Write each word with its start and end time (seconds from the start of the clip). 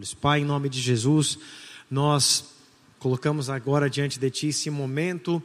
olhos. 0.00 0.14
Pai, 0.14 0.40
em 0.40 0.44
nome 0.46 0.70
de 0.70 0.80
Jesus, 0.80 1.38
nós 1.90 2.54
colocamos 2.98 3.50
agora 3.50 3.90
diante 3.90 4.18
de 4.18 4.30
Ti 4.30 4.46
esse 4.46 4.70
momento 4.70 5.42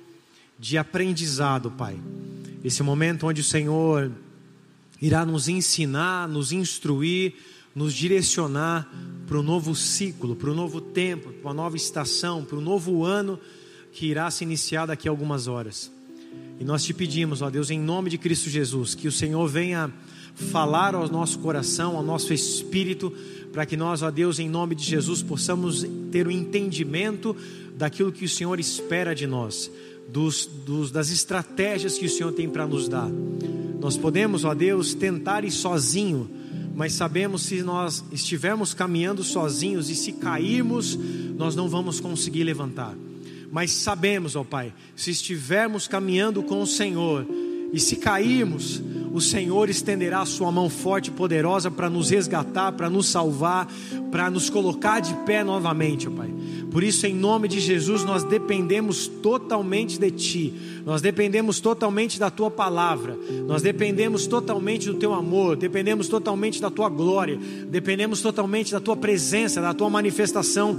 de 0.57 0.77
aprendizado, 0.77 1.69
Pai. 1.69 1.99
Esse 2.63 2.81
momento 2.81 3.27
onde 3.27 3.41
o 3.41 3.43
Senhor 3.43 4.09
irá 5.01 5.25
nos 5.25 5.49
ensinar, 5.49 6.29
nos 6.29 6.53
instruir, 6.53 7.33
nos 7.75 7.93
direcionar 7.93 8.89
para 9.27 9.37
o 9.37 9.43
novo 9.43 9.75
ciclo, 9.75 10.37
para 10.37 10.49
o 10.49 10.55
novo 10.55 10.79
tempo, 10.79 11.33
para 11.33 11.49
uma 11.49 11.53
nova 11.53 11.75
estação, 11.75 12.45
para 12.45 12.57
o 12.57 12.61
novo 12.61 13.03
ano 13.03 13.37
que 13.91 14.05
irá 14.05 14.31
se 14.31 14.45
iniciar 14.45 14.85
daqui 14.85 15.09
a 15.09 15.11
algumas 15.11 15.47
horas. 15.47 15.91
E 16.61 16.63
nós 16.63 16.81
te 16.85 16.93
pedimos, 16.93 17.41
ó 17.41 17.49
Deus, 17.49 17.69
em 17.69 17.79
nome 17.79 18.09
de 18.09 18.17
Cristo 18.17 18.49
Jesus, 18.49 18.95
que 18.95 19.09
o 19.09 19.11
Senhor 19.11 19.45
venha 19.49 19.91
falar 20.35 20.93
ao 20.93 21.09
nosso 21.09 21.39
coração, 21.39 21.95
ao 21.95 22.03
nosso 22.03 22.33
espírito, 22.33 23.11
para 23.51 23.65
que 23.65 23.77
nós, 23.77 24.01
ó 24.01 24.11
Deus, 24.11 24.37
em 24.37 24.49
nome 24.49 24.75
de 24.75 24.83
Jesus, 24.83 25.23
possamos 25.23 25.85
ter 26.11 26.27
o 26.27 26.31
entendimento 26.31 27.35
daquilo 27.77 28.11
que 28.11 28.25
o 28.25 28.29
Senhor 28.29 28.59
espera 28.59 29.15
de 29.15 29.25
nós, 29.25 29.71
dos, 30.09 30.45
dos, 30.45 30.91
das 30.91 31.09
estratégias 31.09 31.97
que 31.97 32.05
o 32.05 32.09
Senhor 32.09 32.33
tem 32.33 32.49
para 32.49 32.67
nos 32.67 32.89
dar. 32.89 33.09
Nós 33.79 33.97
podemos, 33.97 34.43
ó 34.43 34.53
Deus, 34.53 34.93
tentar 34.93 35.45
ir 35.45 35.51
sozinho, 35.51 36.29
mas 36.75 36.93
sabemos 36.93 37.43
se 37.43 37.63
nós 37.63 38.03
estivermos 38.11 38.73
caminhando 38.73 39.23
sozinhos 39.23 39.89
e 39.89 39.95
se 39.95 40.11
cairmos, 40.11 40.99
nós 41.37 41.55
não 41.55 41.69
vamos 41.69 42.01
conseguir 42.01 42.43
levantar. 42.43 42.93
Mas 43.49 43.71
sabemos, 43.71 44.35
ó 44.35 44.43
Pai, 44.43 44.73
se 44.97 45.11
estivermos 45.11 45.87
caminhando 45.87 46.43
com 46.43 46.61
o 46.61 46.67
Senhor 46.67 47.25
e 47.71 47.79
se 47.79 47.95
cairmos, 47.97 48.81
o 49.11 49.21
Senhor 49.21 49.69
estenderá 49.69 50.21
a 50.21 50.25
sua 50.25 50.51
mão 50.51 50.69
forte 50.69 51.07
e 51.07 51.11
poderosa 51.11 51.71
para 51.71 51.89
nos 51.89 52.09
resgatar, 52.09 52.73
para 52.73 52.89
nos 52.89 53.07
salvar, 53.07 53.67
para 54.11 54.29
nos 54.29 54.49
colocar 54.49 54.99
de 54.99 55.13
pé 55.25 55.43
novamente, 55.43 56.07
ó 56.07 56.11
Pai. 56.11 56.33
Por 56.69 56.83
isso, 56.83 57.07
em 57.07 57.15
nome 57.15 57.47
de 57.47 57.61
Jesus, 57.61 58.03
nós 58.03 58.25
dependemos 58.25 59.07
totalmente 59.07 59.97
de 59.97 60.11
Ti, 60.11 60.53
nós 60.85 61.01
dependemos 61.01 61.59
totalmente 61.59 62.19
da 62.19 62.29
Tua 62.29 62.51
palavra, 62.51 63.17
nós 63.47 63.63
dependemos 63.63 64.27
totalmente 64.27 64.85
do 64.85 64.93
Teu 64.93 65.15
amor, 65.15 65.55
dependemos 65.55 66.07
totalmente 66.07 66.61
da 66.61 66.69
Tua 66.69 66.89
glória, 66.89 67.39
dependemos 67.67 68.21
totalmente 68.21 68.71
da 68.71 68.79
Tua 68.79 68.95
presença, 68.95 69.59
da 69.59 69.73
Tua 69.73 69.89
manifestação 69.89 70.77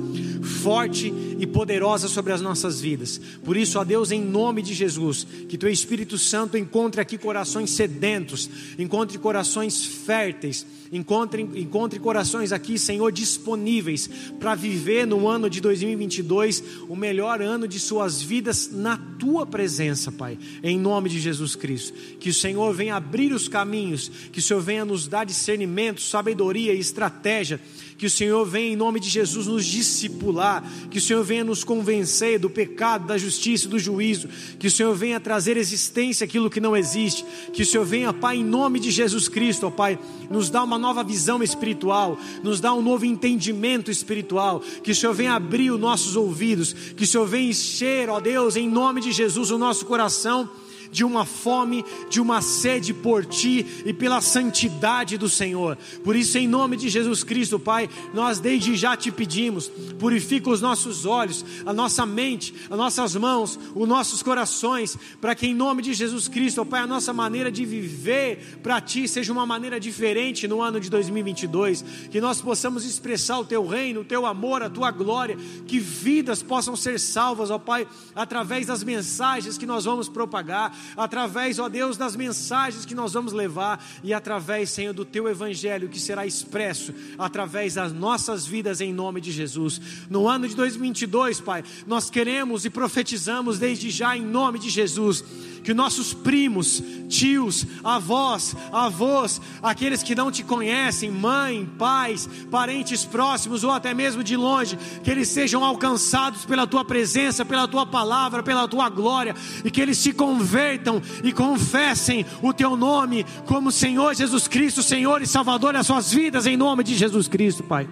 forte 0.63 1.13
e 1.41 1.45
poderosa 1.45 2.07
sobre 2.07 2.33
as 2.33 2.41
nossas 2.41 2.81
vidas. 2.81 3.21
Por 3.45 3.57
isso, 3.57 3.81
ó 3.81 3.85
Deus, 3.85 4.13
em 4.13 4.21
nome 4.23 4.63
de 4.63 4.75
Jesus, 4.75 5.27
que 5.49 5.59
Teu 5.59 5.69
Espírito 5.69 6.17
Santo 6.17 6.57
encontre 6.57 7.01
aqui 7.01 7.19
corações 7.19 7.71
sedentos, 7.71 8.49
encontre 8.79 9.19
corações 9.19 9.85
férteis 9.85 10.65
Encontre, 10.93 11.43
encontre 11.43 11.99
corações 11.99 12.53
aqui, 12.53 12.79
Senhor, 12.79 13.11
disponíveis 13.11 14.09
para 14.39 14.55
viver 14.55 15.07
no 15.07 15.27
ano 15.27 15.51
de 15.51 15.61
2022 15.61 16.63
o 16.89 16.95
melhor 16.95 17.43
ano 17.43 17.67
de 17.67 17.81
suas 17.81 18.23
vidas 18.23 18.71
na 18.73 18.97
tua 19.19 19.45
presença, 19.45 19.96
Pai, 20.13 20.39
em 20.63 20.79
nome 20.79 21.09
de 21.09 21.19
Jesus 21.19 21.57
Cristo. 21.57 21.93
Que 22.19 22.31
o 22.31 22.35
Senhor 22.35 22.73
venha 22.75 22.97
abrir 22.97 23.33
os 23.33 23.49
caminhos, 23.49 24.11
que 24.31 24.39
o 24.39 24.43
Senhor 24.43 24.61
venha 24.61 24.85
nos 24.85 25.09
dar 25.09 25.25
discernimento, 25.25 26.01
sabedoria 26.01 26.73
e 26.75 26.79
estratégia 26.79 27.61
que 27.99 28.07
o 28.07 28.11
Senhor 28.11 28.45
venha 28.45 28.73
em 28.73 28.77
nome 28.77 29.01
de 29.01 29.09
Jesus 29.09 29.47
nos 29.47 29.65
discipular, 29.65 30.63
que 30.91 30.99
o 30.99 31.01
Senhor 31.01 31.25
venha 31.25 31.45
nos 31.45 31.65
convencer 31.65 32.39
do 32.39 32.51
pecado, 32.51 33.07
da 33.07 33.17
justiça 33.17 33.67
e 33.67 33.69
do 33.69 33.79
juízo, 33.79 34.29
que 34.59 34.67
o 34.67 34.71
Senhor 34.71 34.95
venha 34.95 35.19
trazer 35.19 35.57
existência 35.57 36.25
aquilo 36.25 36.51
que 36.51 36.61
não 36.61 36.77
existe, 36.77 37.25
que 37.53 37.63
o 37.63 37.67
Senhor 37.67 37.85
venha, 37.85 38.13
Pai, 38.13 38.37
em 38.37 38.45
nome 38.45 38.79
de 38.79 38.91
Jesus 38.91 39.29
Cristo, 39.29 39.67
ó 39.67 39.71
Pai, 39.71 39.99
nos 40.31 40.51
dá 40.51 40.63
uma 40.63 40.79
nova 40.79 41.03
visão 41.03 41.43
espiritual, 41.43 42.19
nos 42.43 42.61
dá 42.61 42.75
um 42.75 42.83
novo 42.83 43.05
entendimento 43.05 43.91
espiritual, 43.91 44.61
que 44.83 44.91
o 44.91 44.95
Senhor 44.95 45.15
venha 45.15 45.35
abrir 45.35 45.71
os 45.71 45.81
nossos 45.81 46.17
ouvidos, 46.17 46.73
que 46.73 47.05
o 47.05 47.07
Senhor 47.07 47.27
venha 47.27 47.51
encher, 47.51 48.11
ó 48.11 48.21
Deus, 48.21 48.57
em 48.57 48.69
nome 48.69 49.01
de 49.01 49.13
Jesus, 49.13 49.51
o 49.51 49.59
nosso 49.59 49.87
coração 49.87 50.49
de 50.91 51.05
uma 51.05 51.25
fome, 51.25 51.85
de 52.09 52.21
uma 52.21 52.41
sede 52.41 52.93
por 52.93 53.25
ti 53.25 53.67
e 53.85 53.93
pela 53.93 54.21
santidade 54.21 55.17
do 55.19 55.29
Senhor. 55.29 55.77
Por 56.05 56.17
isso, 56.17 56.39
em 56.39 56.49
nome 56.49 56.77
de 56.77 56.89
Jesus 56.89 57.25
Cristo, 57.25 57.59
Pai, 57.59 57.89
nós 58.13 58.39
desde 58.39 58.77
já 58.77 58.97
te 58.97 59.11
pedimos, 59.11 59.71
purifica 59.99 60.51
os 60.51 60.61
nossos 60.61 61.05
olhos, 61.05 61.45
a 61.65 61.73
nossa 61.73 62.05
mente, 62.05 62.55
as 62.71 62.77
nossas 62.77 63.15
mãos, 63.17 63.59
os 63.75 63.89
nossos 63.89 64.23
corações, 64.23 64.97
para 65.21 65.35
que 65.35 65.47
em 65.47 65.55
nome 65.55 65.83
de 65.83 65.95
Jesus 65.95 66.29
Cristo, 66.29 66.65
Pai, 66.65 66.81
a 66.81 66.87
nossa 66.87 67.13
maneira 67.13 67.51
de 67.51 67.65
viver 67.65 68.61
para 68.63 68.81
ti 68.81 69.09
seja 69.09 69.33
uma 69.33 69.47
maneira 69.47 69.81
diferente 69.81 70.47
no 70.47 70.61
ano 70.61 70.81
de 70.81 70.91
2022, 70.91 71.85
que 72.11 72.21
nós 72.21 72.41
possamos 72.41 72.85
expressar 72.85 73.39
o 73.39 73.45
teu 73.45 73.67
reino, 73.67 74.01
o 74.01 74.05
teu 74.05 74.27
amor, 74.27 74.63
a 74.63 74.71
tua 74.71 74.91
glória, 74.91 75.37
que 75.67 75.79
vidas 75.79 76.43
possam 76.43 76.77
ser 76.77 76.99
salvas, 77.01 77.51
ó 77.51 77.59
Pai, 77.59 77.87
através 78.15 78.67
das 78.67 78.85
mensagens 78.85 79.59
que 79.59 79.67
nós 79.67 79.85
vamos 79.85 80.09
propagar, 80.09 80.76
através, 80.97 81.59
ó 81.59 81.69
Deus, 81.69 81.97
das 81.97 82.17
mensagens 82.17 82.85
que 82.85 82.95
nós 82.95 83.13
vamos 83.13 83.33
levar 83.33 83.85
e 84.03 84.13
através, 84.13 84.71
Senhor, 84.71 84.93
do 84.93 85.05
teu 85.05 85.29
evangelho 85.29 85.89
que 85.89 86.01
será 86.01 86.27
expresso 86.27 86.95
através 87.19 87.75
das 87.75 87.93
nossas 87.93 88.47
vidas 88.47 88.81
em 88.81 88.93
nome 88.93 89.21
de 89.21 89.33
Jesus. 89.33 89.81
No 90.09 90.29
ano 90.29 90.49
de 90.49 90.55
2022, 90.55 91.41
Pai, 91.41 91.65
nós 91.87 92.11
queremos 92.11 92.65
e 92.65 92.71
profetizamos 92.71 93.59
desde 93.59 93.91
já 93.91 94.17
em 94.17 94.23
nome 94.23 94.59
de 94.59 94.71
Jesus 94.71 95.25
que 95.67 95.75
nossos 95.75 96.15
primos, 96.15 96.81
tios, 97.09 97.67
avós, 97.83 98.55
avós, 98.71 99.41
aqueles 99.61 100.01
que 100.01 100.15
não 100.15 100.31
te 100.31 100.45
conhecem, 100.45 101.11
mãe, 101.11 101.69
pais, 101.77 102.29
parentes 102.53 103.05
próximos 103.05 103.65
ou 103.65 103.73
até 103.73 103.93
mesmo 103.93 104.23
de 104.23 104.37
longe, 104.37 104.79
que 105.03 105.11
eles 105.11 105.27
sejam 105.27 105.65
alcançados 105.65 106.45
pela 106.45 106.69
tua 106.69 106.85
presença, 106.85 107.45
pela 107.45 107.67
tua 107.67 107.85
palavra, 107.85 108.45
pela 108.45 108.69
tua 108.69 108.89
glória, 108.89 109.35
e 109.65 109.69
que 109.69 109.81
eles 109.81 109.99
se 109.99 110.13
convertam 110.13 111.03
e 111.25 111.33
confessem 111.33 112.25
o 112.41 112.53
teu 112.53 112.77
nome 112.77 113.27
como 113.45 113.73
Senhor 113.73 114.15
Jesus 114.15 114.47
Cristo, 114.47 114.85
Senhor 114.85 115.21
e 115.21 115.27
Salvador 115.27 115.73
das 115.73 115.89
suas 115.89 116.13
vidas, 116.13 116.47
em 116.47 116.57
nome 116.57 116.85
de 116.85 116.95
Jesus 116.95 117.27
Cristo, 117.27 117.65
Pai 117.65 117.89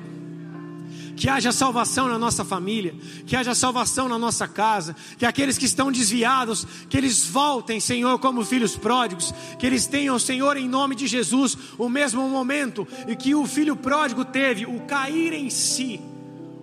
que 1.17 1.29
haja 1.29 1.53
salvação 1.53 2.09
na 2.09 2.19
nossa 2.19 2.45
família, 2.45 2.95
que 3.27 3.37
haja 3.37 3.55
salvação 3.55 4.09
na 4.09 4.19
nossa 4.19 4.47
casa, 4.49 4.95
que 5.19 5.25
aqueles 5.25 5.57
que 5.57 5.67
estão 5.67 5.91
desviados, 5.91 6.67
que 6.89 6.97
eles 6.97 7.27
voltem, 7.27 7.81
Senhor, 7.81 8.19
como 8.19 8.45
filhos 8.45 8.77
pródigos, 8.77 9.33
que 9.59 9.67
eles 9.67 9.87
tenham, 9.87 10.19
Senhor, 10.19 10.57
em 10.57 10.69
nome 10.69 10.95
de 10.95 11.07
Jesus, 11.07 11.57
o 11.79 11.89
mesmo 11.89 12.29
momento 12.29 12.87
que 13.19 13.35
o 13.35 13.47
filho 13.47 13.77
pródigo 13.77 14.25
teve, 14.25 14.67
o 14.67 14.81
cair 14.81 15.33
em 15.33 15.51
si, 15.51 16.01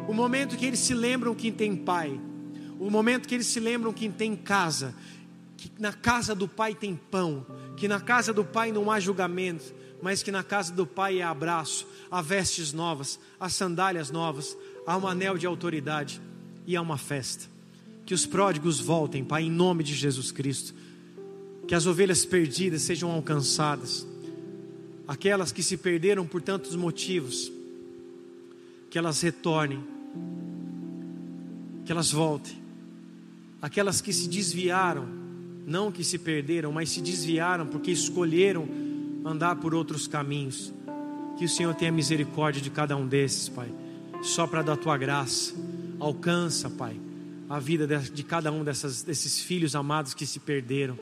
o 0.07 0.13
momento 0.13 0.57
que 0.57 0.65
eles 0.65 0.79
se 0.79 0.93
lembram 0.93 1.33
que 1.33 1.51
tem 1.51 1.75
pai, 1.75 2.19
o 2.79 2.89
momento 2.89 3.27
que 3.27 3.35
eles 3.35 3.47
se 3.47 3.59
lembram 3.59 3.93
que 3.93 4.09
tem 4.09 4.35
casa, 4.35 4.95
que 5.55 5.71
na 5.79 5.93
casa 5.93 6.33
do 6.33 6.47
pai 6.47 6.73
tem 6.73 6.95
pão, 6.95 7.45
que 7.77 7.87
na 7.87 7.99
casa 7.99 8.33
do 8.33 8.43
pai 8.43 8.71
não 8.71 8.89
há 8.89 8.99
julgamento, 8.99 9.80
mas 10.01 10.23
que 10.23 10.31
na 10.31 10.43
casa 10.43 10.73
do 10.73 10.85
pai 10.85 11.21
há 11.21 11.29
abraço, 11.29 11.87
há 12.09 12.21
vestes 12.21 12.73
novas, 12.73 13.19
há 13.39 13.49
sandálias 13.49 14.09
novas, 14.09 14.57
há 14.85 14.97
um 14.97 15.07
anel 15.07 15.37
de 15.37 15.45
autoridade 15.45 16.19
e 16.65 16.75
há 16.75 16.81
uma 16.81 16.97
festa. 16.97 17.45
Que 18.05 18.13
os 18.13 18.25
pródigos 18.25 18.79
voltem, 18.79 19.23
Pai, 19.23 19.43
em 19.43 19.51
nome 19.51 19.83
de 19.83 19.93
Jesus 19.93 20.31
Cristo. 20.31 20.73
Que 21.67 21.75
as 21.75 21.85
ovelhas 21.85 22.25
perdidas 22.25 22.81
sejam 22.81 23.11
alcançadas. 23.11 24.05
Aquelas 25.07 25.51
que 25.51 25.61
se 25.61 25.77
perderam 25.77 26.25
por 26.25 26.41
tantos 26.41 26.75
motivos, 26.75 27.51
que 28.89 28.97
elas 28.97 29.21
retornem, 29.21 29.83
que 31.85 31.91
elas 31.91 32.11
voltem. 32.11 32.59
Aquelas 33.61 34.01
que 34.01 34.11
se 34.11 34.27
desviaram, 34.27 35.07
não 35.65 35.91
que 35.91 36.03
se 36.03 36.17
perderam, 36.17 36.71
mas 36.71 36.89
se 36.89 37.01
desviaram 37.01 37.67
porque 37.67 37.91
escolheram 37.91 38.67
andar 39.23 39.55
por 39.57 39.73
outros 39.73 40.07
caminhos. 40.07 40.73
Que 41.37 41.45
o 41.45 41.49
Senhor 41.49 41.73
tenha 41.73 41.91
misericórdia 41.91 42.61
de 42.61 42.69
cada 42.69 42.95
um 42.95 43.07
desses, 43.07 43.49
Pai. 43.49 43.69
Só 44.21 44.45
para 44.45 44.61
dar 44.61 44.77
tua 44.77 44.97
graça. 44.97 45.53
Alcança, 45.99 46.69
Pai, 46.69 46.95
a 47.49 47.59
vida 47.59 47.87
de 47.87 48.23
cada 48.23 48.51
um 48.51 48.63
dessas, 48.63 49.03
desses 49.03 49.39
filhos 49.39 49.75
amados 49.75 50.13
que 50.13 50.25
se 50.25 50.39
perderam, 50.39 50.97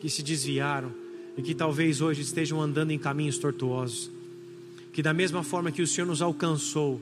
que 0.00 0.08
se 0.08 0.22
desviaram 0.22 0.92
e 1.36 1.42
que 1.42 1.54
talvez 1.54 2.00
hoje 2.00 2.22
estejam 2.22 2.60
andando 2.60 2.92
em 2.92 2.98
caminhos 2.98 3.38
tortuosos. 3.38 4.10
Que 4.92 5.02
da 5.02 5.12
mesma 5.12 5.42
forma 5.42 5.72
que 5.72 5.82
o 5.82 5.86
Senhor 5.86 6.06
nos 6.06 6.22
alcançou, 6.22 7.00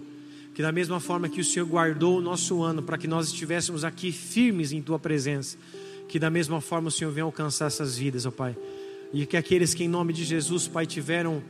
que 0.55 0.63
da 0.63 0.73
mesma 0.73 0.99
forma 0.99 1.29
que 1.29 1.41
o 1.41 1.45
Senhor 1.45 1.67
guardou 1.67 2.19
o 2.19 2.23
nosso 2.23 2.63
ano 2.63 2.83
para 2.83 2.97
que 2.97 3.07
nós 3.07 3.27
estivéssemos 3.29 3.85
aqui 3.85 4.13
firmes 4.13 4.73
em 4.73 4.81
tua 4.81 4.99
presença, 4.99 5.59
que 6.09 6.19
da 6.19 6.31
mesma 6.31 6.61
forma 6.61 6.89
o 6.89 6.91
Senhor 6.91 7.11
venha 7.11 7.25
alcançar 7.25 7.67
essas 7.67 7.97
vidas, 7.97 8.25
ó 8.25 8.31
Pai 8.31 8.57
e 9.13 9.27
que 9.27 9.37
aqueles 9.37 9.75
que, 9.75 9.85
em 9.85 9.89
nome 9.89 10.13
de 10.13 10.25
Jesus, 10.25 10.67
Pai, 10.67 10.87
tiveram 10.87 11.43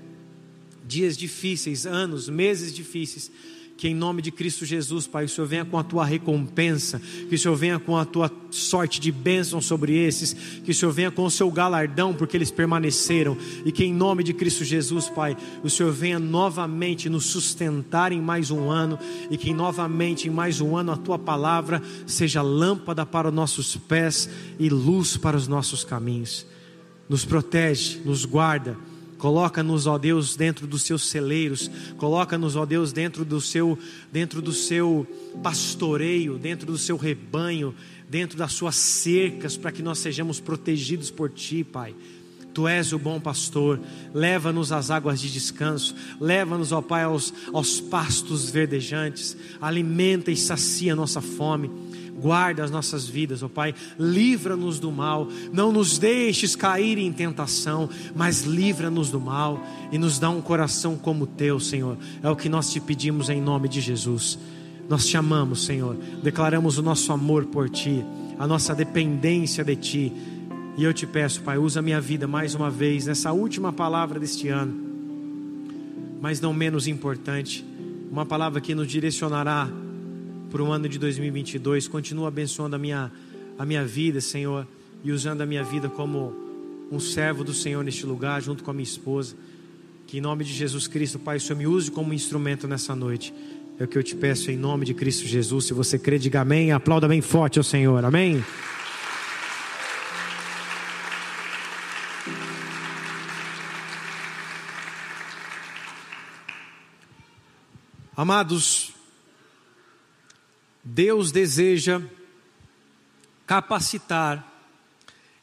dias 0.87 1.17
difíceis, 1.17 1.87
anos, 1.87 2.29
meses 2.29 2.75
difíceis, 2.75 3.31
que 3.77 3.89
em 3.89 3.95
nome 3.95 4.23
de 4.23 4.31
Cristo 4.31 4.65
Jesus, 4.65 5.07
Pai, 5.07 5.25
o 5.25 5.29
Senhor 5.29 5.47
venha 5.47 5.65
com 5.65 5.77
a 5.77 5.83
tua 5.83 6.05
recompensa, 6.05 7.01
que 7.29 7.35
o 7.35 7.39
Senhor 7.39 7.57
venha 7.57 7.79
com 7.79 7.97
a 7.97 8.05
tua 8.05 8.31
sorte 8.51 9.01
de 9.01 9.11
bênção 9.11 9.61
sobre 9.61 9.97
esses, 9.97 10.33
que 10.33 10.71
o 10.71 10.75
Senhor 10.75 10.93
venha 10.93 11.11
com 11.11 11.25
o 11.25 11.31
seu 11.31 11.51
galardão, 11.51 12.15
porque 12.15 12.37
eles 12.37 12.51
permaneceram, 12.51 13.37
e 13.65 13.73
que 13.73 13.85
em 13.85 13.93
nome 13.93 14.23
de 14.23 14.33
Cristo 14.33 14.65
Jesus, 14.65 15.09
Pai, 15.09 15.37
o 15.65 15.71
Senhor 15.71 15.93
venha 15.93 16.19
novamente 16.19 17.09
nos 17.09 17.27
sustentar 17.27 18.13
em 18.13 18.21
mais 18.21 18.51
um 18.51 18.71
ano, 18.71 18.99
e 19.31 19.37
que 19.37 19.53
novamente 19.53 20.29
em 20.29 20.31
mais 20.31 20.61
um 20.61 20.77
ano 20.77 20.93
a 20.93 20.97
tua 20.97 21.19
palavra 21.19 21.83
seja 22.07 22.43
lâmpada 22.43 23.05
para 23.05 23.29
os 23.29 23.35
nossos 23.35 23.77
pés 23.77 24.29
e 24.61 24.69
luz 24.69 25.17
para 25.17 25.37
os 25.37 25.49
nossos 25.49 25.83
caminhos. 25.83 26.47
Nos 27.13 27.27
protege, 27.27 28.01
nos 28.07 28.25
guarda. 28.25 28.75
Coloca-nos, 29.19 29.87
ó 29.87 29.99
Deus, 29.99 30.35
dentro 30.35 30.67
dos 30.67 30.81
seus 30.81 31.11
celeiros. 31.11 31.71
Coloca-nos, 31.99 32.57
ó 32.57 32.65
Deus, 32.65 32.91
dentro 32.91 33.23
do 33.23 33.39
seu 33.39 33.79
dentro 34.11 34.41
do 34.41 34.51
seu 34.51 35.07
pastoreio, 35.43 36.39
dentro 36.39 36.65
do 36.65 36.79
seu 36.79 36.97
rebanho, 36.97 37.75
dentro 38.09 38.39
das 38.39 38.55
suas 38.55 38.77
cercas, 38.77 39.59
para 39.59 39.71
que 39.71 39.83
nós 39.83 39.99
sejamos 39.99 40.41
protegidos 40.41 41.11
por 41.11 41.29
ti, 41.29 41.63
Pai. 41.63 41.95
Tu 42.55 42.67
és 42.67 42.95
o 42.95 42.99
bom 42.99 43.21
pastor, 43.21 43.79
leva-nos 44.15 44.73
às 44.73 44.91
águas 44.91 45.21
de 45.21 45.31
descanso, 45.31 45.95
leva-nos, 46.19 46.73
ó 46.73 46.81
Pai, 46.81 47.03
aos, 47.03 47.35
aos 47.53 47.79
pastos 47.79 48.49
verdejantes, 48.49 49.37
alimenta 49.61 50.31
e 50.31 50.37
sacia 50.37 50.97
nossa 50.97 51.21
fome 51.21 51.92
guarda 52.21 52.63
as 52.63 52.71
nossas 52.71 53.09
vidas, 53.09 53.43
ó 53.43 53.49
Pai, 53.49 53.75
livra-nos 53.99 54.79
do 54.79 54.93
mal, 54.93 55.29
não 55.53 55.73
nos 55.73 55.99
deixes 55.99 56.55
cair 56.55 56.99
em 56.99 57.13
tentação, 57.13 57.89
mas 58.15 58.43
livra-nos 58.43 59.11
do 59.11 59.21
mal 59.21 59.61
e 59.91 59.99
nos 59.99 60.19
dá 60.19 60.31
um 60.31 60.41
coração 60.41 60.97
como 60.97 61.25
o 61.25 61.27
teu, 61.27 61.59
Senhor. 61.59 61.97
É 62.23 62.31
o 62.31 62.37
que 62.37 62.49
nós 62.49 62.71
te 62.71 62.81
pedimos 62.81 63.29
em 63.29 63.41
nome 63.41 63.69
de 63.69 63.81
Jesus. 63.81 64.39
Nós 64.89 65.07
te 65.07 65.17
amamos, 65.17 65.65
Senhor, 65.65 65.97
declaramos 66.23 66.79
o 66.79 66.83
nosso 66.83 67.13
amor 67.13 67.47
por 67.47 67.69
Ti, 67.69 68.05
a 68.39 68.47
nossa 68.47 68.75
dependência 68.75 69.65
de 69.65 69.77
Ti. 69.77 70.13
E 70.77 70.85
eu 70.85 70.93
te 70.93 71.07
peço, 71.07 71.43
Pai, 71.43 71.59
usa 71.59 71.83
minha 71.83 72.01
vida 72.01 72.27
mais 72.27 72.55
uma 72.55 72.71
vez 72.71 73.07
nessa 73.07 73.33
última 73.33 73.73
palavra 73.73 74.19
deste 74.19 74.49
ano, 74.49 74.75
mas 76.21 76.41
não 76.41 76.53
menos 76.53 76.87
importante, 76.87 77.65
uma 78.11 78.27
palavra 78.27 78.61
que 78.61 78.75
nos 78.75 78.89
direcionará 78.89 79.69
para 80.53 80.63
o 80.63 80.71
ano 80.71 80.87
de 80.87 80.99
2022. 80.99 81.89
Continua 81.89 82.29
abençoando 82.29 82.77
a 82.77 82.79
minha, 82.79 83.11
a 83.59 83.65
minha 83.65 83.87
vida, 83.87 84.21
Senhor, 84.21 84.67
e 85.03 85.11
usando 85.11 85.41
a 85.41 85.47
minha 85.47 85.65
vida 85.65 85.89
como 85.89 86.35
um 86.93 87.01
servo 87.01 87.43
do 87.43 87.55
Senhor 87.55 87.83
neste 87.83 88.05
lugar, 88.05 88.43
junto 88.43 88.63
com 88.63 88.71
a 88.71 88.75
minha 88.75 88.85
esposa. 88.85 89.35
Que 90.07 90.19
em 90.19 90.21
nome 90.21 90.45
de 90.45 90.53
Jesus 90.53 90.87
Cristo, 90.87 91.19
Pai, 91.19 91.39
o 91.39 91.41
Senhor 91.41 91.59
me 91.59 91.67
use 91.67 91.91
como 91.91 92.13
instrumento 92.13 92.69
nessa 92.69 92.95
noite. 92.95 93.33
É 93.79 93.85
o 93.85 93.89
que 93.89 93.97
eu 93.97 94.03
te 94.03 94.15
peço 94.15 94.51
em 94.51 94.57
nome 94.59 94.85
de 94.85 94.93
Cristo 94.93 95.27
Jesus. 95.27 95.65
Se 95.65 95.73
você 95.73 95.99
crê, 95.99 96.19
diga 96.19 96.43
amém. 96.43 96.71
Aplauda 96.71 97.09
bem 97.09 97.23
forte 97.23 97.59
ao 97.59 97.65
Senhor. 97.65 98.05
Amém. 98.05 98.45
Amados, 108.15 108.92
Deus 110.95 111.33
deseja 111.33 112.03
capacitar 113.47 114.47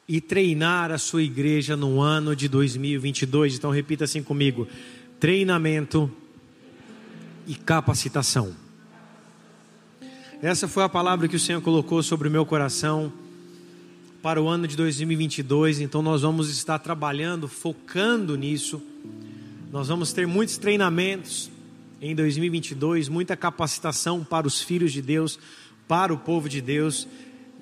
e 0.08 0.22
treinar 0.22 0.92
a 0.92 1.00
sua 1.00 1.24
igreja 1.24 1.76
no 1.76 2.00
ano 2.00 2.36
de 2.36 2.48
2022. 2.48 3.56
Então 3.56 3.72
repita 3.72 4.04
assim 4.04 4.22
comigo: 4.22 4.68
treinamento 5.20 6.12
e 7.48 7.56
capacitação. 7.56 8.56
Essa 10.40 10.68
foi 10.68 10.84
a 10.84 10.90
palavra 10.90 11.28
que 11.28 11.36
o 11.36 11.40
Senhor 11.40 11.62
colocou 11.62 12.04
sobre 12.04 12.28
o 12.28 12.32
meu 12.32 12.46
coração 12.46 13.12
para 14.22 14.40
o 14.40 14.48
ano 14.48 14.68
de 14.68 14.78
2022. 14.78 15.80
Então 15.80 16.04
nós 16.04 16.22
vamos 16.22 16.52
estar 16.52 16.78
trabalhando, 16.78 17.48
focando 17.48 18.38
nisso. 18.38 18.80
Nós 19.72 19.88
vamos 19.88 20.14
ter 20.14 20.28
muitos 20.28 20.60
treinamentos 20.60 21.50
em 22.02 22.16
2022, 22.16 23.10
muita 23.10 23.36
capacitação 23.36 24.24
para 24.24 24.48
os 24.48 24.62
filhos 24.62 24.94
de 24.94 25.02
Deus, 25.02 25.38
para 25.88 26.14
o 26.14 26.18
povo 26.18 26.48
de 26.48 26.62
Deus. 26.62 27.08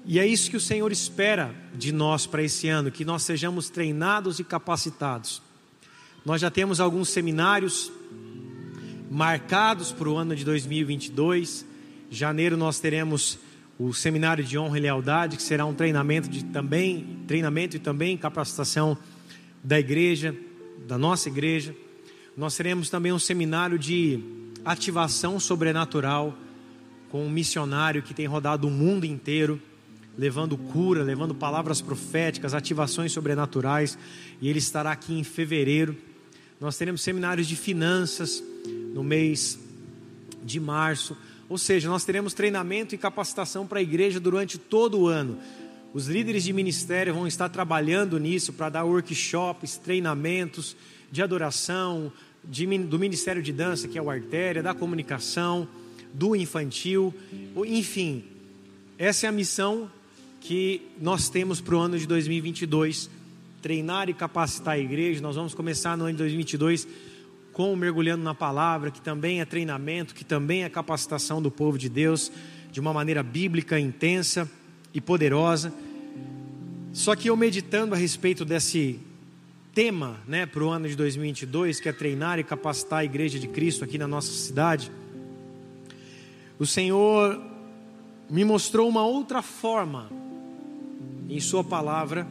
E 0.05 0.19
é 0.19 0.27
isso 0.27 0.49
que 0.49 0.57
o 0.57 0.61
Senhor 0.61 0.91
espera 0.91 1.53
de 1.73 1.91
nós 1.91 2.27
para 2.27 2.43
esse 2.43 2.67
ano, 2.67 2.91
que 2.91 3.03
nós 3.03 3.23
sejamos 3.23 3.69
treinados 3.69 4.39
e 4.39 4.43
capacitados. 4.43 5.41
Nós 6.23 6.41
já 6.41 6.51
temos 6.51 6.79
alguns 6.79 7.09
seminários 7.09 7.91
marcados 9.09 9.91
para 9.91 10.09
o 10.09 10.15
ano 10.15 10.35
de 10.35 10.45
2022. 10.45 11.65
Janeiro 12.11 12.55
nós 12.55 12.79
teremos 12.79 13.39
o 13.79 13.93
seminário 13.93 14.43
de 14.43 14.57
honra 14.57 14.77
e 14.77 14.81
lealdade, 14.81 15.37
que 15.37 15.43
será 15.43 15.65
um 15.65 15.73
treinamento 15.73 16.29
de 16.29 16.43
também 16.45 17.23
treinamento 17.27 17.75
e 17.75 17.79
também 17.79 18.17
capacitação 18.17 18.97
da 19.63 19.79
igreja, 19.79 20.35
da 20.87 20.97
nossa 20.97 21.27
igreja. 21.29 21.75
Nós 22.37 22.55
teremos 22.55 22.87
também 22.87 23.11
um 23.11 23.17
seminário 23.17 23.79
de 23.79 24.19
ativação 24.63 25.39
sobrenatural 25.39 26.37
com 27.09 27.25
um 27.25 27.29
missionário 27.31 28.03
que 28.03 28.13
tem 28.13 28.27
rodado 28.27 28.67
o 28.67 28.69
mundo 28.69 29.07
inteiro, 29.07 29.59
levando 30.15 30.55
cura, 30.55 31.01
levando 31.01 31.33
palavras 31.33 31.81
proféticas, 31.81 32.53
ativações 32.53 33.11
sobrenaturais, 33.11 33.97
e 34.39 34.47
ele 34.47 34.59
estará 34.59 34.91
aqui 34.91 35.17
em 35.17 35.23
fevereiro. 35.23 35.97
Nós 36.61 36.77
teremos 36.77 37.01
seminários 37.01 37.47
de 37.47 37.55
finanças 37.55 38.43
no 38.93 39.03
mês 39.03 39.57
de 40.43 40.59
março, 40.59 41.17
ou 41.49 41.57
seja, 41.57 41.89
nós 41.89 42.05
teremos 42.05 42.35
treinamento 42.35 42.93
e 42.93 42.99
capacitação 42.99 43.65
para 43.65 43.79
a 43.79 43.81
igreja 43.81 44.19
durante 44.19 44.59
todo 44.59 44.99
o 44.99 45.07
ano. 45.07 45.39
Os 45.91 46.05
líderes 46.07 46.43
de 46.43 46.53
ministério 46.53 47.15
vão 47.15 47.25
estar 47.25 47.49
trabalhando 47.49 48.19
nisso 48.19 48.53
para 48.53 48.69
dar 48.69 48.83
workshops, 48.83 49.77
treinamentos 49.77 50.75
de 51.11 51.21
adoração, 51.21 52.11
de, 52.49 52.65
do 52.79 52.97
Ministério 52.97 53.41
de 53.41 53.51
Dança, 53.51 53.87
que 53.87 53.97
é 53.97 54.01
o 54.01 54.09
Artéria, 54.09 54.63
da 54.63 54.73
comunicação, 54.73 55.67
do 56.13 56.35
infantil, 56.35 57.13
enfim, 57.65 58.23
essa 58.97 59.25
é 59.25 59.29
a 59.29 59.31
missão 59.31 59.91
que 60.39 60.81
nós 60.99 61.29
temos 61.29 61.59
para 61.59 61.75
o 61.75 61.79
ano 61.79 61.99
de 61.99 62.07
2022, 62.07 63.09
treinar 63.61 64.09
e 64.09 64.13
capacitar 64.13 64.75
a 64.75 64.79
igreja. 64.79 65.21
Nós 65.21 65.35
vamos 65.35 65.53
começar 65.53 65.97
no 65.97 66.05
ano 66.05 66.13
de 66.13 66.17
2022 66.19 66.87
com 67.51 67.73
o 67.73 67.75
mergulhando 67.75 68.23
na 68.23 68.33
palavra, 68.33 68.89
que 68.89 69.01
também 69.01 69.41
é 69.41 69.45
treinamento, 69.45 70.15
que 70.15 70.23
também 70.23 70.63
é 70.63 70.69
capacitação 70.69 71.41
do 71.41 71.51
povo 71.51 71.77
de 71.77 71.89
Deus 71.89 72.31
de 72.71 72.79
uma 72.79 72.93
maneira 72.93 73.21
bíblica, 73.21 73.79
intensa 73.79 74.49
e 74.93 75.01
poderosa. 75.01 75.73
Só 76.93 77.15
que 77.15 77.29
eu 77.29 77.35
meditando 77.35 77.93
a 77.93 77.97
respeito 77.97 78.45
desse 78.45 78.99
tema 79.77 80.17
né, 80.27 80.47
para 80.47 80.63
o 80.63 80.69
ano 80.69 80.89
de 80.89 80.95
2022, 80.95 81.79
que 81.79 81.87
é 81.87 81.93
treinar 81.93 82.39
e 82.39 82.43
capacitar 82.43 83.01
a 83.01 83.05
igreja 83.05 83.37
de 83.37 83.47
Cristo 83.47 83.83
aqui 83.83 83.95
na 83.95 84.07
nossa 84.07 84.31
cidade, 84.31 84.91
o 86.57 86.65
Senhor 86.65 87.39
me 88.27 88.43
mostrou 88.43 88.89
uma 88.89 89.05
outra 89.05 89.43
forma, 89.43 90.09
em 91.29 91.39
Sua 91.39 91.63
palavra, 91.63 92.25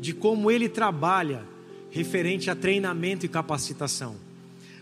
de 0.00 0.14
como 0.14 0.50
Ele 0.50 0.66
trabalha 0.66 1.42
referente 1.90 2.48
a 2.48 2.56
treinamento 2.56 3.26
e 3.26 3.28
capacitação. 3.28 4.16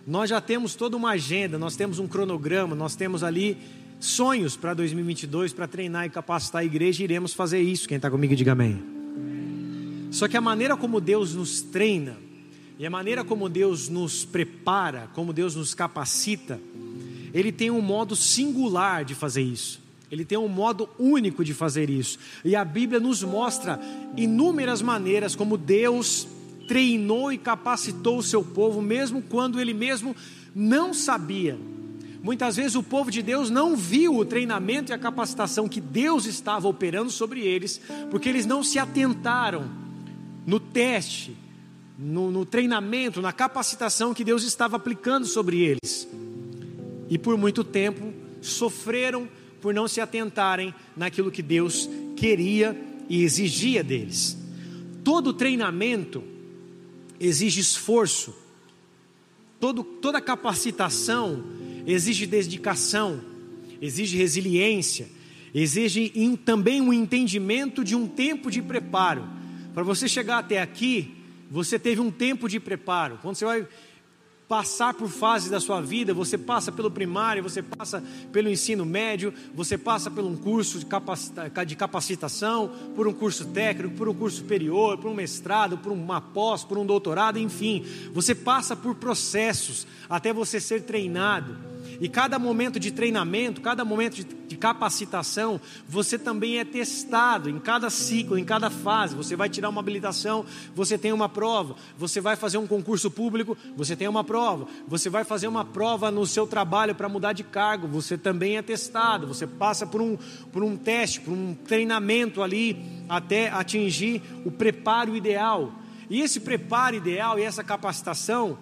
Nós 0.06 0.30
já 0.30 0.40
temos 0.40 0.76
toda 0.76 0.96
uma 0.96 1.10
agenda, 1.10 1.58
nós 1.58 1.74
temos 1.74 1.98
um 1.98 2.06
cronograma, 2.06 2.76
nós 2.76 2.94
temos 2.94 3.24
ali 3.24 3.58
sonhos 3.98 4.56
para 4.56 4.74
2022 4.74 5.52
para 5.52 5.66
treinar 5.66 6.06
e 6.06 6.10
capacitar 6.10 6.62
a 6.62 6.64
igreja, 6.64 7.02
iremos 7.02 7.34
fazer 7.34 7.58
isso. 7.58 7.88
Quem 7.88 7.96
está 7.96 8.08
comigo, 8.08 8.36
diga 8.36 8.52
amém. 8.52 8.95
Só 10.10 10.28
que 10.28 10.36
a 10.36 10.40
maneira 10.40 10.76
como 10.76 11.00
Deus 11.00 11.34
nos 11.34 11.60
treina, 11.60 12.16
e 12.78 12.86
a 12.86 12.90
maneira 12.90 13.24
como 13.24 13.48
Deus 13.48 13.88
nos 13.88 14.24
prepara, 14.24 15.08
como 15.14 15.32
Deus 15.32 15.54
nos 15.54 15.74
capacita, 15.74 16.60
Ele 17.32 17.50
tem 17.50 17.70
um 17.70 17.80
modo 17.80 18.14
singular 18.14 19.04
de 19.04 19.14
fazer 19.14 19.42
isso. 19.42 19.80
Ele 20.10 20.24
tem 20.24 20.38
um 20.38 20.48
modo 20.48 20.88
único 20.98 21.44
de 21.44 21.52
fazer 21.52 21.90
isso. 21.90 22.18
E 22.44 22.54
a 22.54 22.64
Bíblia 22.64 23.00
nos 23.00 23.22
mostra 23.22 23.80
inúmeras 24.16 24.80
maneiras 24.80 25.34
como 25.34 25.56
Deus 25.56 26.28
treinou 26.68 27.32
e 27.32 27.38
capacitou 27.38 28.18
o 28.18 28.22
seu 28.22 28.44
povo, 28.44 28.82
mesmo 28.82 29.22
quando 29.22 29.60
ele 29.60 29.74
mesmo 29.74 30.14
não 30.54 30.92
sabia. 30.92 31.58
Muitas 32.22 32.56
vezes 32.56 32.74
o 32.74 32.82
povo 32.82 33.10
de 33.10 33.22
Deus 33.22 33.50
não 33.50 33.76
viu 33.76 34.16
o 34.16 34.24
treinamento 34.24 34.90
e 34.90 34.94
a 34.94 34.98
capacitação 34.98 35.68
que 35.68 35.80
Deus 35.80 36.26
estava 36.26 36.66
operando 36.66 37.10
sobre 37.10 37.40
eles, 37.40 37.80
porque 38.10 38.28
eles 38.28 38.46
não 38.46 38.62
se 38.62 38.78
atentaram 38.78 39.85
no 40.46 40.60
teste, 40.60 41.36
no, 41.98 42.30
no 42.30 42.46
treinamento, 42.46 43.20
na 43.20 43.32
capacitação 43.32 44.14
que 44.14 44.24
Deus 44.24 44.44
estava 44.44 44.76
aplicando 44.76 45.26
sobre 45.26 45.60
eles. 45.60 46.08
E 47.10 47.18
por 47.18 47.36
muito 47.36 47.64
tempo 47.64 48.14
sofreram 48.40 49.28
por 49.60 49.74
não 49.74 49.88
se 49.88 50.00
atentarem 50.00 50.72
naquilo 50.96 51.30
que 51.30 51.42
Deus 51.42 51.90
queria 52.16 52.80
e 53.08 53.24
exigia 53.24 53.82
deles. 53.82 54.38
Todo 55.02 55.32
treinamento 55.32 56.22
exige 57.18 57.60
esforço, 57.60 58.34
todo, 59.58 59.82
toda 59.82 60.20
capacitação 60.20 61.44
exige 61.86 62.26
dedicação, 62.26 63.20
exige 63.80 64.16
resiliência, 64.16 65.08
exige 65.54 66.12
também 66.44 66.80
um 66.80 66.92
entendimento 66.92 67.84
de 67.84 67.94
um 67.94 68.06
tempo 68.06 68.50
de 68.50 68.60
preparo. 68.60 69.35
Para 69.76 69.84
você 69.84 70.08
chegar 70.08 70.38
até 70.38 70.58
aqui, 70.58 71.14
você 71.50 71.78
teve 71.78 72.00
um 72.00 72.10
tempo 72.10 72.48
de 72.48 72.58
preparo. 72.58 73.18
Quando 73.20 73.34
você 73.36 73.44
vai 73.44 73.68
passar 74.48 74.94
por 74.94 75.06
fases 75.10 75.50
da 75.50 75.60
sua 75.60 75.82
vida, 75.82 76.14
você 76.14 76.38
passa 76.38 76.72
pelo 76.72 76.90
primário, 76.90 77.42
você 77.42 77.62
passa 77.62 78.02
pelo 78.32 78.48
ensino 78.48 78.86
médio, 78.86 79.34
você 79.54 79.76
passa 79.76 80.10
por 80.10 80.24
um 80.24 80.34
curso 80.34 80.78
de, 80.78 80.86
capacita 80.86 81.66
de 81.66 81.76
capacitação, 81.76 82.72
por 82.96 83.06
um 83.06 83.12
curso 83.12 83.48
técnico, 83.48 83.94
por 83.96 84.08
um 84.08 84.14
curso 84.14 84.38
superior, 84.38 84.96
por 84.96 85.10
um 85.10 85.14
mestrado, 85.14 85.76
por 85.76 85.92
uma 85.92 86.22
pós, 86.22 86.64
por 86.64 86.78
um 86.78 86.86
doutorado, 86.86 87.38
enfim, 87.38 87.84
você 88.14 88.34
passa 88.34 88.74
por 88.74 88.94
processos 88.94 89.86
até 90.08 90.32
você 90.32 90.58
ser 90.58 90.84
treinado. 90.84 91.54
E 92.00 92.08
cada 92.08 92.38
momento 92.38 92.78
de 92.78 92.90
treinamento, 92.90 93.60
cada 93.60 93.84
momento 93.84 94.16
de, 94.16 94.24
de, 94.24 94.56
capacitação, 94.56 95.60
você 95.88 96.18
também 96.18 96.58
é 96.58 96.64
testado 96.64 97.48
em 97.48 97.58
cada 97.58 97.90
ciclo, 97.90 98.38
em 98.38 98.44
cada 98.44 98.70
fase. 98.70 99.14
Você 99.14 99.36
vai 99.36 99.48
tirar 99.48 99.68
uma 99.68 99.80
habilitação, 99.80 100.44
você 100.74 100.98
tem 100.98 101.12
uma 101.12 101.28
prova. 101.28 101.76
Você 101.98 102.20
vai 102.20 102.36
fazer 102.36 102.58
um 102.58 102.66
concurso 102.66 103.10
público, 103.10 103.56
você 103.76 103.96
tem 103.96 104.08
uma 104.08 104.24
prova. 104.24 104.66
Você 104.86 105.08
vai 105.08 105.24
fazer 105.24 105.48
uma 105.48 105.64
prova 105.64 106.10
no 106.10 106.26
seu 106.26 106.46
trabalho 106.46 106.94
para 106.94 107.08
mudar 107.08 107.32
de 107.32 107.44
cargo, 107.44 107.86
você 107.86 108.18
também 108.18 108.56
é 108.56 108.62
testado. 108.62 109.26
Você 109.26 109.46
passa 109.46 109.86
por 109.86 110.00
um, 110.00 110.16
por 110.52 110.62
um 110.62 110.76
teste, 110.76 111.20
por 111.20 111.32
um 111.32 111.54
treinamento 111.54 112.42
ali, 112.42 112.76
até 113.08 113.48
atingir 113.48 114.22
o 114.44 114.50
preparo 114.50 115.16
ideal. 115.16 115.72
E 116.08 116.20
esse 116.20 116.40
preparo 116.40 116.96
ideal 116.96 117.38
e 117.38 117.42
essa 117.42 117.64
capacitação 117.64 118.58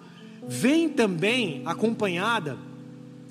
vem 0.47 0.89
também 0.89 1.61
acompanhada 1.65 2.57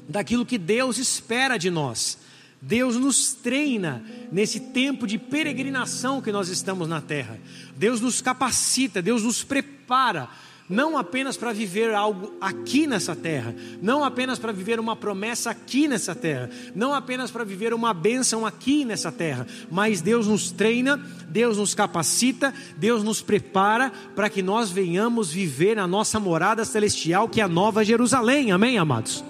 daquilo 0.09 0.47
que 0.47 0.59
Deus 0.59 0.99
espera 0.99 1.57
de 1.57 1.71
nós. 1.71 2.19
Deus 2.61 2.97
nos 2.97 3.35
treina 3.35 4.03
nesse 4.33 4.59
tempo 4.59 5.07
de 5.07 5.19
peregrinação 5.19 6.23
que 6.23 6.33
nós 6.33 6.49
estamos 6.49 6.89
na 6.89 7.01
terra. 7.01 7.39
Deus 7.77 8.01
nos 8.01 8.23
capacita, 8.23 9.03
Deus 9.03 9.23
nos 9.23 9.45
prepara, 9.45 10.31
não 10.67 10.97
apenas 10.97 11.37
para 11.37 11.53
viver 11.53 11.93
algo 11.93 12.33
aqui 12.41 12.87
nessa 12.87 13.15
terra, 13.15 13.55
não 13.83 14.03
apenas 14.03 14.39
para 14.39 14.51
viver 14.51 14.81
uma 14.81 14.97
promessa 14.97 15.51
aqui 15.51 15.87
nessa 15.87 16.15
terra, 16.15 16.49
não 16.75 16.95
apenas 16.95 17.31
para 17.31 17.45
viver 17.45 17.75
uma 17.75 17.93
bênção 17.93 18.47
aqui 18.47 18.83
nessa 18.83 19.13
terra, 19.13 19.47
mas 19.71 20.01
Deus 20.01 20.27
nos 20.27 20.51
treina, 20.51 20.97
Deus 21.29 21.59
nos 21.59 21.75
capacita, 21.75 22.55
Deus 22.79 23.03
nos 23.05 23.21
prepara 23.21 23.93
para 24.17 24.31
que 24.31 24.43
nós 24.43 24.71
venhamos 24.71 25.31
viver 25.31 25.79
a 25.79 25.87
nossa 25.87 26.19
morada 26.19 26.65
celestial, 26.65 27.29
que 27.29 27.43
é 27.43 27.45
a 27.45 27.49
Nova 27.49 27.85
Jerusalém. 27.85 28.53
Amém, 28.53 28.79
amados? 28.79 29.23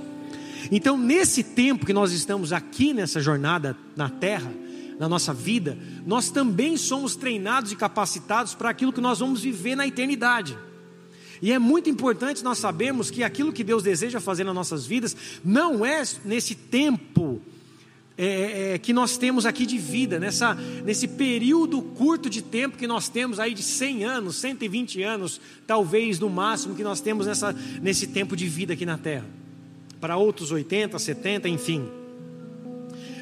Então, 0.71 0.97
nesse 0.97 1.43
tempo 1.43 1.87
que 1.87 1.93
nós 1.93 2.13
estamos 2.13 2.53
aqui 2.53 2.93
nessa 2.93 3.21
jornada 3.21 3.77
na 3.97 4.09
terra, 4.09 4.53
na 4.99 5.09
nossa 5.09 5.35
vida, 5.35 5.77
nós 6.07 6.31
também 6.31 6.77
somos 6.77 7.17
treinados 7.17 7.73
e 7.73 7.77
capacitados 7.77 8.55
para 8.55 8.71
aquilo 8.71 8.93
que 8.93 9.01
nós 9.01 9.19
vamos 9.19 9.43
viver 9.43 9.75
na 9.75 9.87
eternidade. 9.87 10.57
E 11.43 11.53
é 11.53 11.59
muito 11.59 11.91
importante 11.91 12.45
nós 12.45 12.59
sabermos 12.59 13.11
que 13.11 13.23
aquilo 13.23 13.53
que 13.53 13.65
Deus 13.65 13.83
deseja 13.83 14.21
fazer 14.21 14.45
nas 14.45 14.55
nossas 14.55 14.87
vidas 14.87 15.17
não 15.45 15.85
é 15.85 16.03
nesse 16.25 16.55
tempo 16.55 17.43
é, 18.17 18.27
é, 18.27 18.75
é 18.75 18.79
que 18.79 18.93
nós 18.93 19.19
temos 19.19 19.45
aqui 19.45 19.67
de 19.67 19.77
vida, 19.77 20.21
nessa, 20.21 20.55
nesse 20.55 21.09
período 21.09 21.83
curto 21.83 22.31
de 22.31 22.41
tempo 22.41 22.79
que 22.79 22.87
nós 22.87 23.09
temos 23.09 23.41
aí 23.41 23.53
de 23.53 23.63
100 23.63 24.05
anos, 24.05 24.37
120 24.37 25.03
anos, 25.03 25.41
talvez 25.67 26.21
no 26.21 26.31
máximo 26.31 26.77
que 26.77 26.85
nós 26.85 27.01
temos 27.01 27.27
nessa, 27.27 27.53
nesse 27.83 28.07
tempo 28.07 28.37
de 28.37 28.47
vida 28.47 28.73
aqui 28.75 28.87
na 28.87 28.97
terra 28.97 29.27
para 30.05 30.19
outros 30.19 30.53
80, 30.53 30.99
70, 30.99 31.49
enfim. 31.49 31.89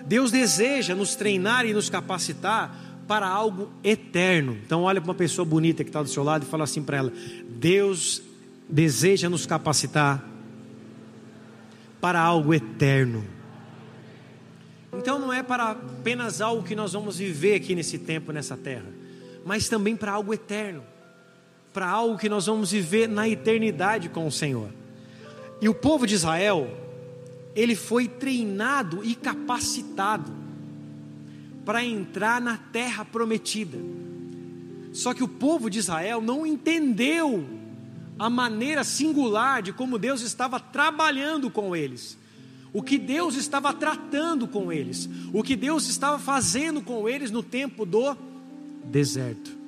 Deus 0.04 0.32
deseja 0.32 0.96
nos 0.96 1.14
treinar 1.14 1.64
e 1.64 1.72
nos 1.72 1.88
capacitar 1.88 2.76
para 3.06 3.24
algo 3.24 3.70
eterno. 3.84 4.58
Então, 4.66 4.82
olha 4.82 5.00
para 5.00 5.10
uma 5.10 5.14
pessoa 5.14 5.46
bonita 5.46 5.84
que 5.84 5.90
está 5.90 6.02
do 6.02 6.08
seu 6.08 6.24
lado 6.24 6.42
e 6.42 6.46
fala 6.46 6.64
assim 6.64 6.82
para 6.82 6.96
ela: 6.96 7.12
Deus 7.48 8.20
deseja 8.68 9.30
nos 9.30 9.46
capacitar 9.46 10.28
para 12.00 12.20
algo 12.20 12.52
eterno. 12.52 13.24
Então, 14.92 15.20
não 15.20 15.32
é 15.32 15.40
para 15.40 15.70
apenas 15.70 16.40
algo 16.40 16.64
que 16.64 16.74
nós 16.74 16.94
vamos 16.94 17.16
viver 17.16 17.54
aqui 17.54 17.76
nesse 17.76 17.96
tempo, 17.96 18.32
nessa 18.32 18.56
terra, 18.56 18.90
mas 19.44 19.68
também 19.68 19.94
para 19.94 20.10
algo 20.10 20.34
eterno, 20.34 20.82
para 21.72 21.88
algo 21.88 22.18
que 22.18 22.28
nós 22.28 22.46
vamos 22.46 22.72
viver 22.72 23.08
na 23.08 23.28
eternidade 23.28 24.08
com 24.08 24.26
o 24.26 24.32
Senhor. 24.32 24.81
E 25.62 25.68
o 25.68 25.74
povo 25.74 26.08
de 26.08 26.16
Israel, 26.16 26.76
ele 27.54 27.76
foi 27.76 28.08
treinado 28.08 29.04
e 29.04 29.14
capacitado 29.14 30.32
para 31.64 31.84
entrar 31.84 32.40
na 32.40 32.56
terra 32.56 33.04
prometida. 33.04 33.78
Só 34.92 35.14
que 35.14 35.22
o 35.22 35.28
povo 35.28 35.70
de 35.70 35.78
Israel 35.78 36.20
não 36.20 36.44
entendeu 36.44 37.46
a 38.18 38.28
maneira 38.28 38.82
singular 38.82 39.62
de 39.62 39.72
como 39.72 40.00
Deus 40.00 40.20
estava 40.22 40.58
trabalhando 40.58 41.48
com 41.48 41.76
eles, 41.76 42.18
o 42.72 42.82
que 42.82 42.98
Deus 42.98 43.36
estava 43.36 43.72
tratando 43.72 44.48
com 44.48 44.72
eles, 44.72 45.08
o 45.32 45.44
que 45.44 45.54
Deus 45.54 45.88
estava 45.88 46.18
fazendo 46.18 46.82
com 46.82 47.08
eles 47.08 47.30
no 47.30 47.42
tempo 47.42 47.86
do 47.86 48.16
deserto. 48.84 49.61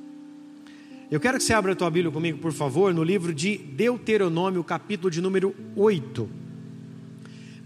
Eu 1.11 1.21
quero 1.21 1.37
que 1.37 1.45
você 1.45 1.53
abra 1.53 1.73
a 1.73 1.77
tua 1.77 1.91
Bíblia 1.91 2.11
comigo, 2.11 2.39
por 2.39 2.53
favor, 2.53 2.95
no 2.95 3.05
livro 3.05 3.35
de 3.35 3.59
Deuteronômio, 3.59 4.65
capítulo 4.65 5.11
de 5.11 5.21
número 5.21 5.55
8. 5.77 6.29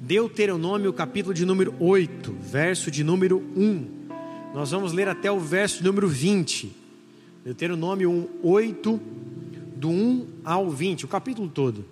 Deuteronômio, 0.01 0.93
capítulo 0.93 1.33
de 1.33 1.47
número 1.47 1.75
8, 1.79 2.33
verso 2.33 2.91
de 2.91 3.05
número 3.05 3.39
1. 3.57 3.99
Nós 4.55 4.73
vamos 4.73 4.93
ler 4.93 5.09
até 5.09 5.31
o 5.31 5.39
verso 5.39 5.85
número 5.85 6.09
20. 6.09 6.75
Deuteronômio 7.45 8.11
1, 8.11 8.29
8, 8.43 9.01
do 9.77 9.89
1 9.89 10.27
ao 10.45 10.69
20, 10.69 11.05
o 11.05 11.09
capítulo 11.09 11.49
todo. 11.49 11.85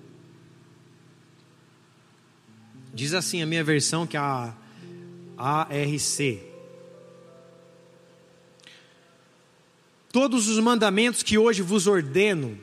Diz 2.92 3.14
assim 3.14 3.40
a 3.40 3.46
minha 3.46 3.62
versão, 3.62 4.06
que 4.06 4.16
é 4.16 4.20
a 4.20 4.52
ARC. 5.36 6.55
Todos 10.16 10.48
os 10.48 10.58
mandamentos 10.58 11.22
que 11.22 11.36
hoje 11.36 11.60
vos 11.60 11.86
ordeno, 11.86 12.58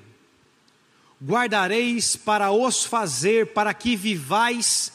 guardareis 1.23 2.15
para 2.15 2.51
os 2.51 2.83
fazer, 2.83 3.53
para 3.53 3.75
que 3.75 3.95
vivais 3.95 4.91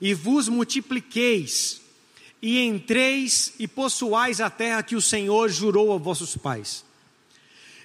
e 0.00 0.12
vos 0.12 0.48
multipliqueis, 0.48 1.80
e 2.42 2.58
entreis 2.58 3.54
e 3.60 3.68
possuais 3.68 4.40
a 4.40 4.50
terra 4.50 4.82
que 4.82 4.96
o 4.96 5.00
Senhor 5.00 5.48
jurou 5.50 5.92
a 5.92 5.98
vossos 5.98 6.36
pais. 6.36 6.84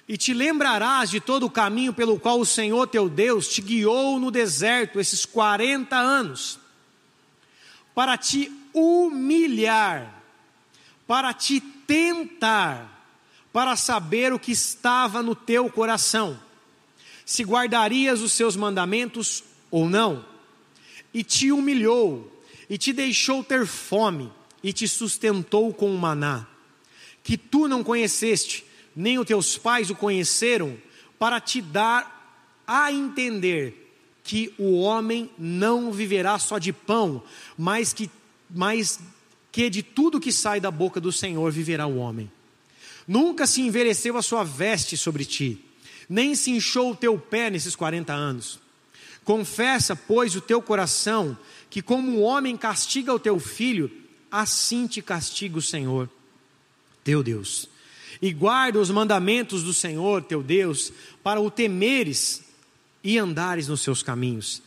E 0.08 0.16
te 0.16 0.34
lembrarás 0.34 1.08
de 1.08 1.20
todo 1.20 1.46
o 1.46 1.50
caminho 1.50 1.92
pelo 1.92 2.18
qual 2.18 2.40
o 2.40 2.44
Senhor 2.44 2.88
teu 2.88 3.08
Deus 3.08 3.46
te 3.46 3.62
guiou 3.62 4.18
no 4.18 4.32
deserto 4.32 4.98
esses 4.98 5.24
40 5.24 5.94
anos, 5.94 6.58
para 7.94 8.18
te 8.18 8.50
humilhar, 8.74 10.20
para 11.06 11.32
te 11.32 11.60
tentar, 11.60 12.95
para 13.56 13.74
saber 13.74 14.34
o 14.34 14.38
que 14.38 14.52
estava 14.52 15.22
no 15.22 15.34
teu 15.34 15.70
coração, 15.70 16.38
se 17.24 17.42
guardarias 17.42 18.20
os 18.20 18.34
seus 18.34 18.54
mandamentos 18.54 19.42
ou 19.70 19.88
não. 19.88 20.22
E 21.14 21.24
te 21.24 21.50
humilhou, 21.50 22.30
e 22.68 22.76
te 22.76 22.92
deixou 22.92 23.42
ter 23.42 23.64
fome, 23.64 24.30
e 24.62 24.74
te 24.74 24.86
sustentou 24.86 25.72
com 25.72 25.90
o 25.90 25.96
maná, 25.96 26.46
que 27.24 27.38
tu 27.38 27.66
não 27.66 27.82
conheceste, 27.82 28.62
nem 28.94 29.18
os 29.18 29.26
teus 29.26 29.56
pais 29.56 29.88
o 29.88 29.94
conheceram, 29.94 30.76
para 31.18 31.40
te 31.40 31.62
dar 31.62 32.60
a 32.66 32.92
entender 32.92 33.90
que 34.22 34.52
o 34.58 34.80
homem 34.80 35.30
não 35.38 35.90
viverá 35.90 36.38
só 36.38 36.58
de 36.58 36.74
pão, 36.74 37.22
mas 37.56 37.94
que, 37.94 38.10
mas 38.50 39.00
que 39.50 39.70
de 39.70 39.82
tudo 39.82 40.20
que 40.20 40.30
sai 40.30 40.60
da 40.60 40.70
boca 40.70 41.00
do 41.00 41.10
Senhor 41.10 41.50
viverá 41.50 41.86
o 41.86 41.96
homem. 41.96 42.30
Nunca 43.06 43.46
se 43.46 43.60
envelheceu 43.60 44.16
a 44.16 44.22
sua 44.22 44.42
veste 44.42 44.96
sobre 44.96 45.24
ti, 45.24 45.64
nem 46.08 46.34
se 46.34 46.50
inchou 46.50 46.92
o 46.92 46.96
teu 46.96 47.18
pé 47.18 47.50
nesses 47.50 47.76
40 47.76 48.12
anos. 48.12 48.58
Confessa, 49.24 49.96
pois, 49.96 50.36
o 50.36 50.40
teu 50.40 50.62
coração, 50.62 51.36
que 51.68 51.82
como 51.82 52.12
o 52.12 52.20
homem 52.20 52.56
castiga 52.56 53.12
o 53.12 53.18
teu 53.18 53.38
filho, 53.40 53.90
assim 54.30 54.86
te 54.86 55.02
castiga 55.02 55.58
o 55.58 55.62
Senhor, 55.62 56.08
teu 57.02 57.22
Deus. 57.22 57.68
E 58.22 58.32
guarda 58.32 58.78
os 58.78 58.90
mandamentos 58.90 59.62
do 59.62 59.74
Senhor, 59.74 60.22
teu 60.22 60.42
Deus, 60.42 60.92
para 61.22 61.40
o 61.40 61.50
temeres 61.50 62.42
e 63.02 63.18
andares 63.18 63.68
nos 63.68 63.82
seus 63.82 64.02
caminhos. 64.02 64.62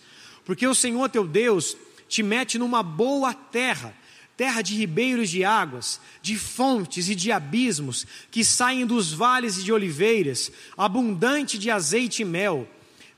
Porque 0.46 0.66
o 0.68 0.76
Senhor, 0.76 1.10
teu 1.10 1.28
Deus, 1.28 1.76
te 2.08 2.24
mete 2.24 2.58
numa 2.58 2.82
boa 2.84 3.34
terra, 3.34 3.94
terra 4.40 4.62
de 4.62 4.74
ribeiros 4.74 5.30
de 5.30 5.44
águas, 5.44 6.00
de 6.22 6.38
fontes 6.38 7.10
e 7.10 7.14
de 7.14 7.30
abismos, 7.30 8.08
que 8.32 8.42
saem 8.42 8.86
dos 8.86 9.12
vales 9.12 9.58
e 9.58 9.64
de 9.64 9.74
oliveiras, 9.74 10.50
abundante 10.78 11.58
de 11.58 11.70
azeite 11.70 12.22
e 12.22 12.26
mel, 12.26 12.66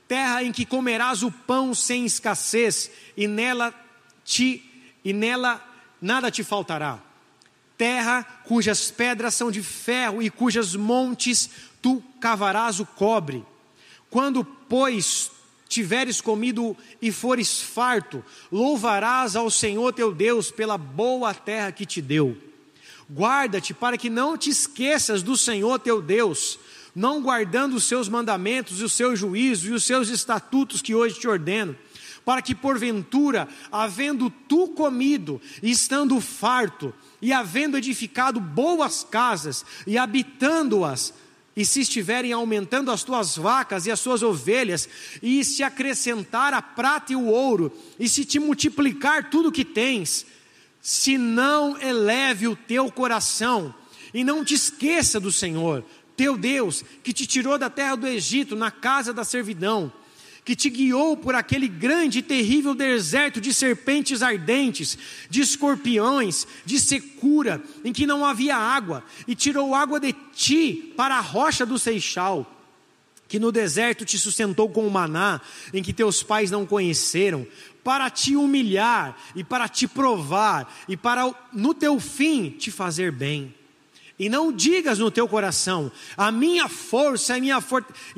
terra 0.08 0.42
em 0.42 0.50
que 0.50 0.66
comerás 0.66 1.22
o 1.22 1.30
pão 1.30 1.76
sem 1.76 2.04
escassez, 2.04 2.90
e 3.16 3.28
nela 3.28 3.72
te 4.24 4.68
e 5.04 5.12
nela 5.12 5.64
nada 6.00 6.28
te 6.28 6.42
faltará. 6.42 6.98
Terra 7.78 8.24
cujas 8.44 8.90
pedras 8.90 9.36
são 9.36 9.48
de 9.48 9.62
ferro 9.62 10.20
e 10.20 10.28
cujas 10.28 10.74
montes 10.74 11.48
tu 11.80 12.02
cavarás 12.20 12.80
o 12.80 12.84
cobre. 12.84 13.44
Quando, 14.10 14.44
pois, 14.44 15.30
tiveres 15.72 16.20
comido 16.20 16.76
e 17.00 17.10
fores 17.10 17.60
farto, 17.60 18.24
louvarás 18.50 19.34
ao 19.34 19.50
Senhor 19.50 19.92
teu 19.92 20.12
Deus 20.12 20.50
pela 20.50 20.76
boa 20.76 21.32
terra 21.32 21.72
que 21.72 21.86
te 21.86 22.02
deu. 22.02 22.36
Guarda-te 23.10 23.74
para 23.74 23.98
que 23.98 24.10
não 24.10 24.36
te 24.36 24.50
esqueças 24.50 25.22
do 25.22 25.36
Senhor 25.36 25.78
teu 25.78 26.00
Deus, 26.00 26.58
não 26.94 27.22
guardando 27.22 27.74
os 27.74 27.84
seus 27.84 28.08
mandamentos 28.08 28.80
e 28.80 28.84
os 28.84 28.92
seus 28.92 29.18
juízos 29.18 29.68
e 29.68 29.72
os 29.72 29.84
seus 29.84 30.08
estatutos 30.08 30.82
que 30.82 30.94
hoje 30.94 31.18
te 31.18 31.26
ordeno 31.26 31.76
para 32.24 32.40
que 32.40 32.54
porventura, 32.54 33.48
havendo 33.70 34.30
tu 34.30 34.68
comido 34.68 35.40
estando 35.60 36.20
farto, 36.20 36.94
e 37.20 37.32
havendo 37.32 37.78
edificado 37.78 38.40
boas 38.40 39.04
casas 39.08 39.64
e 39.86 39.96
habitando-as, 39.96 41.14
e 41.56 41.64
se 41.64 41.80
estiverem 41.80 42.32
aumentando 42.32 42.90
as 42.90 43.02
tuas 43.02 43.36
vacas 43.36 43.86
e 43.86 43.90
as 43.90 44.00
suas 44.00 44.22
ovelhas, 44.22 44.88
e 45.22 45.44
se 45.44 45.62
acrescentar 45.62 46.54
a 46.54 46.62
prata 46.62 47.12
e 47.12 47.16
o 47.16 47.26
ouro, 47.26 47.72
e 47.98 48.08
se 48.08 48.24
te 48.24 48.38
multiplicar 48.38 49.30
tudo 49.30 49.52
que 49.52 49.64
tens, 49.64 50.26
se 50.80 51.18
não 51.18 51.78
eleve 51.80 52.48
o 52.48 52.56
teu 52.56 52.90
coração, 52.90 53.74
e 54.14 54.24
não 54.24 54.44
te 54.44 54.54
esqueça 54.54 55.20
do 55.20 55.30
Senhor, 55.30 55.84
teu 56.16 56.36
Deus, 56.36 56.84
que 57.02 57.12
te 57.12 57.26
tirou 57.26 57.58
da 57.58 57.70
terra 57.70 57.96
do 57.96 58.06
Egito, 58.06 58.56
na 58.56 58.70
casa 58.70 59.12
da 59.12 59.24
servidão, 59.24 59.92
que 60.44 60.56
te 60.56 60.68
guiou 60.68 61.16
por 61.16 61.34
aquele 61.34 61.68
grande 61.68 62.18
e 62.18 62.22
terrível 62.22 62.74
deserto 62.74 63.40
de 63.40 63.54
serpentes 63.54 64.22
ardentes, 64.22 64.98
de 65.30 65.40
escorpiões, 65.40 66.46
de 66.64 66.80
secura, 66.80 67.62
em 67.84 67.92
que 67.92 68.06
não 68.06 68.24
havia 68.24 68.56
água, 68.56 69.04
e 69.26 69.34
tirou 69.34 69.74
água 69.74 70.00
de 70.00 70.12
ti 70.34 70.92
para 70.96 71.16
a 71.16 71.20
rocha 71.20 71.64
do 71.64 71.78
Seixal, 71.78 72.50
que 73.28 73.38
no 73.38 73.52
deserto 73.52 74.04
te 74.04 74.18
sustentou 74.18 74.68
com 74.68 74.86
o 74.86 74.90
maná, 74.90 75.40
em 75.72 75.82
que 75.82 75.92
teus 75.92 76.22
pais 76.22 76.50
não 76.50 76.66
conheceram, 76.66 77.46
para 77.84 78.10
te 78.10 78.34
humilhar 78.34 79.16
e 79.34 79.44
para 79.44 79.68
te 79.68 79.86
provar, 79.86 80.72
e 80.88 80.96
para 80.96 81.32
no 81.52 81.72
teu 81.72 82.00
fim 82.00 82.50
te 82.50 82.70
fazer 82.70 83.12
bem 83.12 83.54
e 84.22 84.28
não 84.28 84.52
digas 84.52 85.00
no 85.00 85.10
teu 85.10 85.26
coração: 85.26 85.90
a 86.16 86.30
minha 86.30 86.68
força 86.68 87.36
e, 87.36 87.50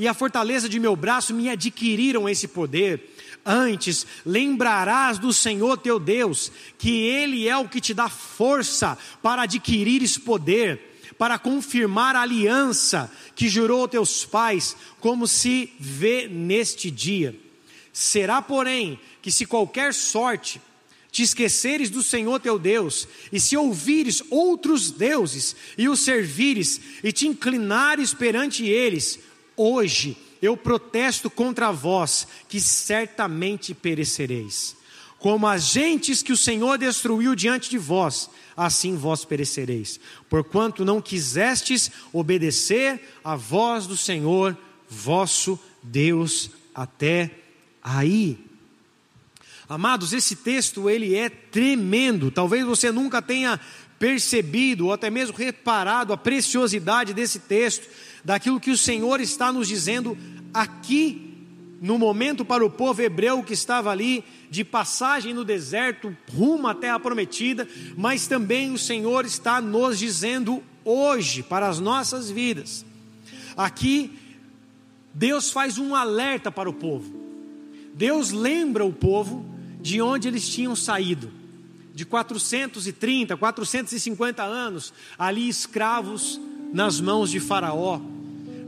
a 0.07 0.13
fortaleza 0.13 0.69
de 0.69 0.79
meu 0.79 0.95
braço 0.95 1.33
me 1.33 1.49
adquiriram 1.49 2.29
esse 2.29 2.47
poder. 2.47 3.17
Antes, 3.43 4.07
lembrarás 4.25 5.17
do 5.17 5.33
Senhor 5.33 5.79
teu 5.79 5.99
Deus, 5.99 6.53
que 6.77 6.91
Ele 7.07 7.49
é 7.49 7.57
o 7.57 7.67
que 7.67 7.81
te 7.81 7.95
dá 7.95 8.11
força 8.11 8.99
para 9.23 9.43
adquirir 9.45 10.03
esse 10.03 10.21
poder, 10.21 11.01
para 11.17 11.39
confirmar 11.39 12.15
a 12.17 12.21
aliança 12.21 13.11
que 13.35 13.49
jurou 13.49 13.81
aos 13.81 13.91
teus 13.91 14.25
pais, 14.27 14.77
como 15.01 15.27
se 15.27 15.73
vê 15.81 16.29
neste 16.29 16.91
dia. 16.91 17.35
Será, 17.95 18.43
porém, 18.43 19.01
que 19.23 19.33
se 19.33 19.47
qualquer 19.47 19.95
sorte 19.95 20.61
te 21.15 21.23
esqueceres 21.23 21.91
do 21.91 22.03
Senhor 22.03 22.41
teu 22.41 22.59
Deus, 22.59 23.07
e 23.31 23.39
se 23.39 23.57
ouvires 23.57 24.21
outros 24.31 24.91
deuses 24.91 25.55
e 25.79 25.89
os 25.89 26.01
servires, 26.01 26.81
e 27.05 27.13
te 27.13 27.29
inclinares 27.29 28.13
perante 28.13 28.67
eles, 28.67 29.21
hoje 29.57 30.17
eu 30.43 30.57
protesto 30.57 31.31
contra 31.31 31.71
vós, 31.71 32.27
que 32.49 32.61
certamente 32.61 33.73
perecereis. 33.73 34.75
Como 35.21 35.47
as 35.47 35.67
gentes 35.67 36.21
que 36.21 36.33
o 36.33 36.37
Senhor 36.37 36.79
destruiu 36.79 37.37
diante 37.37 37.71
de 37.71 37.79
vós, 37.79 38.29
assim 38.57 38.97
vós 38.97 39.25
perecereis, 39.25 40.01
porquanto 40.29 40.85
não 40.85 41.01
quisestes 41.01 41.93
obedecer 42.13 43.01
à 43.23 43.37
voz 43.37 43.87
do 43.87 43.97
Senhor, 43.97 44.59
vosso 44.91 45.57
Deus, 45.81 46.51
até 46.75 47.31
aí. 47.81 48.44
Amados, 49.69 50.13
esse 50.13 50.37
texto 50.37 50.91
ele 50.91 51.15
é 51.15 51.29
tremendo. 51.29 52.31
Talvez 52.31 52.65
você 52.65 52.93
nunca 52.93 53.23
tenha 53.23 53.59
percebido 53.99 54.87
ou 54.87 54.93
até 54.93 55.09
mesmo 55.09 55.37
reparado 55.37 56.13
a 56.13 56.17
preciosidade 56.17 57.15
desse 57.15 57.39
texto, 57.39 57.89
daquilo 58.25 58.61
que 58.61 58.71
o 58.71 58.77
Senhor 58.77 59.21
está 59.21 59.53
nos 59.53 59.69
dizendo 59.69 60.17
aqui 60.53 61.33
no 61.81 61.99
momento 61.99 62.45
para 62.45 62.65
o 62.65 62.71
povo 62.71 63.03
hebreu 63.03 63.43
que 63.43 63.53
estava 63.53 63.91
ali 63.91 64.25
de 64.51 64.65
passagem 64.65 65.35
no 65.35 65.45
deserto, 65.45 66.17
rumo 66.33 66.67
à 66.67 66.75
terra 66.75 67.01
prometida, 67.01 67.69
mas 67.97 68.27
também 68.27 68.73
o 68.73 68.79
Senhor 68.79 69.25
está 69.25 69.61
nos 69.61 69.99
dizendo 69.99 70.63
hoje 70.85 71.43
para 71.43 71.69
as 71.69 71.81
nossas 71.81 72.31
vidas. 72.31 72.85
Aqui 73.57 74.19
Deus 75.13 75.51
faz 75.51 75.79
um 75.79 75.95
alerta 75.95 76.51
para 76.51 76.69
o 76.69 76.75
povo. 76.75 77.23
Deus 77.95 78.33
lembra 78.33 78.85
o 78.85 78.93
povo 78.93 79.54
de 79.85 80.01
onde 80.01 80.29
eles 80.29 80.49
tinham 80.49 80.75
saído, 80.75 81.31
de 81.95 82.07
430, 82.07 83.37
450 83.37 84.43
anos, 84.43 84.95
ali 85.19 85.47
escravos 85.47 86.41
nas 86.73 87.03
mãos 87.03 87.31
de 87.31 87.39
Faraó. 87.39 88.01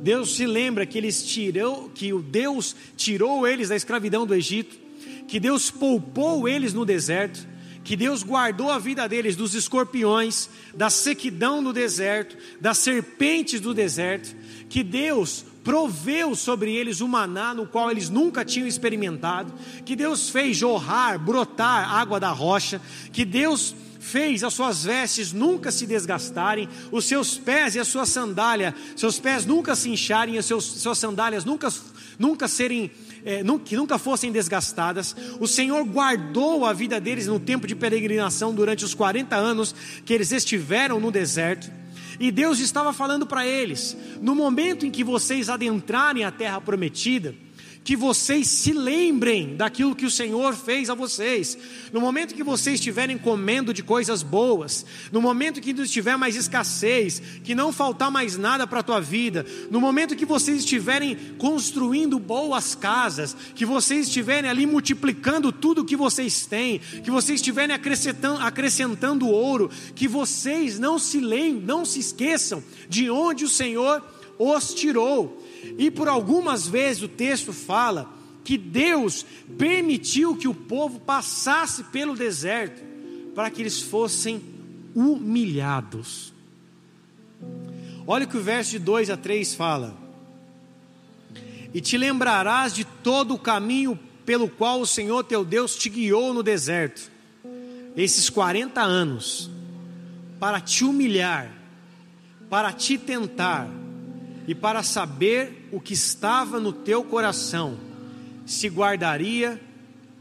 Deus 0.03 0.37
se 0.37 0.45
lembra 0.45 0.85
que 0.85 0.99
eles 0.99 1.27
tirou, 1.27 1.89
que 1.89 2.13
o 2.13 2.21
Deus 2.21 2.77
tirou 2.99 3.49
eles 3.49 3.71
da 3.71 3.77
escravidão 3.77 4.27
do 4.27 4.35
Egito, 4.35 4.77
que 5.27 5.41
Deus 5.41 5.71
poupou 5.71 6.47
eles 6.47 6.75
no 6.75 6.85
deserto, 6.85 7.49
que 7.83 7.97
Deus 7.97 8.23
guardou 8.23 8.71
a 8.71 8.79
vida 8.79 9.09
deles 9.09 9.37
dos 9.37 9.55
escorpiões, 9.55 10.51
da 10.75 10.91
sequidão 10.91 11.63
do 11.63 11.73
deserto, 11.73 12.37
das 12.61 12.77
serpentes 12.77 13.59
do 13.59 13.73
deserto, 13.73 14.37
que 14.69 14.83
Deus 14.83 15.47
proveu 15.67 16.37
sobre 16.37 16.73
eles 16.77 17.01
o 17.01 17.09
maná 17.09 17.53
no 17.53 17.67
qual 17.67 17.91
eles 17.91 18.09
nunca 18.09 18.45
tinham 18.45 18.69
experimentado, 18.69 19.53
que 19.85 19.97
Deus 19.97 20.31
fez 20.31 20.57
jorrar, 20.57 21.19
brotar 21.19 21.93
água 21.93 22.21
da 22.21 22.31
rocha, 22.31 22.81
que 23.13 23.25
Deus 23.25 23.75
fez 23.99 24.45
as 24.45 24.55
suas 24.55 24.85
vestes 24.85 25.33
nunca 25.33 25.73
se 25.73 25.85
desgastarem, 25.85 26.69
os 26.93 27.05
seus 27.05 27.37
pés 27.37 27.75
e 27.75 27.81
a 27.81 27.85
sua 27.85 28.07
sandália, 28.07 28.73
seus 28.95 29.19
pés 29.19 29.45
nunca 29.45 29.75
se 29.75 29.91
incharem, 29.91 30.39
as 30.39 30.47
seus, 30.47 30.65
suas 30.65 30.99
sandálias 30.99 31.45
nunca, 31.45 31.69
nunca 32.17 32.47
serem 32.47 32.89
é, 33.25 33.43
que 33.65 33.77
nunca 33.77 33.99
fossem 33.99 34.31
desgastadas. 34.31 35.17
O 35.41 35.49
Senhor 35.49 35.83
guardou 35.83 36.65
a 36.65 36.73
vida 36.73 37.01
deles 37.01 37.27
no 37.27 37.41
tempo 37.41 37.67
de 37.67 37.75
peregrinação 37.75 38.55
durante 38.55 38.85
os 38.85 38.95
40 38.95 39.35
anos 39.35 39.75
que 40.05 40.15
eles 40.15 40.31
estiveram 40.31 41.01
no 41.01 41.11
deserto. 41.11 41.69
E 42.19 42.31
Deus 42.31 42.59
estava 42.59 42.93
falando 42.93 43.27
para 43.27 43.47
eles: 43.47 43.97
no 44.21 44.35
momento 44.35 44.87
em 44.87 44.91
que 44.91 45.05
vocês 45.05 45.49
adentrarem 45.49 46.25
a 46.25 46.31
terra 46.31 46.61
prometida, 46.61 47.35
que 47.87 47.95
vocês 47.95 48.49
se 48.49 48.73
lembrem 48.73 49.55
daquilo 49.55 49.95
que 49.95 50.05
o 50.05 50.11
Senhor 50.11 50.57
fez 50.57 50.91
a 50.91 50.95
vocês. 50.95 51.57
No 51.93 52.01
momento 52.01 52.35
que 52.35 52.43
vocês 52.43 52.81
estiverem 52.81 53.17
comendo 53.17 53.73
de 53.73 53.81
coisas 53.81 54.25
boas, 54.25 54.85
no 55.13 55.23
momento 55.23 55.61
que 55.61 55.73
não 55.73 55.85
estiver 55.85 56.19
mais 56.19 56.35
escassez, 56.35 57.23
que 57.45 57.55
não 57.55 57.73
faltar 57.73 58.11
mais 58.11 58.37
nada 58.37 58.67
para 58.67 58.81
a 58.81 58.83
tua 58.83 59.01
vida, 59.01 59.47
no 59.71 59.81
momento 59.81 60.17
que 60.17 60.27
vocês 60.27 60.59
estiverem 60.59 61.17
construindo 61.39 62.19
boas 62.19 62.75
casas, 62.75 63.37
que 63.55 63.65
vocês 63.65 64.09
estiverem 64.09 64.51
ali 64.51 64.67
multiplicando 64.67 65.53
tudo 65.53 65.85
que 65.85 65.95
vocês 65.95 66.45
têm, 66.45 66.81
que 66.81 67.11
vocês 67.11 67.39
estiverem 67.39 67.77
acrescentando, 67.77 68.41
acrescentando 68.41 69.29
ouro, 69.29 69.71
que 69.95 70.09
vocês 70.09 70.77
não 70.77 70.99
se 70.99 71.21
lembrem, 71.21 71.63
não 71.65 71.85
se 71.85 72.01
esqueçam 72.01 72.65
de 72.89 73.09
onde 73.09 73.45
o 73.45 73.49
Senhor 73.49 74.03
os 74.41 74.75
tirou 74.75 75.46
e 75.79 75.91
por 75.91 76.09
algumas 76.09 76.67
vezes 76.67 77.03
o 77.03 77.09
texto 77.09 77.53
fala 77.53 78.13
que 78.45 78.57
Deus 78.57 79.27
permitiu 79.59 80.37
que 80.37 80.47
o 80.47 80.55
povo 80.55 81.01
passasse 81.01 81.85
pelo 81.85 82.15
deserto 82.15 82.83
para 83.35 83.51
que 83.51 83.61
eles 83.61 83.81
fossem 83.81 84.41
humilhados. 84.95 86.33
Olha 88.07 88.25
o 88.25 88.29
que 88.29 88.37
o 88.37 88.43
verso 88.43 88.71
de 88.71 88.79
2 88.79 89.11
a 89.11 89.17
3 89.17 89.55
fala: 89.55 89.97
E 91.75 91.81
te 91.81 91.99
lembrarás 91.99 92.73
de 92.73 92.85
todo 92.85 93.35
o 93.35 93.39
caminho 93.39 93.99
pelo 94.25 94.49
qual 94.49 94.81
o 94.81 94.87
Senhor 94.87 95.25
teu 95.25 95.45
Deus 95.45 95.77
te 95.77 95.89
guiou 95.89 96.33
no 96.33 96.43
deserto, 96.43 97.11
esses 97.97 98.31
40 98.31 98.81
anos, 98.81 99.51
para 100.39 100.61
te 100.61 100.85
humilhar, 100.85 101.53
para 102.49 102.73
te 102.73 102.97
tentar, 102.97 103.69
e 104.47 104.55
para 104.55 104.83
saber 104.83 105.69
o 105.73 105.81
que 105.81 105.95
estava 105.95 106.61
no 106.61 106.73
teu 106.73 107.03
coração, 107.03 107.77
se 108.45 108.69
guardaria 108.69 109.61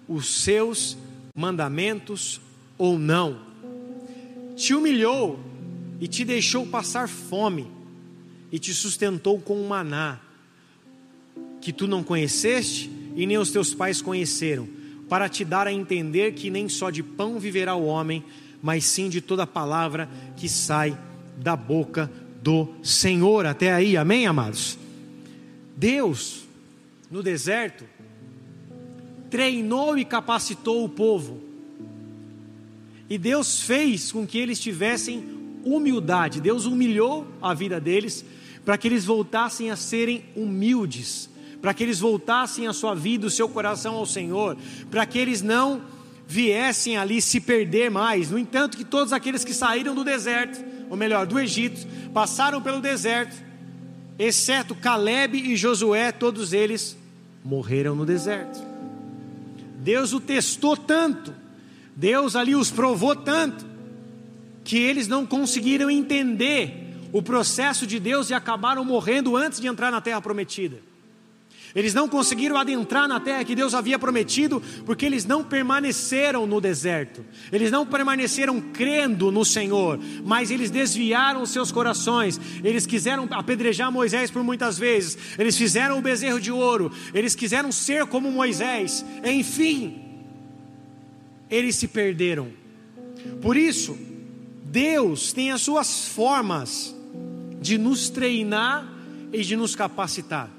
os 0.08 0.28
seus 0.42 0.98
mandamentos 1.36 2.42
ou 2.78 2.98
não. 2.98 3.40
Te 4.56 4.74
humilhou 4.74 5.40
e 6.00 6.08
te 6.08 6.26
deixou 6.26 6.66
passar 6.66 7.08
fome, 7.08 7.68
e 8.52 8.60
te 8.60 8.74
sustentou 8.74 9.40
com 9.40 9.60
um 9.60 9.68
maná, 9.68 10.20
que 11.62 11.74
tu 11.74 11.88
não 11.88 12.04
conheceste 12.04 12.90
e 13.16 13.26
nem 13.26 13.38
os 13.38 13.52
teus 13.52 13.74
pais 13.74 14.02
conheceram, 14.02 14.68
para 15.10 15.30
te 15.30 15.46
dar 15.46 15.68
a 15.68 15.74
entender 15.74 16.34
que 16.34 16.50
nem 16.50 16.68
só 16.68 16.90
de 16.90 17.04
pão 17.04 17.40
viverá 17.40 17.76
o 17.76 17.86
homem, 17.86 18.24
mas 18.62 18.86
sim 18.86 19.10
de 19.10 19.22
toda 19.22 19.46
palavra 19.46 20.10
que 20.36 20.50
sai 20.50 20.98
da 21.38 21.56
boca 21.56 22.10
do 22.46 22.68
Senhor. 22.84 23.48
Até 23.48 23.74
aí, 23.74 23.98
amém, 23.98 24.28
amados? 24.28 24.78
Deus, 25.76 26.44
no 27.10 27.24
deserto, 27.24 27.86
treinou 29.32 29.98
e 29.98 30.06
capacitou 30.06 30.86
o 30.86 30.90
povo, 30.90 31.42
e 33.10 33.18
Deus 33.18 33.62
fez 33.62 34.12
com 34.12 34.28
que 34.28 34.38
eles 34.38 34.60
tivessem 34.60 35.24
humildade, 35.64 36.40
Deus 36.40 36.66
humilhou 36.66 37.28
a 37.42 37.52
vida 37.56 37.82
deles, 37.82 38.24
para 38.64 38.78
que 38.78 38.88
eles 38.88 39.06
voltassem 39.06 39.72
a 39.72 39.76
serem 39.76 40.24
humildes, 40.36 41.28
para 41.60 41.74
que 41.74 41.82
eles 41.82 42.00
voltassem 42.00 42.68
a 42.68 42.74
sua 42.74 42.94
vida, 42.94 43.26
o 43.26 43.32
seu 43.32 43.50
coração 43.50 43.96
ao 43.96 44.06
Senhor, 44.06 44.56
para 44.92 45.06
que 45.08 45.18
eles 45.18 45.42
não 45.42 45.82
viessem 46.28 46.96
ali 46.96 47.22
se 47.24 47.40
perder 47.40 47.90
mais. 47.90 48.30
No 48.30 48.38
entanto, 48.38 48.78
que 48.78 48.86
todos 48.86 49.14
aqueles 49.14 49.44
que 49.44 49.54
saíram 49.54 49.96
do 49.96 50.04
deserto, 50.04 50.64
ou 50.90 50.98
melhor, 50.98 51.26
do 51.26 51.40
Egito, 51.40 51.88
passaram 52.14 52.62
pelo 52.62 52.82
deserto, 52.82 53.36
exceto 54.18 54.76
Caleb 54.76 55.38
e 55.38 55.56
Josué, 55.56 56.12
todos 56.12 56.54
eles 56.54 56.98
morreram 57.44 57.96
no 57.96 58.06
deserto. 58.06 58.60
Deus 59.78 60.14
o 60.14 60.20
testou 60.20 60.76
tanto, 60.76 61.34
Deus 61.96 62.36
ali 62.36 62.56
os 62.56 62.72
provou 62.72 63.16
tanto, 63.16 63.66
que 64.64 64.78
eles 64.78 65.08
não 65.08 65.26
conseguiram 65.26 65.90
entender 65.90 66.98
o 67.14 67.22
processo 67.22 67.86
de 67.86 68.00
Deus 68.00 68.30
e 68.30 68.34
acabaram 68.34 68.84
morrendo 68.84 69.38
antes 69.38 69.60
de 69.60 69.68
entrar 69.68 69.92
na 69.92 70.02
terra 70.02 70.22
prometida. 70.22 70.78
Eles 71.76 71.94
não 71.94 72.08
conseguiram 72.08 72.56
adentrar 72.56 73.06
na 73.06 73.20
terra 73.20 73.44
que 73.44 73.54
Deus 73.54 73.74
havia 73.74 74.00
prometido, 74.00 74.64
porque 74.86 75.06
eles 75.06 75.26
não 75.26 75.44
permaneceram 75.44 76.48
no 76.48 76.62
deserto, 76.62 77.26
eles 77.52 77.70
não 77.70 77.86
permaneceram 77.86 78.62
crendo 78.62 79.30
no 79.30 79.44
Senhor, 79.44 80.00
mas 80.24 80.50
eles 80.50 80.72
desviaram 80.72 81.46
seus 81.46 81.74
corações, 81.74 82.40
eles 82.64 82.86
quiseram 82.86 83.28
apedrejar 83.30 83.92
Moisés 83.92 84.32
por 84.32 84.42
muitas 84.42 84.80
vezes, 84.80 85.18
eles 85.38 85.58
fizeram 85.58 86.00
o 86.00 86.02
bezerro 86.02 86.40
de 86.40 86.50
ouro, 86.50 86.90
eles 87.14 87.36
quiseram 87.36 87.74
ser 87.74 88.06
como 88.06 88.32
Moisés, 88.32 89.06
enfim, 89.22 90.02
eles 91.50 91.76
se 91.76 91.90
perderam. 91.90 92.54
Por 93.42 93.58
isso, 93.58 93.98
Deus 94.64 95.34
tem 95.34 95.52
as 95.52 95.62
suas 95.62 96.08
formas 96.08 96.96
de 97.62 97.78
nos 97.78 98.10
treinar 98.10 98.88
e 99.34 99.42
de 99.42 99.58
nos 99.58 99.76
capacitar. 99.76 100.50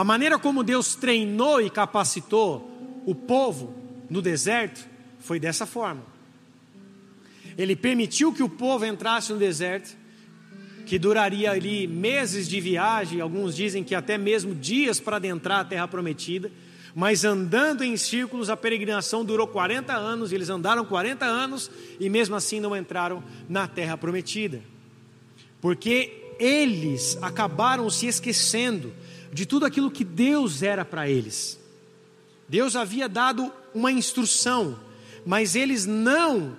A 0.00 0.04
maneira 0.04 0.38
como 0.38 0.64
Deus 0.64 0.94
treinou 0.94 1.60
e 1.60 1.68
capacitou 1.68 3.02
o 3.04 3.14
povo 3.14 3.74
no 4.08 4.22
deserto 4.22 4.88
foi 5.18 5.38
dessa 5.38 5.66
forma. 5.66 6.02
Ele 7.58 7.76
permitiu 7.76 8.32
que 8.32 8.42
o 8.42 8.48
povo 8.48 8.86
entrasse 8.86 9.30
no 9.30 9.38
deserto, 9.38 9.94
que 10.86 10.98
duraria 10.98 11.50
ali 11.50 11.86
meses 11.86 12.48
de 12.48 12.58
viagem, 12.62 13.20
alguns 13.20 13.54
dizem 13.54 13.84
que 13.84 13.94
até 13.94 14.16
mesmo 14.16 14.54
dias 14.54 14.98
para 14.98 15.16
adentrar 15.16 15.60
a 15.60 15.64
terra 15.66 15.86
prometida, 15.86 16.50
mas 16.94 17.22
andando 17.22 17.84
em 17.84 17.94
círculos, 17.94 18.48
a 18.48 18.56
peregrinação 18.56 19.22
durou 19.22 19.46
40 19.48 19.92
anos, 19.92 20.32
eles 20.32 20.48
andaram 20.48 20.82
40 20.82 21.26
anos 21.26 21.70
e 22.00 22.08
mesmo 22.08 22.34
assim 22.34 22.58
não 22.58 22.74
entraram 22.74 23.22
na 23.46 23.68
terra 23.68 23.98
prometida, 23.98 24.62
porque 25.60 26.34
eles 26.38 27.18
acabaram 27.20 27.90
se 27.90 28.06
esquecendo 28.06 28.94
de 29.32 29.46
tudo 29.46 29.64
aquilo 29.66 29.90
que 29.90 30.04
Deus 30.04 30.62
era 30.62 30.84
para 30.84 31.08
eles. 31.08 31.58
Deus 32.48 32.74
havia 32.74 33.08
dado 33.08 33.52
uma 33.74 33.92
instrução, 33.92 34.78
mas 35.24 35.54
eles 35.54 35.86
não 35.86 36.56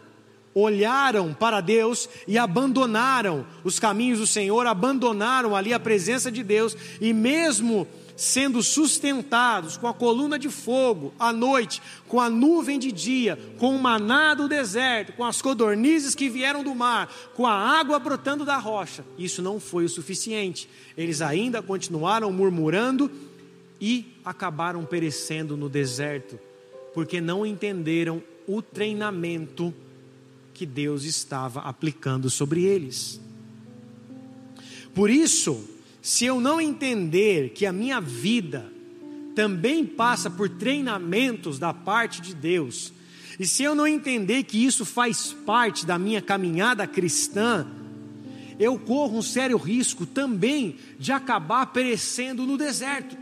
olharam 0.54 1.34
para 1.34 1.62
Deus 1.62 2.10
e 2.28 2.38
abandonaram 2.38 3.46
os 3.64 3.80
caminhos 3.80 4.20
do 4.20 4.28
Senhor, 4.28 4.68
abandonaram 4.68 5.56
ali 5.56 5.74
a 5.74 5.80
presença 5.80 6.32
de 6.32 6.44
Deus, 6.44 6.76
e 7.00 7.14
mesmo 7.14 7.88
sendo 8.22 8.62
sustentados 8.62 9.78
com 9.78 9.88
a 9.88 9.94
coluna 9.96 10.38
de 10.38 10.48
fogo 10.48 11.12
à 11.18 11.34
noite, 11.34 11.82
com 12.08 12.22
a 12.22 12.30
nuvem 12.30 12.78
de 12.78 12.92
dia, 12.92 13.36
com 13.58 13.76
o 13.76 13.82
maná 13.82 14.36
do 14.36 14.48
deserto, 14.48 15.14
com 15.14 15.26
as 15.26 15.42
codornizes 15.42 16.14
que 16.14 16.30
vieram 16.30 16.64
do 16.64 16.76
mar, 16.76 17.12
com 17.34 17.48
a 17.48 17.52
água 17.52 17.98
brotando 17.98 18.46
da 18.46 18.58
rocha. 18.58 19.04
Isso 19.18 19.42
não 19.42 19.60
foi 19.60 19.86
o 19.86 19.90
suficiente. 19.90 20.70
Eles 20.96 21.20
ainda 21.20 21.64
continuaram 21.64 22.32
murmurando 22.32 23.10
e 23.82 24.14
acabaram 24.24 24.86
perecendo 24.86 25.58
no 25.58 25.68
deserto, 25.68 26.40
porque 26.94 27.20
não 27.20 27.44
entenderam 27.44 28.22
o 28.48 28.62
treinamento 28.62 29.74
que 30.54 30.68
Deus 30.68 31.06
estava 31.06 31.62
aplicando 31.62 32.30
sobre 32.30 32.66
eles. 32.66 33.20
Por 34.94 35.10
isso, 35.10 35.68
se 36.02 36.26
eu 36.26 36.42
não 36.42 36.60
entender 36.60 37.50
que 37.50 37.66
a 37.66 37.72
minha 37.72 38.02
vida 38.02 38.72
também 39.36 39.86
passa 39.86 40.30
por 40.30 40.50
treinamentos 40.50 41.60
da 41.60 41.74
parte 41.74 42.22
de 42.22 42.34
Deus, 42.34 42.92
e 43.40 43.46
se 43.46 43.64
eu 43.64 43.74
não 43.74 43.88
entender 43.88 44.44
que 44.44 44.64
isso 44.64 44.84
faz 44.86 45.34
parte 45.46 45.86
da 45.86 45.98
minha 45.98 46.22
caminhada 46.22 46.86
cristã, 46.86 47.66
eu 48.60 48.78
corro 48.78 49.18
um 49.18 49.22
sério 49.22 49.58
risco 49.58 50.06
também 50.06 50.76
de 51.00 51.12
acabar 51.12 51.68
perecendo 51.68 52.46
no 52.46 52.58
deserto 52.58 53.18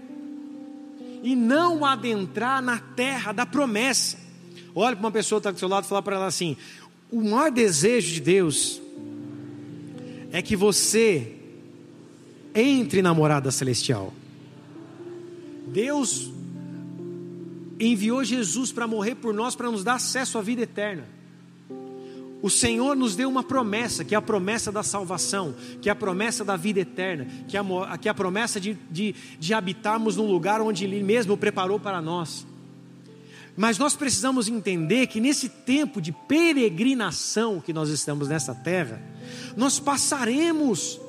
e 1.23 1.35
não 1.35 1.85
adentrar 1.85 2.61
na 2.61 2.79
terra 2.79 3.31
da 3.31 3.45
promessa. 3.45 4.17
Olha 4.75 4.95
para 4.95 5.05
uma 5.05 5.11
pessoa 5.11 5.39
que 5.39 5.47
está 5.47 5.51
do 5.51 5.59
seu 5.59 5.67
lado 5.67 5.85
e 5.85 5.87
fala 5.87 6.01
para 6.01 6.17
ela 6.17 6.27
assim: 6.27 6.57
o 7.11 7.21
maior 7.21 7.51
desejo 7.51 8.13
de 8.13 8.21
Deus 8.21 8.81
é 10.31 10.41
que 10.41 10.55
você 10.55 11.38
entre 12.59 13.01
na 13.01 13.13
morada 13.13 13.51
celestial. 13.51 14.13
Deus 15.67 16.31
enviou 17.79 18.23
Jesus 18.23 18.71
para 18.71 18.87
morrer 18.87 19.15
por 19.15 19.33
nós, 19.33 19.55
para 19.55 19.71
nos 19.71 19.83
dar 19.83 19.95
acesso 19.95 20.37
à 20.37 20.41
vida 20.41 20.61
eterna. 20.63 21.05
O 22.41 22.49
Senhor 22.49 22.95
nos 22.95 23.15
deu 23.15 23.29
uma 23.29 23.43
promessa, 23.43 24.03
que 24.03 24.15
é 24.15 24.17
a 24.17 24.21
promessa 24.21 24.71
da 24.71 24.81
salvação, 24.81 25.53
que 25.81 25.89
é 25.89 25.91
a 25.91 25.95
promessa 25.95 26.43
da 26.43 26.55
vida 26.55 26.79
eterna, 26.79 27.27
que 27.47 27.57
é 27.57 27.59
a, 27.59 27.97
que 27.97 28.07
é 28.07 28.11
a 28.11 28.13
promessa 28.13 28.59
de, 28.59 28.77
de, 28.89 29.13
de 29.37 29.53
habitarmos 29.53 30.15
num 30.15 30.27
lugar 30.27 30.61
onde 30.61 30.85
Ele 30.85 31.03
mesmo 31.03 31.35
preparou 31.35 31.79
para 31.79 32.01
nós. 32.01 32.47
Mas 33.57 33.77
nós 33.77 33.93
precisamos 33.93 34.47
entender 34.47 35.07
que 35.07 35.19
nesse 35.19 35.49
tempo 35.49 36.01
de 36.01 36.13
peregrinação 36.13 37.59
que 37.59 37.73
nós 37.73 37.89
estamos 37.89 38.29
nessa 38.29 38.55
terra, 38.55 39.01
nós 39.57 39.79
passaremos 39.79 40.99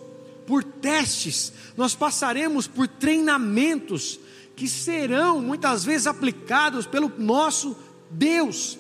por 0.51 0.65
testes, 0.65 1.53
nós 1.77 1.95
passaremos 1.95 2.67
por 2.67 2.89
treinamentos 2.89 4.19
que 4.57 4.67
serão 4.67 5.41
muitas 5.41 5.85
vezes 5.85 6.09
aplicados 6.09 6.87
pelo 6.87 7.09
nosso 7.17 7.77
Deus. 8.11 8.77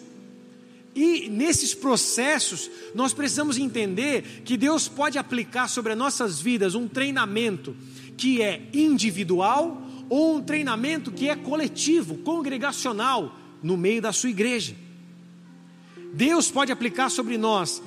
E 0.97 1.29
nesses 1.29 1.73
processos, 1.73 2.69
nós 2.93 3.15
precisamos 3.15 3.57
entender 3.57 4.43
que 4.45 4.57
Deus 4.57 4.89
pode 4.89 5.17
aplicar 5.17 5.69
sobre 5.69 5.93
as 5.93 5.99
nossas 5.99 6.41
vidas 6.41 6.75
um 6.75 6.89
treinamento 6.89 7.77
que 8.17 8.43
é 8.43 8.69
individual 8.75 9.81
ou 10.09 10.39
um 10.39 10.43
treinamento 10.43 11.13
que 11.13 11.29
é 11.29 11.37
coletivo, 11.37 12.19
congregacional, 12.19 13.39
no 13.63 13.77
meio 13.77 14.03
da 14.03 14.13
sua 14.13 14.31
igreja. 14.31 14.75
Deus 16.13 16.51
pode 16.51 16.73
aplicar 16.73 17.11
sobre 17.11 17.39
nós 17.39 17.81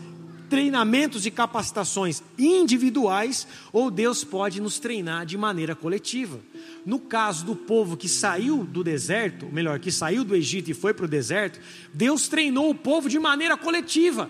treinamentos 0.54 1.26
e 1.26 1.32
capacitações 1.32 2.22
individuais, 2.38 3.48
ou 3.72 3.90
Deus 3.90 4.24
pode 4.24 4.62
nos 4.62 4.78
treinar 4.78 5.26
de 5.26 5.36
maneira 5.36 5.76
coletiva. 5.76 6.40
No 6.86 7.00
caso 7.00 7.44
do 7.44 7.56
povo 7.56 7.98
que 7.98 8.08
saiu 8.08 8.64
do 8.64 8.84
deserto, 8.84 9.48
melhor, 9.48 9.80
que 9.80 9.92
saiu 9.92 10.24
do 10.24 10.36
Egito 10.36 10.70
e 10.70 10.76
foi 10.76 10.94
para 10.94 11.06
o 11.06 11.08
deserto, 11.08 11.60
Deus 11.92 12.28
treinou 12.28 12.70
o 12.70 12.76
povo 12.76 13.10
de 13.10 13.18
maneira 13.18 13.58
coletiva. 13.58 14.30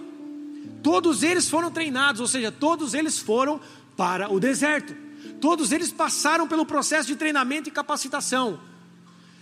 Todos 0.81 1.23
eles 1.23 1.49
foram 1.49 1.69
treinados, 1.69 2.21
ou 2.21 2.27
seja, 2.27 2.53
todos 2.53 2.93
eles 2.93 3.19
foram 3.19 3.59
para 3.97 4.31
o 4.31 4.39
deserto. 4.39 4.95
Todos 5.41 5.73
eles 5.73 5.91
passaram 5.91 6.47
pelo 6.47 6.65
processo 6.65 7.09
de 7.09 7.17
treinamento 7.17 7.67
e 7.67 7.71
capacitação. 7.71 8.61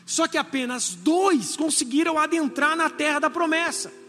Só 0.03 0.27
que 0.27 0.35
apenas 0.35 0.95
dois 0.95 1.55
conseguiram 1.55 2.17
adentrar 2.17 2.75
na 2.75 2.89
terra 2.89 3.19
da 3.19 3.29
promessa. 3.29 4.00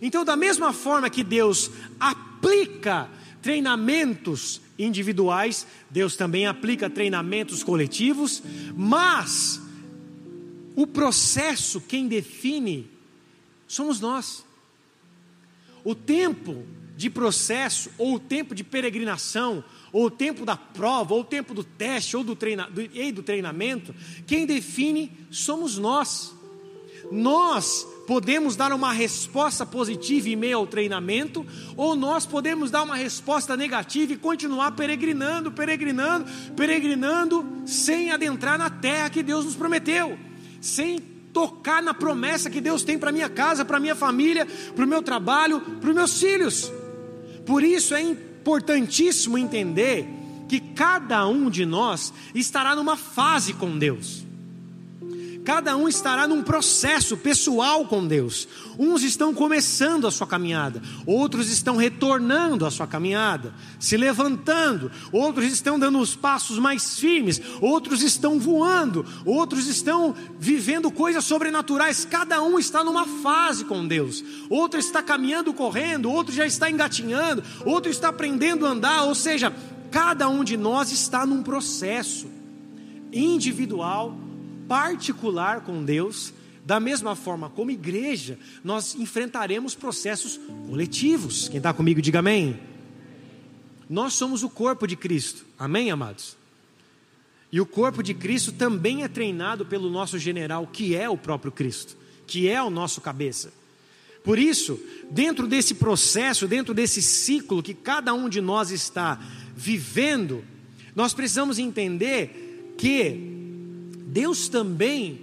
Então, 0.00 0.24
da 0.24 0.36
mesma 0.36 0.72
forma 0.72 1.10
que 1.10 1.22
Deus 1.22 1.70
aplica 1.98 3.08
treinamentos 3.42 4.60
individuais, 4.78 5.66
Deus 5.90 6.16
também 6.16 6.46
aplica 6.46 6.88
treinamentos 6.88 7.62
coletivos, 7.62 8.42
mas 8.74 9.60
o 10.74 10.86
processo, 10.86 11.80
quem 11.80 12.08
define, 12.08 12.88
somos 13.66 14.00
nós. 14.00 14.44
O 15.84 15.94
tempo 15.94 16.64
de 16.96 17.08
processo, 17.08 17.90
ou 17.96 18.14
o 18.14 18.20
tempo 18.20 18.54
de 18.54 18.62
peregrinação, 18.62 19.64
ou 19.92 20.06
o 20.06 20.10
tempo 20.10 20.44
da 20.44 20.56
prova, 20.56 21.14
ou 21.14 21.20
o 21.20 21.24
tempo 21.24 21.54
do 21.54 21.64
teste, 21.64 22.16
ou 22.16 22.22
do, 22.22 22.36
treina, 22.36 22.68
do, 22.70 22.82
e 22.82 23.10
do 23.10 23.22
treinamento, 23.22 23.94
quem 24.26 24.46
define 24.46 25.10
somos 25.30 25.78
nós. 25.78 26.34
Nós 27.10 27.86
podemos 28.06 28.56
dar 28.56 28.72
uma 28.72 28.92
resposta 28.92 29.64
positiva 29.64 30.28
em 30.28 30.36
meio 30.36 30.58
ao 30.58 30.66
treinamento, 30.66 31.46
ou 31.76 31.94
nós 31.94 32.26
podemos 32.26 32.70
dar 32.70 32.82
uma 32.82 32.96
resposta 32.96 33.56
negativa 33.56 34.12
e 34.12 34.16
continuar 34.16 34.72
peregrinando, 34.72 35.52
peregrinando, 35.52 36.26
peregrinando, 36.56 37.46
sem 37.64 38.10
adentrar 38.10 38.58
na 38.58 38.68
terra 38.68 39.10
que 39.10 39.22
Deus 39.22 39.44
nos 39.44 39.54
prometeu, 39.54 40.18
sem 40.60 40.98
tocar 41.32 41.82
na 41.82 41.94
promessa 41.94 42.50
que 42.50 42.60
Deus 42.60 42.82
tem 42.82 42.98
para 42.98 43.12
minha 43.12 43.28
casa, 43.28 43.64
para 43.64 43.78
minha 43.78 43.94
família, 43.94 44.46
para 44.74 44.84
o 44.84 44.88
meu 44.88 45.02
trabalho, 45.02 45.60
para 45.80 45.90
os 45.90 45.94
meus 45.94 46.20
filhos. 46.20 46.72
Por 47.46 47.62
isso 47.62 47.94
é 47.94 48.02
importantíssimo 48.02 49.38
entender 49.38 50.06
que 50.48 50.58
cada 50.58 51.26
um 51.28 51.48
de 51.48 51.64
nós 51.64 52.12
estará 52.34 52.74
numa 52.74 52.96
fase 52.96 53.54
com 53.54 53.78
Deus. 53.78 54.26
Cada 55.44 55.74
um 55.74 55.88
estará 55.88 56.28
num 56.28 56.42
processo 56.42 57.16
pessoal 57.16 57.86
com 57.86 58.06
Deus. 58.06 58.46
Uns 58.78 59.02
estão 59.02 59.32
começando 59.32 60.06
a 60.06 60.10
sua 60.10 60.26
caminhada, 60.26 60.82
outros 61.06 61.50
estão 61.50 61.76
retornando 61.76 62.66
a 62.66 62.70
sua 62.70 62.86
caminhada, 62.86 63.54
se 63.78 63.96
levantando, 63.96 64.92
outros 65.10 65.46
estão 65.46 65.78
dando 65.78 65.98
os 65.98 66.14
passos 66.14 66.58
mais 66.58 66.98
firmes, 66.98 67.40
outros 67.60 68.02
estão 68.02 68.38
voando, 68.38 69.04
outros 69.24 69.66
estão 69.66 70.14
vivendo 70.38 70.90
coisas 70.90 71.24
sobrenaturais. 71.24 72.04
Cada 72.04 72.42
um 72.42 72.58
está 72.58 72.84
numa 72.84 73.06
fase 73.06 73.64
com 73.64 73.86
Deus. 73.86 74.22
Outro 74.50 74.78
está 74.78 75.02
caminhando, 75.02 75.54
correndo, 75.54 76.10
outro 76.10 76.34
já 76.34 76.46
está 76.46 76.70
engatinhando, 76.70 77.42
outro 77.64 77.90
está 77.90 78.08
aprendendo 78.08 78.66
a 78.66 78.70
andar, 78.70 79.04
ou 79.04 79.14
seja, 79.14 79.54
cada 79.90 80.28
um 80.28 80.44
de 80.44 80.58
nós 80.58 80.92
está 80.92 81.24
num 81.24 81.42
processo 81.42 82.28
individual 83.12 84.29
particular 84.70 85.62
com 85.62 85.84
Deus, 85.84 86.32
da 86.64 86.78
mesma 86.78 87.16
forma 87.16 87.50
como 87.50 87.72
igreja, 87.72 88.38
nós 88.62 88.94
enfrentaremos 88.94 89.74
processos 89.74 90.38
coletivos. 90.68 91.48
Quem 91.48 91.56
está 91.56 91.74
comigo, 91.74 92.00
diga 92.00 92.20
amém. 92.20 92.56
Nós 93.88 94.14
somos 94.14 94.44
o 94.44 94.48
corpo 94.48 94.86
de 94.86 94.94
Cristo, 94.94 95.44
amém, 95.58 95.90
amados? 95.90 96.36
E 97.50 97.60
o 97.60 97.66
corpo 97.66 98.00
de 98.00 98.14
Cristo 98.14 98.52
também 98.52 99.02
é 99.02 99.08
treinado 99.08 99.66
pelo 99.66 99.90
nosso 99.90 100.16
general, 100.20 100.68
que 100.68 100.94
é 100.94 101.10
o 101.10 101.18
próprio 101.18 101.50
Cristo, 101.50 101.96
que 102.24 102.48
é 102.48 102.62
o 102.62 102.70
nosso 102.70 103.00
cabeça. 103.00 103.52
Por 104.22 104.38
isso, 104.38 104.78
dentro 105.10 105.48
desse 105.48 105.74
processo, 105.74 106.46
dentro 106.46 106.72
desse 106.72 107.02
ciclo 107.02 107.60
que 107.60 107.74
cada 107.74 108.14
um 108.14 108.28
de 108.28 108.40
nós 108.40 108.70
está 108.70 109.20
vivendo, 109.56 110.44
nós 110.94 111.12
precisamos 111.12 111.58
entender 111.58 112.72
que 112.78 113.39
Deus 114.10 114.48
também 114.48 115.20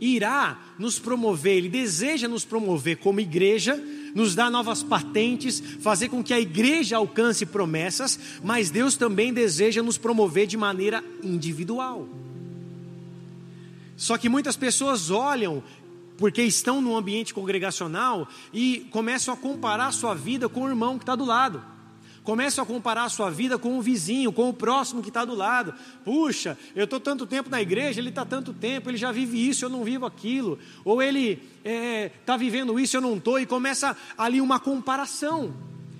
irá 0.00 0.60
nos 0.78 0.98
promover, 0.98 1.56
Ele 1.56 1.68
deseja 1.68 2.26
nos 2.26 2.44
promover 2.44 2.96
como 2.96 3.20
igreja, 3.20 3.80
nos 4.14 4.34
dar 4.34 4.50
novas 4.50 4.82
patentes, 4.82 5.62
fazer 5.80 6.08
com 6.08 6.22
que 6.22 6.34
a 6.34 6.40
igreja 6.40 6.96
alcance 6.96 7.46
promessas, 7.46 8.18
mas 8.42 8.70
Deus 8.70 8.96
também 8.96 9.32
deseja 9.32 9.82
nos 9.82 9.96
promover 9.96 10.46
de 10.46 10.56
maneira 10.56 11.02
individual. 11.22 12.08
Só 13.96 14.18
que 14.18 14.28
muitas 14.28 14.56
pessoas 14.56 15.10
olham 15.10 15.62
porque 16.18 16.42
estão 16.42 16.80
no 16.80 16.96
ambiente 16.96 17.32
congregacional 17.32 18.28
e 18.52 18.86
começam 18.90 19.32
a 19.32 19.36
comparar 19.36 19.86
a 19.86 19.92
sua 19.92 20.14
vida 20.14 20.48
com 20.48 20.62
o 20.62 20.68
irmão 20.68 20.98
que 20.98 21.04
está 21.04 21.14
do 21.14 21.24
lado. 21.24 21.73
Começa 22.24 22.62
a 22.62 22.64
comparar 22.64 23.04
a 23.04 23.08
sua 23.10 23.30
vida 23.30 23.58
com 23.58 23.78
o 23.78 23.82
vizinho, 23.82 24.32
com 24.32 24.48
o 24.48 24.52
próximo 24.52 25.02
que 25.02 25.08
está 25.08 25.26
do 25.26 25.34
lado. 25.34 25.74
Puxa, 26.02 26.56
eu 26.74 26.84
estou 26.84 26.98
tanto 26.98 27.26
tempo 27.26 27.50
na 27.50 27.60
igreja, 27.60 28.00
ele 28.00 28.08
está 28.08 28.24
tanto 28.24 28.54
tempo, 28.54 28.88
ele 28.88 28.96
já 28.96 29.12
vive 29.12 29.46
isso, 29.46 29.66
eu 29.66 29.68
não 29.68 29.84
vivo 29.84 30.06
aquilo. 30.06 30.58
Ou 30.86 31.02
ele 31.02 31.32
está 31.32 31.70
é, 31.70 32.08
tá 32.24 32.36
vivendo 32.38 32.80
isso, 32.80 32.96
eu 32.96 33.02
não 33.02 33.18
estou. 33.18 33.38
E 33.38 33.44
começa 33.44 33.94
ali 34.16 34.40
uma 34.40 34.58
comparação. 34.58 35.52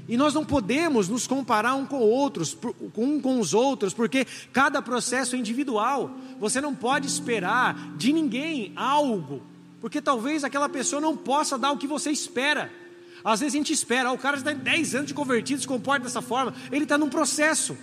E 0.09 0.17
nós 0.17 0.33
não 0.33 0.47
podemos 0.47 1.11
nos 1.11 1.27
comparar 1.27 1.75
um 1.75 1.85
com 1.85 1.99
outros, 1.99 2.57
um 2.97 3.21
com 3.21 3.39
os 3.39 3.53
outros, 3.53 3.93
porque 3.93 4.27
cada 4.51 4.81
processo 4.81 5.37
é 5.37 5.39
individual. 5.39 6.11
Você 6.41 6.59
não 6.59 6.75
pode 6.75 7.07
esperar 7.07 7.95
de 7.99 8.15
ninguém 8.15 8.73
algo, 8.77 9.43
porque 9.79 10.01
talvez 10.01 10.43
aquela 10.43 10.71
pessoa 10.71 11.03
não 11.03 11.15
possa 11.15 11.59
dar 11.59 11.71
o 11.71 11.77
que 11.77 11.87
você 11.87 12.11
espera. 12.11 12.73
Às 13.25 13.41
vezes 13.41 13.55
a 13.55 13.59
gente 13.59 13.73
espera, 13.73 14.13
o 14.13 14.19
cara 14.19 14.37
já 14.37 14.51
está 14.51 14.53
10 14.53 14.95
anos 14.95 15.07
de 15.09 15.15
convertido, 15.15 15.61
se 15.61 15.67
comporta 15.67 16.05
dessa 16.05 16.21
forma, 16.21 16.55
ele 16.71 16.85
está 16.85 16.99
num 16.99 17.09
processo. 17.09 17.77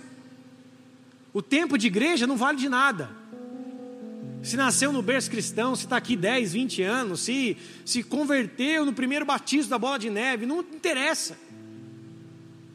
O 1.34 1.42
tempo 1.42 1.76
de 1.76 1.88
igreja 1.88 2.26
não 2.26 2.36
vale 2.36 2.58
de 2.58 2.68
nada. 2.68 3.10
Se 4.42 4.56
nasceu 4.56 4.92
no 4.92 5.02
berço 5.02 5.30
cristão, 5.30 5.74
se 5.74 5.84
está 5.84 5.96
aqui 5.96 6.16
10, 6.16 6.52
20 6.52 6.82
anos, 6.82 7.20
se 7.20 7.56
se 7.84 8.02
converteu 8.02 8.84
no 8.84 8.92
primeiro 8.92 9.24
batismo 9.24 9.70
da 9.70 9.78
bola 9.78 9.98
de 9.98 10.10
neve, 10.10 10.46
não 10.46 10.60
interessa. 10.60 11.36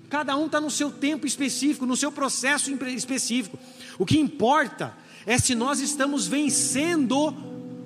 Cada 0.09 0.35
um 0.35 0.45
está 0.45 0.59
no 0.59 0.71
seu 0.71 0.89
tempo 0.89 1.25
específico, 1.25 1.85
no 1.85 1.95
seu 1.95 2.11
processo 2.11 2.71
específico. 2.87 3.57
O 3.97 4.05
que 4.05 4.17
importa 4.17 4.93
é 5.25 5.37
se 5.37 5.55
nós 5.55 5.79
estamos 5.79 6.27
vencendo 6.27 7.33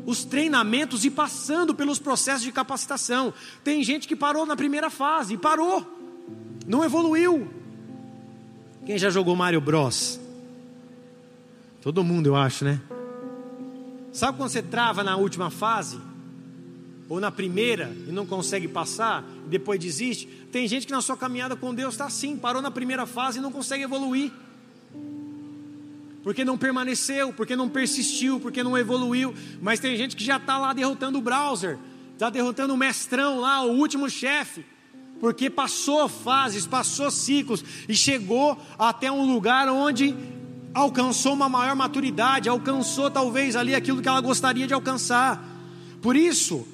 os 0.06 0.24
treinamentos 0.24 1.06
e 1.06 1.10
passando 1.10 1.74
pelos 1.74 2.00
processos 2.00 2.44
de 2.44 2.52
capacitação. 2.52 3.34
Tem 3.64 3.84
gente 3.84 4.08
que 4.08 4.16
parou 4.16 4.46
na 4.46 4.56
primeira 4.56 4.90
fase, 4.90 5.38
parou, 5.38 5.86
não 6.66 6.84
evoluiu. 6.84 7.50
Quem 8.86 8.98
já 8.98 9.10
jogou 9.10 9.36
Mario 9.36 9.62
Bros? 9.62 10.20
Todo 11.82 12.04
mundo, 12.04 12.28
eu 12.28 12.36
acho, 12.36 12.66
né? 12.66 12.80
Sabe 14.12 14.38
quando 14.38 14.50
você 14.50 14.62
trava 14.62 15.04
na 15.04 15.16
última 15.16 15.50
fase? 15.50 16.00
Ou 17.08 17.20
na 17.20 17.32
primeira 17.32 17.96
e 18.08 18.12
não 18.12 18.26
consegue 18.26 18.68
passar, 18.68 19.24
e 19.46 19.50
depois 19.50 19.80
desiste? 19.80 20.28
Tem 20.52 20.68
gente 20.68 20.86
que 20.86 20.94
na 20.94 21.02
sua 21.02 21.18
caminhada 21.18 21.56
com 21.56 21.74
Deus 21.74 21.94
está 21.94 22.06
assim, 22.06 22.38
parou 22.38 22.62
na 22.62 22.72
primeira 22.72 23.06
fase 23.06 23.40
e 23.40 23.42
não 23.42 23.52
consegue 23.52 23.84
evoluir 23.84 24.32
porque 26.24 26.46
não 26.46 26.58
permaneceu, 26.58 27.34
porque 27.34 27.56
não 27.56 27.68
persistiu, 27.68 28.40
porque 28.40 28.64
não 28.64 28.78
evoluiu. 28.78 29.34
Mas 29.62 29.80
tem 29.80 29.96
gente 29.98 30.16
que 30.16 30.24
já 30.24 30.38
está 30.38 30.58
lá 30.58 30.74
derrotando 30.74 31.18
o 31.18 31.22
browser, 31.22 31.78
está 32.14 32.30
derrotando 32.30 32.74
o 32.74 32.78
mestrão 32.78 33.40
lá, 33.40 33.64
o 33.64 33.72
último 33.72 34.10
chefe, 34.10 34.64
porque 35.20 35.50
passou 35.50 36.08
fases, 36.08 36.66
passou 36.66 37.10
ciclos 37.10 37.64
e 37.88 37.96
chegou 37.96 38.58
até 38.78 39.12
um 39.12 39.26
lugar 39.32 39.68
onde 39.70 40.16
alcançou 40.74 41.34
uma 41.34 41.50
maior 41.50 41.76
maturidade, 41.76 42.50
alcançou 42.50 43.10
talvez 43.10 43.56
ali 43.56 43.76
aquilo 43.76 44.02
que 44.02 44.08
ela 44.08 44.22
gostaria 44.22 44.68
de 44.68 44.74
alcançar. 44.74 45.44
Por 46.02 46.16
isso, 46.16 46.68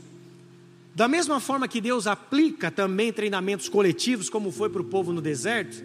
da 0.93 1.07
mesma 1.07 1.39
forma 1.39 1.67
que 1.67 1.81
Deus 1.81 2.07
aplica 2.07 2.69
também 2.71 3.11
treinamentos 3.13 3.69
coletivos, 3.69 4.29
como 4.29 4.51
foi 4.51 4.69
para 4.69 4.81
o 4.81 4.85
povo 4.85 5.11
no 5.13 5.21
deserto, 5.21 5.83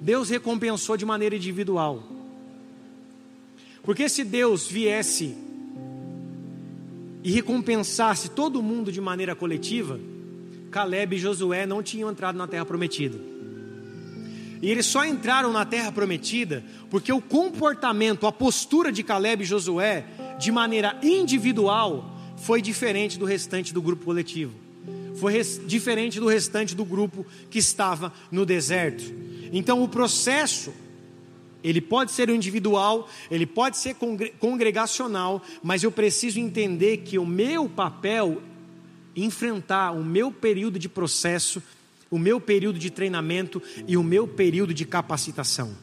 Deus 0.00 0.28
recompensou 0.28 0.96
de 0.96 1.04
maneira 1.04 1.34
individual. 1.34 2.02
Porque 3.84 4.08
se 4.08 4.24
Deus 4.24 4.66
viesse 4.66 5.36
e 7.22 7.30
recompensasse 7.30 8.30
todo 8.30 8.62
mundo 8.62 8.90
de 8.90 9.00
maneira 9.00 9.34
coletiva, 9.34 10.00
Caleb 10.70 11.16
e 11.16 11.18
Josué 11.18 11.66
não 11.66 11.82
tinham 11.82 12.10
entrado 12.10 12.36
na 12.36 12.48
terra 12.48 12.64
prometida. 12.64 13.18
E 14.62 14.70
eles 14.70 14.86
só 14.86 15.04
entraram 15.04 15.52
na 15.52 15.64
terra 15.66 15.92
prometida 15.92 16.64
porque 16.90 17.12
o 17.12 17.20
comportamento, 17.20 18.26
a 18.26 18.32
postura 18.32 18.90
de 18.90 19.02
Caleb 19.02 19.42
e 19.42 19.46
Josué, 19.46 20.06
de 20.38 20.50
maneira 20.50 20.98
individual, 21.02 22.10
foi 22.38 22.62
diferente 22.62 23.18
do 23.18 23.26
restante 23.26 23.74
do 23.74 23.82
grupo 23.82 24.06
coletivo. 24.06 24.54
Foi 25.16 25.42
diferente 25.66 26.18
do 26.18 26.26
restante 26.26 26.74
do 26.74 26.84
grupo 26.84 27.26
que 27.50 27.58
estava 27.58 28.12
no 28.30 28.46
deserto. 28.46 29.04
Então 29.52 29.82
o 29.82 29.88
processo 29.88 30.72
ele 31.64 31.80
pode 31.80 32.12
ser 32.12 32.28
individual, 32.28 33.08
ele 33.30 33.46
pode 33.46 33.78
ser 33.78 33.96
congregacional, 34.38 35.42
mas 35.62 35.82
eu 35.82 35.90
preciso 35.90 36.38
entender 36.38 36.98
que 36.98 37.18
o 37.18 37.24
meu 37.24 37.68
papel 37.68 38.42
enfrentar 39.16 39.92
o 39.92 40.04
meu 40.04 40.30
período 40.30 40.78
de 40.78 40.88
processo, 40.88 41.62
o 42.10 42.18
meu 42.18 42.38
período 42.38 42.78
de 42.78 42.90
treinamento 42.90 43.62
e 43.88 43.96
o 43.96 44.02
meu 44.02 44.28
período 44.28 44.74
de 44.74 44.84
capacitação. 44.84 45.74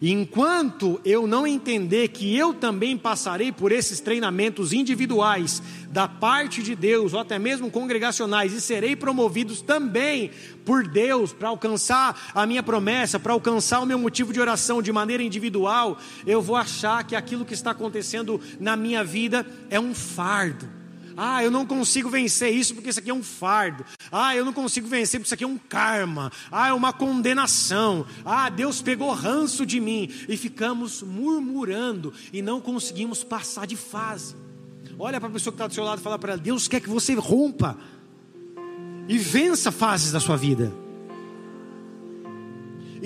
Enquanto 0.00 1.00
eu 1.04 1.26
não 1.26 1.46
entender 1.46 2.08
que 2.08 2.36
eu 2.36 2.52
também 2.52 2.96
passarei 2.96 3.50
por 3.50 3.72
esses 3.72 4.00
treinamentos 4.00 4.72
individuais 4.72 5.62
da 5.90 6.06
parte 6.06 6.62
de 6.62 6.74
Deus, 6.74 7.14
ou 7.14 7.20
até 7.20 7.38
mesmo 7.38 7.70
congregacionais, 7.70 8.52
e 8.52 8.60
serei 8.60 8.94
promovidos 8.94 9.62
também 9.62 10.30
por 10.64 10.86
Deus 10.86 11.32
para 11.32 11.48
alcançar 11.48 12.32
a 12.34 12.44
minha 12.46 12.62
promessa, 12.62 13.18
para 13.18 13.32
alcançar 13.32 13.80
o 13.80 13.86
meu 13.86 13.98
motivo 13.98 14.32
de 14.32 14.40
oração 14.40 14.82
de 14.82 14.92
maneira 14.92 15.22
individual, 15.22 15.98
eu 16.26 16.42
vou 16.42 16.56
achar 16.56 17.04
que 17.04 17.16
aquilo 17.16 17.44
que 17.44 17.54
está 17.54 17.70
acontecendo 17.70 18.40
na 18.60 18.76
minha 18.76 19.02
vida 19.02 19.46
é 19.70 19.80
um 19.80 19.94
fardo 19.94 20.75
ah, 21.16 21.42
eu 21.42 21.50
não 21.50 21.64
consigo 21.64 22.10
vencer 22.10 22.52
isso 22.52 22.74
porque 22.74 22.90
isso 22.90 22.98
aqui 22.98 23.10
é 23.10 23.14
um 23.14 23.22
fardo. 23.22 23.84
Ah, 24.12 24.36
eu 24.36 24.44
não 24.44 24.52
consigo 24.52 24.86
vencer 24.86 25.18
porque 25.18 25.28
isso 25.28 25.34
aqui 25.34 25.44
é 25.44 25.46
um 25.46 25.56
karma. 25.56 26.30
Ah, 26.50 26.68
é 26.68 26.72
uma 26.72 26.92
condenação. 26.92 28.06
Ah, 28.24 28.50
Deus 28.50 28.82
pegou 28.82 29.12
ranço 29.12 29.64
de 29.64 29.80
mim. 29.80 30.10
E 30.28 30.36
ficamos 30.36 31.02
murmurando 31.02 32.12
e 32.32 32.42
não 32.42 32.60
conseguimos 32.60 33.24
passar 33.24 33.66
de 33.66 33.76
fase. 33.76 34.36
Olha 34.98 35.18
para 35.18 35.28
a 35.28 35.32
pessoa 35.32 35.52
que 35.52 35.56
está 35.56 35.66
do 35.66 35.74
seu 35.74 35.84
lado 35.84 36.00
e 36.00 36.02
fala 36.02 36.18
para 36.18 36.34
ela: 36.34 36.40
Deus 36.40 36.68
quer 36.68 36.80
que 36.80 36.88
você 36.88 37.14
rompa 37.14 37.78
e 39.08 39.18
vença 39.18 39.72
fases 39.72 40.12
da 40.12 40.20
sua 40.20 40.36
vida. 40.36 40.85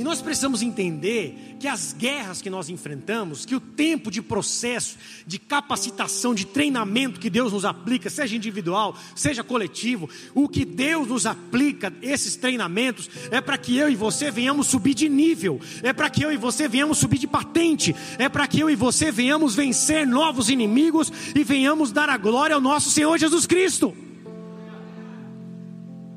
E 0.00 0.02
nós 0.02 0.22
precisamos 0.22 0.62
entender 0.62 1.56
que 1.60 1.68
as 1.68 1.92
guerras 1.92 2.40
que 2.40 2.48
nós 2.48 2.70
enfrentamos, 2.70 3.44
que 3.44 3.54
o 3.54 3.60
tempo 3.60 4.10
de 4.10 4.22
processo, 4.22 4.96
de 5.26 5.38
capacitação, 5.38 6.34
de 6.34 6.46
treinamento 6.46 7.20
que 7.20 7.28
Deus 7.28 7.52
nos 7.52 7.66
aplica, 7.66 8.08
seja 8.08 8.34
individual, 8.34 8.96
seja 9.14 9.44
coletivo, 9.44 10.08
o 10.34 10.48
que 10.48 10.64
Deus 10.64 11.06
nos 11.06 11.26
aplica, 11.26 11.92
esses 12.00 12.34
treinamentos, 12.34 13.10
é 13.30 13.42
para 13.42 13.58
que 13.58 13.76
eu 13.76 13.90
e 13.90 13.94
você 13.94 14.30
venhamos 14.30 14.68
subir 14.68 14.94
de 14.94 15.06
nível, 15.06 15.60
é 15.82 15.92
para 15.92 16.08
que 16.08 16.22
eu 16.22 16.32
e 16.32 16.36
você 16.38 16.66
venhamos 16.66 16.96
subir 16.96 17.18
de 17.18 17.26
patente, 17.26 17.94
é 18.16 18.26
para 18.26 18.48
que 18.48 18.58
eu 18.58 18.70
e 18.70 18.74
você 18.74 19.12
venhamos 19.12 19.54
vencer 19.54 20.06
novos 20.06 20.48
inimigos 20.48 21.12
e 21.34 21.44
venhamos 21.44 21.92
dar 21.92 22.08
a 22.08 22.16
glória 22.16 22.54
ao 22.54 22.60
nosso 22.62 22.88
Senhor 22.90 23.18
Jesus 23.18 23.44
Cristo. 23.44 23.94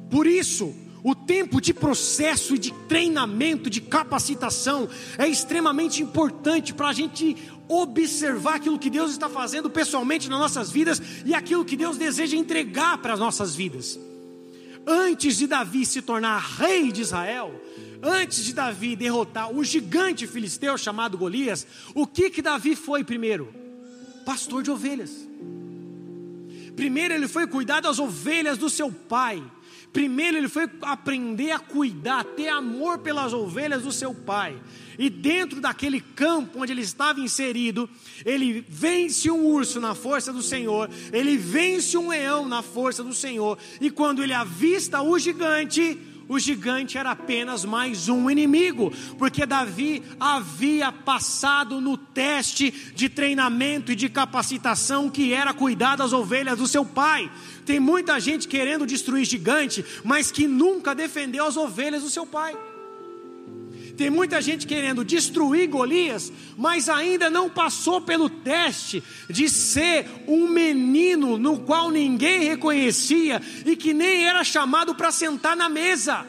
Por 0.09 0.25
isso, 0.25 0.73
o 1.03 1.13
tempo 1.13 1.59
de 1.59 1.73
processo 1.73 2.55
e 2.55 2.59
de 2.59 2.71
treinamento, 2.87 3.69
de 3.69 3.81
capacitação, 3.81 4.87
é 5.17 5.27
extremamente 5.27 6.01
importante 6.01 6.73
para 6.73 6.87
a 6.87 6.93
gente 6.93 7.35
observar 7.67 8.55
aquilo 8.55 8.79
que 8.79 8.89
Deus 8.89 9.11
está 9.11 9.27
fazendo 9.27 9.69
pessoalmente 9.69 10.29
nas 10.29 10.39
nossas 10.39 10.71
vidas 10.71 11.01
e 11.25 11.33
aquilo 11.33 11.65
que 11.65 11.75
Deus 11.75 11.97
deseja 11.97 12.37
entregar 12.37 12.97
para 12.99 13.13
as 13.13 13.19
nossas 13.19 13.53
vidas. 13.53 13.99
Antes 14.87 15.37
de 15.37 15.47
Davi 15.47 15.85
se 15.85 16.01
tornar 16.01 16.39
rei 16.39 16.91
de 16.91 17.01
Israel, 17.01 17.53
antes 18.01 18.43
de 18.43 18.53
Davi 18.53 18.95
derrotar 18.95 19.51
o 19.53 19.63
gigante 19.63 20.27
filisteu 20.27 20.77
chamado 20.77 21.17
Golias, 21.17 21.65
o 21.93 22.05
que 22.07 22.29
que 22.29 22.41
Davi 22.41 22.75
foi 22.75 23.03
primeiro? 23.03 23.53
Pastor 24.25 24.63
de 24.63 24.71
ovelhas. 24.71 25.27
Primeiro 26.75 27.13
ele 27.13 27.27
foi 27.27 27.45
cuidar 27.45 27.81
das 27.81 27.99
ovelhas 27.99 28.57
do 28.57 28.69
seu 28.69 28.91
pai. 28.91 29.43
Primeiro 29.93 30.37
ele 30.37 30.49
foi 30.49 30.67
aprender 30.81 31.51
a 31.51 31.59
cuidar, 31.59 32.23
ter 32.23 32.49
amor 32.49 32.97
pelas 32.97 33.31
ovelhas 33.31 33.83
do 33.83 33.91
seu 33.91 34.11
pai. 34.11 34.59
E 34.97 35.07
dentro 35.07 35.61
daquele 35.61 36.01
campo 36.01 36.59
onde 36.59 36.71
ele 36.71 36.81
estava 36.81 37.19
inserido, 37.19 37.87
ele 38.25 38.65
vence 38.67 39.29
um 39.29 39.45
urso 39.45 39.79
na 39.79 39.93
força 39.93 40.33
do 40.33 40.41
Senhor, 40.41 40.89
ele 41.11 41.37
vence 41.37 41.95
um 41.95 42.09
leão 42.09 42.47
na 42.47 42.63
força 42.63 43.03
do 43.03 43.13
Senhor. 43.13 43.57
E 43.79 43.91
quando 43.91 44.23
ele 44.23 44.33
avista 44.33 44.99
o 45.01 45.17
gigante, 45.19 45.99
o 46.27 46.39
gigante 46.39 46.97
era 46.97 47.11
apenas 47.11 47.65
mais 47.65 48.09
um 48.09 48.29
inimigo, 48.29 48.91
porque 49.17 49.45
Davi 49.45 50.03
havia 50.19 50.91
passado 50.91 51.81
no 51.81 51.97
teste 51.97 52.71
de 52.95 53.09
treinamento 53.09 53.91
e 53.91 53.95
de 53.95 54.09
capacitação 54.09 55.09
que 55.09 55.33
era 55.33 55.53
cuidar 55.53 55.95
das 55.95 56.13
ovelhas 56.13 56.59
do 56.59 56.67
seu 56.67 56.85
pai. 56.85 57.31
Tem 57.65 57.79
muita 57.79 58.19
gente 58.19 58.47
querendo 58.47 58.85
destruir 58.85 59.25
gigante, 59.25 59.85
mas 60.03 60.31
que 60.31 60.47
nunca 60.47 60.95
defendeu 60.95 61.45
as 61.45 61.57
ovelhas 61.57 62.03
do 62.03 62.09
seu 62.09 62.25
pai. 62.25 62.55
Tem 63.95 64.09
muita 64.09 64.41
gente 64.41 64.65
querendo 64.65 65.05
destruir 65.05 65.69
Golias, 65.69 66.31
mas 66.57 66.89
ainda 66.89 67.29
não 67.29 67.49
passou 67.49 68.01
pelo 68.01 68.27
teste 68.29 69.03
de 69.29 69.47
ser 69.47 70.07
um 70.27 70.47
menino 70.47 71.37
no 71.37 71.59
qual 71.59 71.91
ninguém 71.91 72.43
reconhecia 72.43 73.41
e 73.65 73.75
que 73.75 73.93
nem 73.93 74.25
era 74.25 74.43
chamado 74.43 74.95
para 74.95 75.11
sentar 75.11 75.55
na 75.55 75.69
mesa 75.69 76.25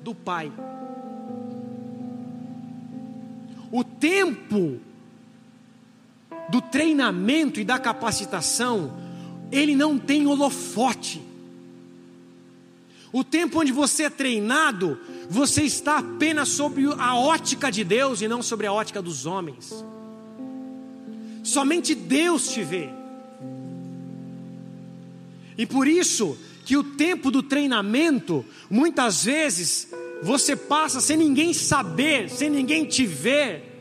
do 0.00 0.14
pai. 0.14 0.50
O 3.70 3.84
tempo 3.84 4.80
do 6.48 6.60
treinamento 6.60 7.60
e 7.60 7.64
da 7.64 7.78
capacitação 7.78 8.96
ele 9.50 9.74
não 9.74 9.98
tem 9.98 10.26
holofote. 10.26 11.22
O 13.14 13.22
tempo 13.22 13.60
onde 13.60 13.70
você 13.70 14.02
é 14.02 14.10
treinado, 14.10 14.98
você 15.30 15.62
está 15.62 15.98
apenas 15.98 16.48
sob 16.48 16.84
a 16.98 17.14
ótica 17.14 17.70
de 17.70 17.84
Deus 17.84 18.20
e 18.20 18.26
não 18.26 18.42
sobre 18.42 18.66
a 18.66 18.72
ótica 18.72 19.00
dos 19.00 19.24
homens. 19.24 19.84
Somente 21.44 21.94
Deus 21.94 22.48
te 22.48 22.64
vê. 22.64 22.88
E 25.56 25.64
por 25.64 25.86
isso 25.86 26.36
que 26.64 26.76
o 26.76 26.82
tempo 26.82 27.30
do 27.30 27.40
treinamento, 27.40 28.44
muitas 28.68 29.24
vezes, 29.24 29.92
você 30.20 30.56
passa 30.56 31.00
sem 31.00 31.16
ninguém 31.16 31.54
saber, 31.54 32.28
sem 32.28 32.50
ninguém 32.50 32.84
te 32.84 33.06
ver, 33.06 33.73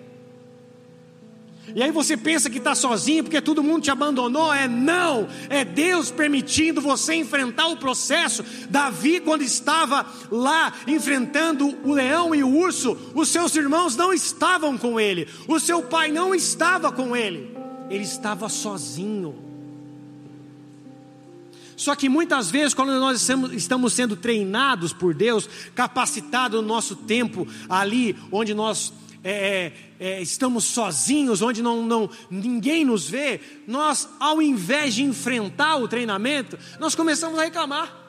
e 1.76 1.82
aí 1.82 1.92
você 1.92 2.18
pensa 2.18 2.50
que 2.50 2.58
está 2.58 2.76
sozinho 2.76 3.24
porque 3.24 3.42
todo 3.42 3.64
mundo 3.64 3.84
te 3.84 3.92
abandonou. 3.92 4.54
É 4.54 4.68
não, 4.68 5.28
é 5.50 5.64
Deus 5.64 6.12
permitindo 6.12 6.82
você 6.82 7.16
enfrentar 7.16 7.68
o 7.68 7.78
processo. 7.78 8.44
Davi, 8.70 9.20
quando 9.20 9.44
estava 9.44 10.06
lá 10.30 10.74
enfrentando 10.86 11.78
o 11.84 11.94
leão 11.94 12.36
e 12.36 12.44
o 12.44 12.50
urso, 12.50 12.98
os 13.16 13.30
seus 13.30 13.56
irmãos 13.56 13.96
não 13.96 14.14
estavam 14.14 14.78
com 14.78 15.00
ele, 15.00 15.28
o 15.48 15.60
seu 15.60 15.82
pai 15.82 16.12
não 16.12 16.36
estava 16.36 16.92
com 16.92 17.16
ele, 17.16 17.56
ele 17.90 18.04
estava 18.04 18.50
sozinho. 18.50 19.36
Só 21.76 21.96
que 21.96 22.08
muitas 22.08 22.52
vezes, 22.52 22.74
quando 22.74 23.00
nós 23.00 23.28
estamos 23.52 23.94
sendo 23.94 24.16
treinados 24.16 24.94
por 24.94 25.14
Deus, 25.14 25.50
capacitados 25.74 26.62
no 26.62 26.68
nosso 26.68 26.96
tempo 26.96 27.48
ali, 27.68 28.16
onde 28.32 28.54
nós 28.54 28.94
é, 29.24 29.32
é, 29.32 29.74
é, 30.00 30.22
estamos 30.22 30.66
sozinhos, 30.66 31.42
onde 31.42 31.62
não, 31.62 31.84
não, 31.84 32.10
ninguém 32.30 32.84
nos 32.84 33.10
vê, 33.10 33.40
nós, 33.66 34.10
ao 34.20 34.42
invés 34.42 34.94
de 34.96 35.04
enfrentar 35.04 35.78
o 35.78 35.88
treinamento, 35.88 36.60
nós 36.80 36.94
começamos 36.94 37.40
a 37.40 37.44
reclamar. 37.44 38.04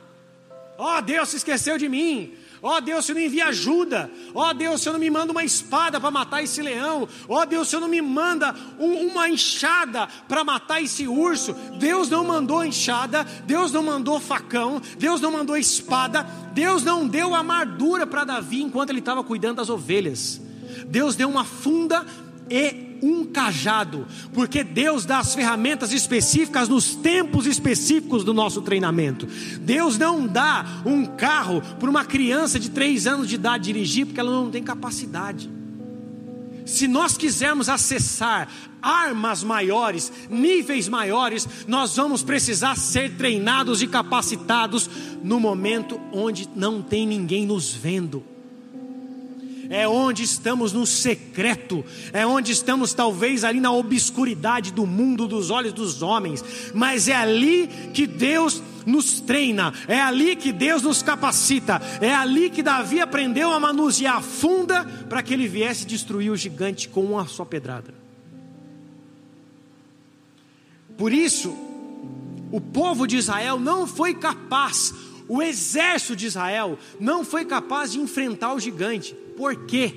Ó 0.77 0.99
oh, 0.99 1.01
Deus, 1.01 1.29
se 1.29 1.37
esqueceu 1.37 1.79
de 1.79 1.89
mim. 1.89 2.35
Ó 2.61 2.79
oh, 2.79 2.81
Deus, 2.81 3.05
você 3.05 3.13
não 3.13 3.21
envia 3.21 3.47
ajuda. 3.47 4.11
Ó 4.35 4.49
oh, 4.49 4.55
Deus, 4.55 4.81
você 4.81 4.91
não 4.91 4.99
me 4.99 5.11
manda 5.11 5.31
uma 5.31 5.45
espada 5.45 6.01
para 6.01 6.11
matar 6.11 6.43
esse 6.43 6.63
leão. 6.63 7.07
Ó 7.29 7.43
oh, 7.43 7.47
Deus, 7.47 7.69
você 7.69 7.79
não 7.79 7.87
me 7.87 8.01
manda 8.01 8.55
um, 8.81 9.07
uma 9.09 9.29
enxada 9.29 10.09
para 10.27 10.43
matar 10.43 10.83
esse 10.83 11.07
urso. 11.07 11.53
Deus 11.79 12.09
não 12.09 12.25
mandou 12.25 12.65
enxada. 12.65 13.23
Deus 13.45 13.71
não 13.71 13.83
mandou 13.83 14.19
facão. 14.19 14.81
Deus 14.99 15.21
não 15.21 15.31
mandou 15.31 15.57
espada. 15.57 16.23
Deus 16.55 16.83
não 16.83 17.07
deu 17.07 17.35
amargura 17.35 18.07
para 18.07 18.25
Davi 18.25 18.63
enquanto 18.63 18.91
ele 18.91 19.01
estava 19.01 19.23
cuidando 19.23 19.57
das 19.57 19.69
ovelhas. 19.69 20.41
Deus 20.89 21.17
deu 21.17 21.29
uma 21.29 21.45
funda 21.45 22.05
e 22.51 22.85
um 23.03 23.25
cajado, 23.25 24.07
porque 24.33 24.65
Deus 24.65 25.05
dá 25.05 25.19
as 25.19 25.35
ferramentas 25.35 25.93
específicas 25.93 26.69
nos 26.69 26.95
tempos 26.95 27.47
específicos 27.47 28.25
do 28.25 28.33
nosso 28.33 28.63
treinamento. 28.63 29.27
Deus 29.61 29.99
não 29.99 30.27
dá 30.27 30.65
um 30.87 31.05
carro 31.05 31.61
para 31.79 31.91
uma 31.91 32.05
criança 32.05 32.59
de 32.59 32.71
três 32.71 33.07
anos 33.07 33.29
de 33.29 33.35
idade 33.35 33.65
dirigir, 33.65 34.07
porque 34.07 34.21
ela 34.21 34.31
não 34.31 34.51
tem 34.51 34.63
capacidade. 34.63 35.51
Se 36.65 36.89
nós 36.89 37.17
quisermos 37.17 37.69
acessar 37.69 38.49
armas 38.81 39.45
maiores, 39.45 40.11
níveis 40.31 40.89
maiores, 40.89 41.47
nós 41.69 41.97
vamos 41.97 42.23
precisar 42.23 42.75
ser 42.77 43.17
treinados 43.17 43.83
e 43.83 43.87
capacitados 43.87 44.89
no 45.23 45.39
momento 45.39 46.01
onde 46.11 46.49
não 46.57 46.81
tem 46.81 47.07
ninguém 47.07 47.45
nos 47.45 47.71
vendo 47.71 48.34
é 49.69 49.87
onde 49.87 50.23
estamos 50.23 50.73
no 50.73 50.87
secreto, 50.87 51.85
é 52.13 52.27
onde 52.27 52.53
estamos 52.53 52.95
talvez 52.95 53.45
ali 53.45 53.61
na 53.61 53.73
obscuridade 53.73 54.73
do 54.73 54.87
mundo 54.87 55.27
dos 55.27 55.51
olhos 55.51 55.73
dos 55.73 56.03
homens, 56.03 56.45
mas 56.75 57.09
é 57.09 57.15
ali 57.15 57.69
que 57.93 58.07
Deus 58.07 58.63
nos 58.87 59.21
treina, 59.21 59.73
é 59.89 60.01
ali 60.01 60.37
que 60.37 60.53
Deus 60.53 60.83
nos 60.83 61.03
capacita, 61.03 61.81
é 62.01 62.15
ali 62.15 62.51
que 62.51 62.63
Davi 62.63 63.01
aprendeu 63.01 63.53
a 63.53 63.61
manusear 63.61 64.17
a 64.17 64.23
funda 64.23 64.85
para 65.09 65.23
que 65.23 65.33
ele 65.33 65.49
viesse 65.49 65.87
destruir 65.87 66.31
o 66.31 66.37
gigante 66.37 66.89
com 66.89 67.05
uma 67.05 67.27
só 67.27 67.45
pedrada. 67.45 67.95
Por 70.97 71.13
isso, 71.13 71.57
o 72.53 72.61
povo 72.61 73.07
de 73.07 73.17
Israel 73.17 73.59
não 73.59 73.87
foi 73.87 74.15
capaz, 74.15 74.95
o 75.27 75.43
exército 75.43 76.15
de 76.15 76.27
Israel 76.27 76.79
não 77.01 77.25
foi 77.25 77.45
capaz 77.45 77.93
de 77.93 77.99
enfrentar 77.99 78.55
o 78.55 78.61
gigante. 78.61 79.17
Por 79.37 79.67
quê? 79.67 79.95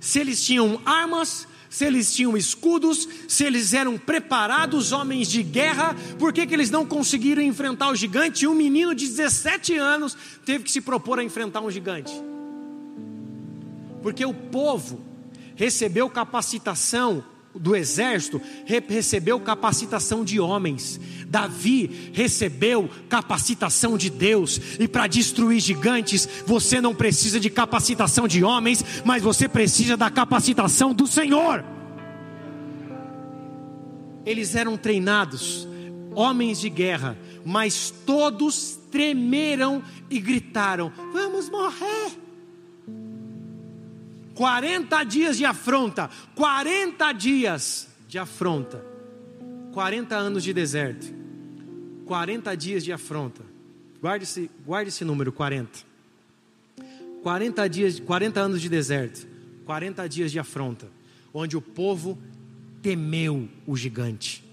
Se 0.00 0.20
eles 0.20 0.44
tinham 0.44 0.80
armas, 0.84 1.46
se 1.68 1.84
eles 1.84 2.14
tinham 2.14 2.36
escudos, 2.36 3.08
se 3.26 3.44
eles 3.44 3.74
eram 3.74 3.98
preparados 3.98 4.92
homens 4.92 5.28
de 5.28 5.42
guerra, 5.42 5.94
por 6.18 6.32
que, 6.32 6.46
que 6.46 6.54
eles 6.54 6.70
não 6.70 6.86
conseguiram 6.86 7.42
enfrentar 7.42 7.90
o 7.90 7.96
gigante? 7.96 8.44
E 8.44 8.48
um 8.48 8.54
menino 8.54 8.94
de 8.94 9.06
17 9.06 9.76
anos 9.76 10.16
teve 10.44 10.64
que 10.64 10.72
se 10.72 10.80
propor 10.80 11.18
a 11.18 11.24
enfrentar 11.24 11.60
um 11.60 11.70
gigante. 11.70 12.12
Porque 14.02 14.24
o 14.24 14.32
povo 14.32 15.00
recebeu 15.56 16.08
capacitação 16.08 17.24
do 17.54 17.74
exército 17.74 18.40
recebeu 18.86 19.40
capacitação 19.40 20.24
de 20.24 20.38
homens. 20.38 21.00
Davi 21.26 22.10
recebeu 22.12 22.88
capacitação 23.08 23.96
de 23.96 24.10
Deus. 24.10 24.60
E 24.78 24.86
para 24.86 25.06
destruir 25.06 25.60
gigantes, 25.60 26.28
você 26.46 26.80
não 26.80 26.94
precisa 26.94 27.40
de 27.40 27.50
capacitação 27.50 28.28
de 28.28 28.44
homens, 28.44 28.84
mas 29.04 29.22
você 29.22 29.48
precisa 29.48 29.96
da 29.96 30.10
capacitação 30.10 30.92
do 30.92 31.06
Senhor. 31.06 31.64
eles 34.28 34.54
eram 34.54 34.76
treinados, 34.76 35.66
homens 36.14 36.60
de 36.60 36.68
guerra, 36.68 37.16
mas 37.46 37.90
todos 38.04 38.78
tremeram 38.90 39.82
e 40.10 40.20
gritaram: 40.20 40.92
Vamos 41.12 41.48
morrer. 41.48 42.27
40 44.38 45.02
dias 45.02 45.36
de 45.36 45.44
afronta, 45.44 46.08
40 46.36 47.10
dias 47.10 47.88
de 48.06 48.20
afronta, 48.20 48.80
40 49.72 50.14
anos 50.14 50.44
de 50.44 50.52
deserto, 50.52 51.12
40 52.06 52.56
dias 52.56 52.84
de 52.84 52.92
afronta. 52.92 53.42
Guarde 54.00 54.22
esse, 54.22 54.48
guarde 54.64 54.90
esse 54.90 55.04
número, 55.04 55.32
40. 55.32 55.80
40 57.20 57.68
dias, 57.68 57.98
40 57.98 58.40
anos 58.40 58.62
de 58.62 58.68
deserto, 58.68 59.26
40 59.66 60.08
dias 60.08 60.30
de 60.30 60.38
afronta, 60.38 60.86
onde 61.34 61.56
o 61.56 61.60
povo 61.60 62.16
temeu 62.80 63.48
o 63.66 63.76
gigante 63.76 64.44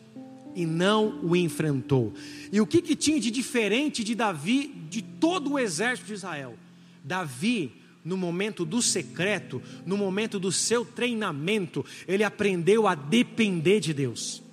e 0.55 0.65
não 0.65 1.19
o 1.21 1.35
enfrentou. 1.35 2.11
E 2.51 2.59
o 2.59 2.65
que, 2.65 2.81
que 2.81 2.95
tinha 2.95 3.19
de 3.19 3.29
diferente 3.29 4.03
de 4.03 4.15
Davi, 4.15 4.67
de 4.89 5.03
todo 5.03 5.51
o 5.51 5.59
exército 5.59 6.07
de 6.07 6.15
Israel? 6.15 6.57
Davi, 7.03 7.84
no 8.05 8.15
momento 8.15 8.63
do 8.63 8.83
secreto, 8.83 9.61
no 9.83 9.97
momento 9.97 10.39
do 10.39 10.51
seu 10.51 10.85
treinamento, 10.85 11.83
ele 12.07 12.23
aprendeu 12.23 12.87
a 12.87 12.93
depender 12.93 13.79
de 13.79 13.93
Deus. 13.95 14.43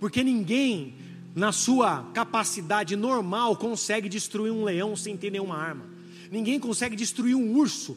Porque 0.00 0.24
ninguém, 0.24 0.96
na 1.36 1.52
sua 1.52 2.10
capacidade 2.12 2.96
normal, 2.96 3.56
consegue 3.56 4.08
destruir 4.08 4.50
um 4.50 4.64
leão 4.64 4.96
sem 4.96 5.16
ter 5.16 5.30
nenhuma 5.30 5.56
arma. 5.56 5.86
Ninguém 6.32 6.58
consegue 6.58 6.96
destruir 6.96 7.36
um 7.36 7.54
urso, 7.54 7.96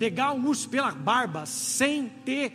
pegar 0.00 0.32
um 0.32 0.44
urso 0.44 0.68
pela 0.68 0.90
barba 0.90 1.46
sem 1.46 2.08
ter 2.24 2.52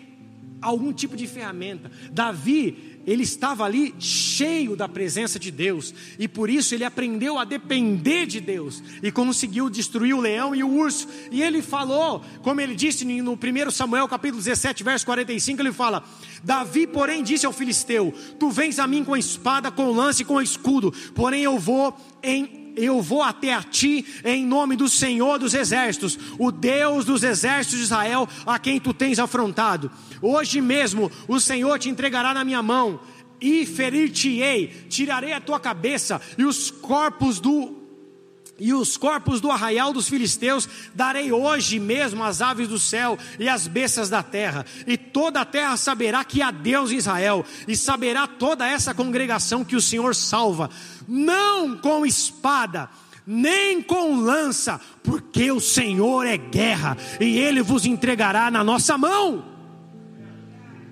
algum 0.62 0.92
tipo 0.92 1.16
de 1.16 1.28
ferramenta. 1.28 1.90
Davi, 2.12 2.95
ele 3.06 3.24
estava 3.24 3.64
ali 3.64 3.94
cheio 4.00 4.76
da 4.76 4.88
presença 4.88 5.40
de 5.40 5.52
Deus, 5.52 5.94
e 6.18 6.28
por 6.28 6.50
isso 6.50 6.74
ele 6.74 6.84
aprendeu 6.84 7.38
a 7.38 7.46
depender 7.46 8.26
de 8.26 8.40
Deus, 8.40 8.82
e 9.02 9.12
conseguiu 9.12 9.70
destruir 9.70 10.14
o 10.14 10.22
leão 10.22 10.56
e 10.56 10.64
o 10.64 10.70
urso. 10.70 11.08
E 11.32 11.42
ele 11.42 11.62
falou, 11.62 12.24
como 12.42 12.62
ele 12.62 12.76
disse 12.76 13.06
no 13.06 13.34
1 13.34 13.72
Samuel 13.72 14.08
capítulo 14.08 14.42
17, 14.42 14.84
verso 14.84 15.06
45, 15.06 15.62
ele 15.62 15.72
fala: 15.72 16.04
Davi, 16.44 16.88
porém, 16.88 17.24
disse 17.24 17.46
ao 17.46 17.54
filisteu: 17.54 18.14
Tu 18.40 18.50
vens 18.50 18.80
a 18.80 18.88
mim 18.88 19.04
com 19.04 19.14
a 19.14 19.20
espada, 19.20 19.72
com 19.72 19.92
lance 19.92 20.24
e 20.24 20.26
com 20.26 20.42
escudo, 20.42 20.92
porém 21.14 21.44
eu 21.44 21.60
vou 21.60 21.96
em 22.24 22.65
eu 22.76 23.02
vou 23.02 23.22
até 23.22 23.54
a 23.54 23.64
ti 23.64 24.06
em 24.24 24.46
nome 24.46 24.76
do 24.76 24.90
Senhor 24.90 25.40
dos 25.40 25.54
exércitos, 25.54 26.18
o 26.38 26.52
Deus 26.52 27.06
dos 27.06 27.24
exércitos 27.24 27.80
de 27.80 27.86
Israel, 27.86 28.28
a 28.46 28.60
quem 28.60 28.80
tu 28.80 28.94
tens 28.94 29.20
afrontado. 29.20 29.92
Hoje 30.22 30.62
mesmo 30.62 31.12
o 31.28 31.40
Senhor 31.40 31.80
te 31.80 31.90
entregará 31.90 32.34
na 32.34 32.44
minha 32.44 32.62
mão 32.62 33.00
e 33.40 33.66
ferir-te-ei, 33.66 34.88
tirarei 34.90 35.34
a 35.34 35.42
tua 35.42 35.60
cabeça 35.60 36.22
e 36.38 36.44
os 36.44 36.72
corpos 36.72 37.40
do 37.40 37.85
e 38.60 38.74
os 38.74 38.96
corpos 38.96 39.42
do 39.42 39.52
arraial 39.52 39.92
dos 39.92 40.08
filisteus 40.08 40.68
darei 40.94 41.32
hoje 41.32 41.80
mesmo 41.80 42.24
às 42.24 42.42
aves 42.42 42.68
do 42.68 42.80
céu 42.80 43.18
e 43.38 43.50
às 43.50 43.68
bestas 43.68 44.10
da 44.10 44.24
terra, 44.24 44.66
e 44.88 44.98
toda 44.98 45.42
a 45.42 45.46
terra 45.46 45.76
saberá 45.78 46.24
que 46.24 46.42
há 46.42 46.52
Deus 46.52 46.92
em 46.92 46.98
Israel, 46.98 47.46
e 47.68 47.76
saberá 47.76 48.28
toda 48.28 48.68
essa 48.68 48.94
congregação 48.94 49.64
que 49.64 49.76
o 49.76 49.82
Senhor 49.82 50.16
salva, 50.16 50.70
não 51.08 51.78
com 51.78 52.06
espada, 52.06 52.90
nem 53.28 53.82
com 53.82 54.16
lança, 54.16 54.80
porque 55.04 55.52
o 55.52 55.60
Senhor 55.60 56.26
é 56.26 56.38
guerra, 56.38 56.98
e 57.20 57.38
ele 57.38 57.62
vos 57.62 57.86
entregará 57.86 58.50
na 58.50 58.64
nossa 58.64 58.98
mão. 58.98 59.54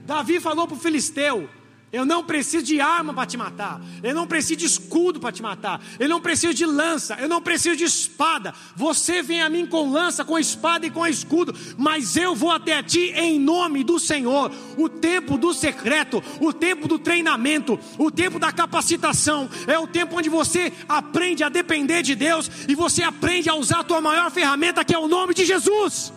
Davi 0.05 0.39
falou 0.39 0.67
para 0.67 0.75
o 0.75 0.79
filisteu: 0.79 1.49
eu 1.93 2.07
não 2.07 2.23
preciso 2.23 2.65
de 2.65 2.81
arma 2.81 3.13
para 3.13 3.27
te 3.27 3.37
matar. 3.37 3.79
Eu 4.01 4.15
não 4.15 4.25
preciso 4.25 4.55
de 4.55 4.65
escudo 4.65 5.19
para 5.19 5.31
te 5.31 5.43
matar. 5.43 5.79
Eu 5.99 6.09
não 6.09 6.19
preciso 6.19 6.51
de 6.51 6.65
lança. 6.65 7.15
Eu 7.19 7.29
não 7.29 7.39
preciso 7.39 7.75
de 7.75 7.83
espada. 7.83 8.51
Você 8.75 9.21
vem 9.21 9.43
a 9.43 9.47
mim 9.47 9.67
com 9.67 9.91
lança, 9.91 10.25
com 10.25 10.39
espada 10.39 10.87
e 10.87 10.89
com 10.89 11.05
escudo. 11.05 11.53
Mas 11.77 12.17
eu 12.17 12.33
vou 12.33 12.49
até 12.49 12.81
ti 12.81 13.13
em 13.15 13.39
nome 13.39 13.83
do 13.83 13.99
Senhor. 13.99 14.51
O 14.75 14.89
tempo 14.89 15.37
do 15.37 15.53
secreto, 15.53 16.23
o 16.41 16.51
tempo 16.51 16.87
do 16.87 16.97
treinamento, 16.97 17.79
o 17.99 18.09
tempo 18.09 18.39
da 18.39 18.51
capacitação. 18.51 19.47
É 19.67 19.77
o 19.77 19.85
tempo 19.85 20.17
onde 20.17 20.29
você 20.29 20.73
aprende 20.89 21.43
a 21.43 21.49
depender 21.49 22.01
de 22.01 22.15
Deus 22.15 22.49
e 22.67 22.73
você 22.73 23.03
aprende 23.03 23.51
a 23.51 23.53
usar 23.53 23.81
a 23.81 23.83
tua 23.83 24.01
maior 24.01 24.31
ferramenta, 24.31 24.83
que 24.83 24.95
é 24.95 24.97
o 24.97 25.07
nome 25.07 25.35
de 25.35 25.45
Jesus. 25.45 26.11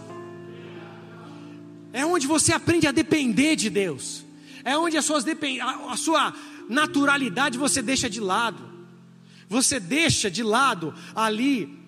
É 1.92 2.06
onde 2.06 2.26
você 2.26 2.54
aprende 2.54 2.86
a 2.86 2.92
depender 2.92 3.56
de 3.56 3.68
Deus 3.68 4.25
é 4.66 4.76
onde 4.76 4.96
as 4.96 5.04
suas 5.04 5.24
a 5.24 5.96
sua 5.96 6.34
naturalidade 6.68 7.56
você 7.56 7.80
deixa 7.80 8.10
de 8.10 8.20
lado. 8.20 8.60
Você 9.48 9.78
deixa 9.78 10.28
de 10.28 10.42
lado 10.42 10.92
ali 11.14 11.78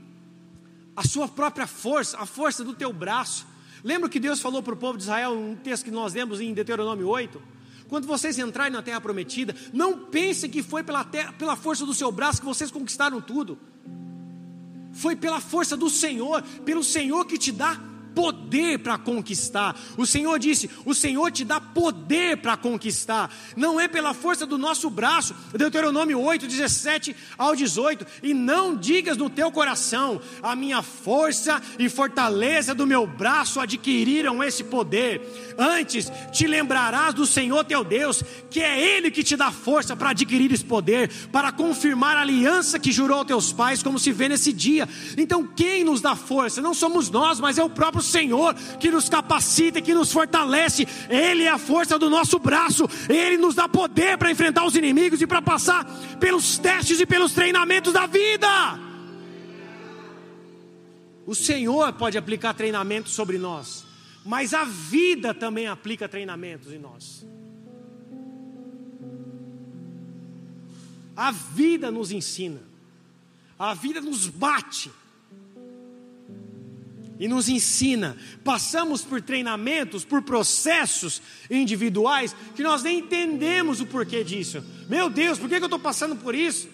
a 0.95 1.03
sua 1.03 1.26
própria 1.26 1.66
força, 1.66 2.16
a 2.18 2.24
força 2.24 2.62
do 2.62 2.72
teu 2.72 2.93
braço. 2.93 3.45
Lembra 3.83 4.09
que 4.09 4.20
Deus 4.20 4.39
falou 4.39 4.62
para 4.62 4.74
o 4.74 4.76
povo 4.76 4.97
de 4.97 5.03
Israel, 5.03 5.33
um 5.33 5.57
texto 5.57 5.87
que 5.87 5.91
nós 5.91 6.14
lemos 6.14 6.41
em 6.41 6.55
Deuteronômio 6.55 7.09
8? 7.09 7.43
Quando 7.89 8.07
vocês 8.07 8.39
entrarem 8.39 8.72
na 8.72 8.83
terra 8.83 9.01
prometida, 9.01 9.57
não 9.72 9.99
pensem 10.07 10.49
que 10.49 10.62
foi 10.62 10.85
pela, 10.85 11.03
terra, 11.03 11.33
pela 11.33 11.57
força 11.57 11.85
do 11.85 11.95
seu 11.95 12.12
braço 12.12 12.41
que 12.41 12.47
vocês 12.47 12.70
conquistaram 12.70 13.20
tudo. 13.20 13.59
Foi 14.93 15.16
pela 15.16 15.41
força 15.41 15.76
do 15.76 15.91
Senhor, 15.91 16.43
pelo 16.64 16.85
Senhor 16.85 17.24
que 17.24 17.39
te 17.39 17.51
dá 17.51 17.81
poder 18.19 18.81
para 18.81 18.99
conquistar. 18.99 19.79
O 19.97 20.05
Senhor 20.05 20.41
disse: 20.41 20.69
O 20.85 20.93
Senhor 20.93 21.31
te 21.31 21.45
dá 21.45 21.61
poder 21.61 22.39
para 22.39 22.57
conquistar. 22.57 23.33
Não 23.57 23.79
é 23.79 23.87
pela 23.87 24.12
força 24.12 24.45
do 24.45 24.59
nosso 24.59 24.91
braço. 24.91 25.37
Deuteronômio 25.57 26.21
8, 26.21 26.49
17 26.49 27.14
ao 27.39 27.55
18. 27.55 28.05
E 28.25 28.35
não 28.35 28.75
digas 28.75 29.16
no 29.16 29.31
teu 29.31 29.53
coração: 29.53 30.21
A 30.43 30.57
minha 30.57 30.83
força 30.83 31.62
e 31.79 31.89
fortaleza 31.89 32.75
do 32.75 32.89
meu 32.89 33.07
braço 33.07 33.61
adquiriram 33.61 34.43
esse 34.43 34.64
poder. 34.64 35.55
Antes 35.57 36.11
te 36.33 36.45
lembrarás 36.49 37.14
do 37.14 37.25
Senhor 37.25 37.64
teu 37.64 37.85
Deus, 37.85 38.25
que 38.51 38.59
é 38.59 38.97
Ele 38.97 39.12
que 39.12 39.23
te 39.23 39.37
dá 39.37 39.53
força 39.53 39.95
para 39.95 40.11
adquirir 40.11 40.51
esse 40.51 40.64
poder, 40.64 41.09
para 41.31 41.53
confirmar 41.53 42.16
a 42.16 42.23
aliança 42.23 42.81
que 42.81 42.91
jurou 42.91 43.19
aos 43.19 43.27
teus 43.29 43.53
pais, 43.53 43.81
como 43.81 43.97
se 43.97 44.11
vê 44.11 44.29
nesse 44.29 44.53
dia. 44.53 44.89
Então, 45.16 45.47
quem 45.47 45.85
nos 45.85 46.01
dá 46.01 46.16
força? 46.16 46.61
Não 46.61 46.75
somos 46.75 47.11
nós, 47.11 47.39
mas 47.39 47.59
é 47.59 47.62
o 47.62 47.71
próprio 47.71 48.07
Senhor 48.09 48.54
que 48.80 48.90
nos 48.90 49.09
capacita, 49.09 49.80
que 49.80 49.94
nos 49.94 50.11
fortalece. 50.11 50.86
Ele 51.09 51.44
é 51.44 51.50
a 51.50 51.59
força 51.59 51.98
do 51.98 52.11
nosso 52.11 52.38
braço. 52.38 52.88
Ele 53.09 53.36
nos 53.36 53.54
dá 53.54 53.68
poder 53.68 54.18
para 54.18 54.30
enfrentar 54.30 54.64
os 54.64 54.74
inimigos 54.74 55.20
e 55.22 55.26
para 55.26 55.42
passar 55.42 55.84
pelos 56.18 56.59
testes 56.59 56.98
e 57.00 57.06
pelos 57.06 57.32
treinamentos 57.32 57.92
da 57.92 58.06
vida. 58.06 58.48
O 61.26 61.34
Senhor 61.34 61.92
pode 61.92 62.16
aplicar 62.16 62.54
treinamento 62.54 63.11
sobre 63.11 63.36
nós, 63.36 63.84
mas 64.24 64.54
a 64.54 64.64
vida 64.64 65.34
também 65.34 65.66
aplica 65.66 66.09
treinamentos 66.09 66.72
em 66.72 66.78
nós. 66.78 67.26
A 71.14 71.30
vida 71.30 71.90
nos 71.90 72.11
ensina, 72.12 72.62
a 73.59 73.74
vida 73.74 74.00
nos 74.00 74.26
bate 74.26 74.90
e 77.19 77.27
nos 77.27 77.49
ensina. 77.49 78.16
Passamos 78.45 79.03
por 79.03 79.21
treinamentos, 79.21 80.05
por 80.05 80.23
processos 80.23 81.21
individuais 81.51 82.35
que 82.55 82.62
nós 82.62 82.83
nem 82.83 83.01
entendemos 83.01 83.81
o 83.81 83.87
porquê 83.87 84.23
disso. 84.23 84.62
Meu 84.89 85.11
Deus, 85.11 85.39
por 85.39 85.49
que 85.49 85.57
eu 85.57 85.64
estou 85.64 85.79
passando 85.79 86.16
por 86.16 86.35
isso? 86.35 86.69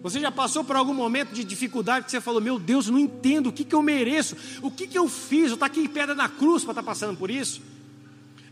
Você 0.00 0.20
já 0.20 0.30
passou 0.30 0.62
por 0.62 0.76
algum 0.76 0.94
momento 0.94 1.32
de 1.32 1.42
dificuldade 1.42 2.04
que 2.04 2.10
você 2.10 2.20
falou: 2.20 2.40
Meu 2.40 2.58
Deus, 2.58 2.86
eu 2.86 2.92
não 2.92 3.00
entendo 3.00 3.48
o 3.48 3.52
que, 3.52 3.64
que 3.64 3.74
eu 3.74 3.82
mereço, 3.82 4.36
o 4.62 4.70
que, 4.70 4.86
que 4.86 4.96
eu 4.96 5.08
fiz, 5.08 5.48
eu 5.48 5.54
estou 5.54 5.66
aqui 5.66 5.80
em 5.80 5.88
pedra 5.88 6.14
na 6.14 6.28
cruz 6.28 6.62
para 6.62 6.72
estar 6.72 6.82
tá 6.82 6.86
passando 6.86 7.16
por 7.16 7.30
isso? 7.30 7.60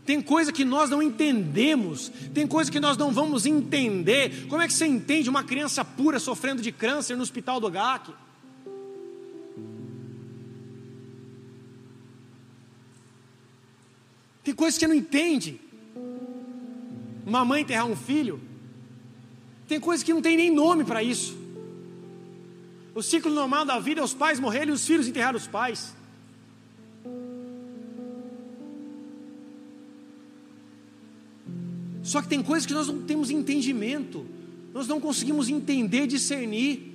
Tem 0.05 0.21
coisa 0.21 0.53
que 0.53 0.63
nós 0.63 0.89
não 0.89 1.01
entendemos, 1.01 2.09
tem 2.33 2.47
coisa 2.47 2.71
que 2.71 2.79
nós 2.79 2.95
não 2.97 3.11
vamos 3.11 3.45
entender. 3.45 4.47
Como 4.47 4.61
é 4.61 4.67
que 4.67 4.73
você 4.73 4.85
entende 4.85 5.29
uma 5.29 5.43
criança 5.43 5.83
pura 5.83 6.17
sofrendo 6.17 6.61
de 6.61 6.71
câncer 6.71 7.15
no 7.15 7.23
hospital 7.23 7.59
do 7.59 7.69
GAC? 7.69 8.11
Coisas 14.57 14.77
que 14.77 14.87
não 14.87 14.95
entende. 14.95 15.61
Uma 17.25 17.45
mãe 17.45 17.61
enterrar 17.61 17.85
um 17.85 17.95
filho. 17.95 18.41
Tem 19.67 19.79
coisas 19.79 20.03
que 20.03 20.13
não 20.13 20.21
tem 20.21 20.35
nem 20.35 20.51
nome 20.51 20.83
para 20.83 21.01
isso. 21.03 21.37
O 22.95 23.03
ciclo 23.03 23.31
normal 23.31 23.63
da 23.63 23.79
vida 23.79 24.01
é 24.01 24.03
os 24.03 24.13
pais 24.13 24.39
morrerem 24.39 24.69
e 24.69 24.71
os 24.71 24.85
filhos 24.85 25.07
enterrar 25.07 25.35
os 25.35 25.45
pais. 25.45 25.95
Só 32.01 32.21
que 32.21 32.27
tem 32.27 32.41
coisas 32.41 32.65
que 32.65 32.73
nós 32.73 32.87
não 32.87 33.01
temos 33.03 33.29
entendimento, 33.29 34.25
nós 34.73 34.87
não 34.87 34.99
conseguimos 34.99 35.49
entender, 35.49 36.07
discernir. 36.07 36.93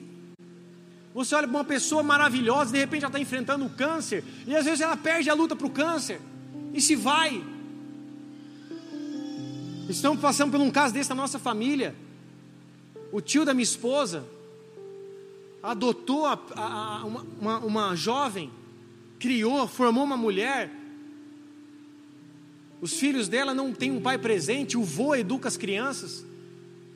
Você 1.15 1.35
olha 1.35 1.47
para 1.47 1.59
uma 1.59 1.65
pessoa 1.65 2.03
maravilhosa, 2.03 2.73
de 2.73 2.79
repente 2.79 3.05
ela 3.05 3.11
está 3.11 3.21
enfrentando 3.21 3.67
o 3.67 3.71
câncer, 3.71 4.25
e 4.47 4.57
às 4.57 4.65
vezes 4.65 4.81
ela 4.81 4.97
perde 4.97 5.29
a 5.29 5.35
luta 5.35 5.55
para 5.55 5.67
o 5.67 5.71
câncer 5.71 6.19
e 6.73 6.81
se 6.81 6.97
vai. 6.97 7.52
Estamos 9.93 10.21
passando 10.21 10.53
por 10.53 10.61
um 10.61 10.71
caso 10.71 10.95
desse 10.95 11.11
na 11.11 11.17
nossa 11.17 11.39
família. 11.39 11.95
O 13.13 13.21
tio 13.21 13.45
da 13.45 13.53
minha 13.53 13.63
esposa 13.63 14.25
adotou 15.63 16.25
a, 16.25 16.33
a, 16.57 16.97
a, 17.01 17.05
uma, 17.05 17.27
uma, 17.39 17.59
uma 17.59 17.95
jovem, 17.95 18.51
criou, 19.19 19.69
formou 19.69 20.03
uma 20.03 20.17
mulher. 20.17 20.71
Os 22.81 22.95
filhos 22.95 23.29
dela 23.29 23.53
não 23.53 23.73
têm 23.73 23.93
um 23.93 24.01
pai 24.01 24.17
presente, 24.17 24.79
o 24.79 24.83
vô 24.83 25.15
educa 25.15 25.47
as 25.47 25.59
crianças. 25.59 26.25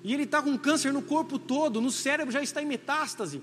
E 0.03 0.14
ele 0.14 0.22
está 0.22 0.40
com 0.40 0.57
câncer 0.57 0.90
no 0.90 1.03
corpo 1.03 1.38
todo, 1.38 1.82
no 1.82 1.90
cérebro 1.90 2.32
já 2.32 2.42
está 2.42 2.62
em 2.62 2.66
metástase. 2.66 3.42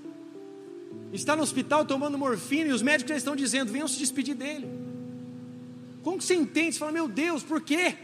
Está 1.12 1.36
no 1.36 1.44
hospital 1.44 1.86
tomando 1.86 2.18
morfina 2.18 2.70
e 2.70 2.74
os 2.74 2.82
médicos 2.82 3.10
já 3.12 3.18
estão 3.18 3.36
dizendo: 3.36 3.72
venham 3.72 3.88
se 3.88 4.00
despedir 4.00 4.34
dele. 4.34 4.68
Como 6.02 6.18
que 6.18 6.24
você 6.24 6.34
entende? 6.34 6.74
Você 6.74 6.80
fala, 6.80 6.92
meu 6.92 7.08
Deus, 7.08 7.44
por 7.44 7.62
quê? 7.62 7.96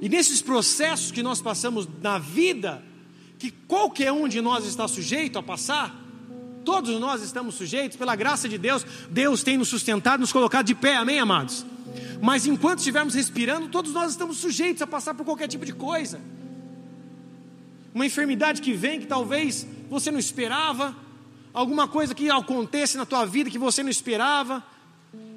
E 0.00 0.08
nesses 0.08 0.40
processos 0.40 1.12
que 1.12 1.22
nós 1.22 1.42
passamos 1.42 1.86
na 2.00 2.18
vida, 2.18 2.82
que 3.38 3.50
qualquer 3.50 4.10
um 4.10 4.26
de 4.26 4.40
nós 4.40 4.64
está 4.64 4.88
sujeito 4.88 5.38
a 5.38 5.42
passar, 5.42 5.94
todos 6.64 6.98
nós 6.98 7.22
estamos 7.22 7.54
sujeitos, 7.54 7.98
pela 7.98 8.16
graça 8.16 8.48
de 8.48 8.56
Deus, 8.56 8.84
Deus 9.10 9.42
tem 9.42 9.58
nos 9.58 9.68
sustentado, 9.68 10.20
nos 10.20 10.32
colocado 10.32 10.66
de 10.66 10.74
pé, 10.74 10.96
amém, 10.96 11.18
amados? 11.18 11.66
Mas 12.22 12.46
enquanto 12.46 12.78
estivermos 12.78 13.14
respirando, 13.14 13.68
todos 13.68 13.92
nós 13.92 14.12
estamos 14.12 14.38
sujeitos 14.38 14.80
a 14.80 14.86
passar 14.86 15.12
por 15.12 15.24
qualquer 15.24 15.48
tipo 15.48 15.66
de 15.66 15.72
coisa. 15.74 16.20
Uma 17.94 18.06
enfermidade 18.06 18.62
que 18.62 18.72
vem 18.72 19.00
que 19.00 19.06
talvez 19.06 19.66
você 19.90 20.10
não 20.10 20.18
esperava, 20.18 20.96
alguma 21.52 21.88
coisa 21.88 22.14
que 22.14 22.30
acontece 22.30 22.96
na 22.96 23.04
tua 23.04 23.26
vida 23.26 23.50
que 23.50 23.58
você 23.58 23.82
não 23.82 23.90
esperava. 23.90 24.64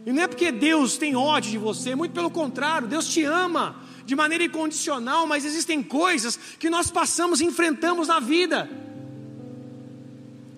E 0.05 0.11
não 0.11 0.24
é 0.24 0.28
porque 0.28 0.51
Deus 0.51 0.97
tem 0.97 1.16
ódio 1.16 1.51
de 1.51 1.57
você, 1.57 1.95
muito 1.95 2.14
pelo 2.14 2.30
contrário, 2.30 2.88
Deus 2.88 3.09
te 3.09 3.24
ama 3.24 3.82
de 4.06 4.16
maneira 4.16 4.43
incondicional, 4.43 5.26
mas 5.26 5.45
existem 5.45 5.82
coisas 5.82 6.38
que 6.60 6.70
nós 6.70 6.91
passamos 6.91 7.41
e 7.41 7.45
enfrentamos 7.45 8.08
na 8.08 8.20
vida. 8.20 8.70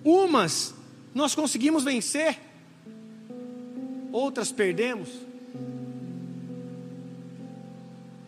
Umas 0.04 0.74
nós 1.14 1.34
conseguimos 1.34 1.82
vencer, 1.82 2.38
outras 4.12 4.52
perdemos. 4.52 5.08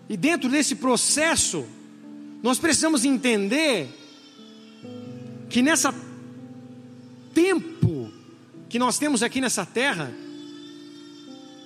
E 0.09 0.17
dentro 0.17 0.49
desse 0.49 0.75
processo, 0.75 1.67
nós 2.43 2.59
precisamos 2.59 3.05
entender 3.05 3.89
que 5.51 5.61
nessa 5.61 5.95
tempo 7.35 8.11
que 8.69 8.79
nós 8.79 8.99
temos 8.99 9.23
aqui 9.23 9.41
nessa 9.41 9.65
terra, 9.65 10.13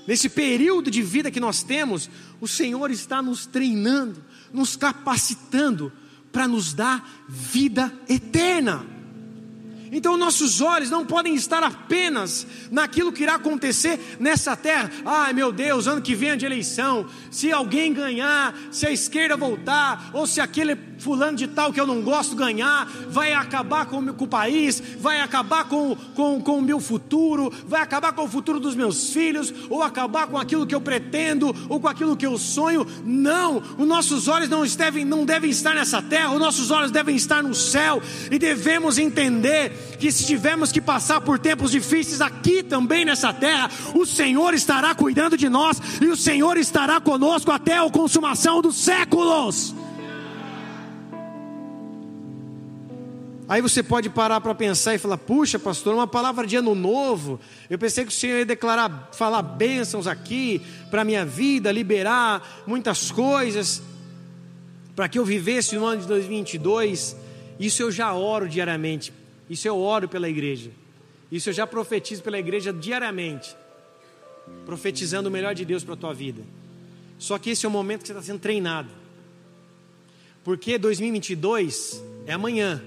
nesse 0.06 0.28
período 0.28 0.90
de 0.90 1.02
vida 1.02 1.30
que 1.30 1.40
nós 1.40 1.62
temos, 1.62 2.10
o 2.40 2.48
Senhor 2.48 2.90
está 2.90 3.22
nos 3.22 3.46
treinando, 3.46 4.22
nos 4.52 4.76
capacitando 4.76 5.92
para 6.32 6.48
nos 6.48 6.72
dar 6.72 7.26
vida 7.28 7.92
eterna. 8.08 8.86
Então 9.94 10.16
nossos 10.16 10.62
olhos 10.62 10.88
não 10.88 11.04
podem 11.04 11.34
estar 11.34 11.62
apenas 11.62 12.46
naquilo 12.70 13.12
que 13.12 13.24
irá 13.24 13.34
acontecer 13.34 14.16
nessa 14.18 14.56
terra. 14.56 14.90
Ai 15.04 15.34
meu 15.34 15.52
Deus, 15.52 15.86
ano 15.86 16.00
que 16.00 16.14
vem 16.14 16.30
é 16.30 16.36
de 16.36 16.46
eleição. 16.46 17.06
Se 17.30 17.52
alguém 17.52 17.92
ganhar, 17.92 18.56
se 18.70 18.86
a 18.86 18.90
esquerda 18.90 19.36
voltar, 19.36 20.10
ou 20.14 20.26
se 20.26 20.40
aquele 20.40 20.74
fulano 20.98 21.36
de 21.36 21.46
tal 21.46 21.72
que 21.72 21.80
eu 21.80 21.86
não 21.86 22.00
gosto 22.00 22.34
ganhar, 22.34 22.86
vai 23.10 23.34
acabar 23.34 23.84
com, 23.84 23.98
o 23.98 24.26
país, 24.26 24.82
vai 24.98 25.20
acabar 25.20 25.64
com, 25.64 25.94
com, 26.14 26.40
com 26.40 26.58
o 26.58 26.62
meu 26.62 26.80
futuro, 26.80 27.52
vai 27.66 27.82
acabar 27.82 28.12
com 28.12 28.24
o 28.24 28.28
futuro 28.28 28.58
dos 28.58 28.74
meus 28.74 29.12
filhos, 29.12 29.52
ou 29.68 29.82
acabar 29.82 30.26
com 30.26 30.38
aquilo 30.38 30.66
que 30.66 30.74
eu 30.74 30.80
pretendo, 30.80 31.54
ou 31.68 31.78
com 31.78 31.88
aquilo 31.88 32.16
que 32.16 32.24
eu 32.24 32.38
sonho. 32.38 32.86
Não, 33.04 33.62
os 33.76 33.86
nossos 33.86 34.26
olhos 34.26 34.48
não 34.48 34.64
devem, 34.64 35.04
não 35.04 35.26
devem 35.26 35.50
estar 35.50 35.74
nessa 35.74 36.00
terra, 36.00 36.32
os 36.32 36.40
nossos 36.40 36.70
olhos 36.70 36.90
devem 36.90 37.14
estar 37.14 37.42
no 37.42 37.54
céu, 37.54 38.00
e 38.30 38.38
devemos 38.38 38.96
entender 38.96 39.81
que 39.98 40.10
se 40.10 40.26
tivermos 40.26 40.72
que 40.72 40.80
passar 40.80 41.20
por 41.20 41.38
tempos 41.38 41.70
difíceis 41.70 42.20
aqui 42.20 42.62
também 42.62 43.04
nessa 43.04 43.32
terra, 43.32 43.70
o 43.94 44.04
Senhor 44.04 44.54
estará 44.54 44.94
cuidando 44.94 45.36
de 45.36 45.48
nós 45.48 45.80
e 46.00 46.06
o 46.06 46.16
Senhor 46.16 46.56
estará 46.56 47.00
conosco 47.00 47.50
até 47.50 47.78
a 47.78 47.90
consumação 47.90 48.60
dos 48.60 48.76
séculos. 48.76 49.74
Aí 53.48 53.60
você 53.60 53.82
pode 53.82 54.08
parar 54.08 54.40
para 54.40 54.54
pensar 54.54 54.94
e 54.94 54.98
falar: 54.98 55.18
puxa, 55.18 55.58
pastor, 55.58 55.94
uma 55.94 56.06
palavra 56.06 56.46
de 56.46 56.56
ano 56.56 56.74
novo. 56.74 57.38
Eu 57.68 57.78
pensei 57.78 58.02
que 58.02 58.10
o 58.10 58.14
Senhor 58.14 58.38
ia 58.38 58.46
declarar, 58.46 59.10
falar 59.12 59.42
bênçãos 59.42 60.06
aqui 60.06 60.62
para 60.90 61.04
minha 61.04 61.22
vida, 61.24 61.70
liberar 61.70 62.62
muitas 62.66 63.10
coisas, 63.10 63.82
para 64.96 65.06
que 65.06 65.18
eu 65.18 65.24
vivesse 65.24 65.76
no 65.76 65.84
ano 65.84 66.00
de 66.00 66.06
2022. 66.06 67.14
Isso 67.60 67.82
eu 67.82 67.92
já 67.92 68.14
oro 68.14 68.48
diariamente. 68.48 69.12
Isso 69.52 69.68
eu 69.68 69.78
oro 69.78 70.08
pela 70.08 70.30
igreja. 70.30 70.70
Isso 71.30 71.50
eu 71.50 71.52
já 71.52 71.66
profetizo 71.66 72.22
pela 72.22 72.38
igreja 72.38 72.72
diariamente. 72.72 73.54
Profetizando 74.64 75.28
o 75.28 75.32
melhor 75.32 75.54
de 75.54 75.62
Deus 75.62 75.84
para 75.84 75.92
a 75.92 75.96
tua 75.96 76.14
vida. 76.14 76.42
Só 77.18 77.38
que 77.38 77.50
esse 77.50 77.66
é 77.66 77.68
o 77.68 77.72
momento 77.72 78.00
que 78.00 78.06
você 78.06 78.14
está 78.14 78.22
sendo 78.22 78.40
treinado. 78.40 78.88
Porque 80.42 80.78
2022 80.78 82.02
é 82.26 82.32
amanhã. 82.32 82.82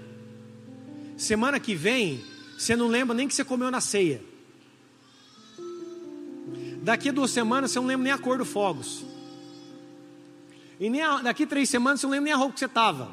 Semana 1.15 1.59
que 1.59 1.75
vem, 1.75 2.23
você 2.57 2.75
não 2.75 2.87
lembra 2.87 3.15
nem 3.15 3.27
que 3.27 3.35
você 3.35 3.45
comeu 3.45 3.69
na 3.69 3.79
ceia. 3.79 4.19
Daqui 6.81 7.11
duas 7.11 7.29
semanas 7.29 7.69
você 7.69 7.79
não 7.79 7.85
lembra 7.85 8.05
nem 8.05 8.11
a 8.11 8.17
cor 8.17 8.39
do 8.39 8.45
fogos. 8.45 9.05
E 10.79 10.89
nem 10.89 11.03
a, 11.03 11.21
daqui 11.21 11.45
três 11.45 11.69
semanas 11.69 11.99
você 11.99 12.07
não 12.07 12.11
lembra 12.13 12.25
nem 12.25 12.33
a 12.33 12.37
roupa 12.37 12.55
que 12.55 12.59
você 12.59 12.65
estava. 12.65 13.11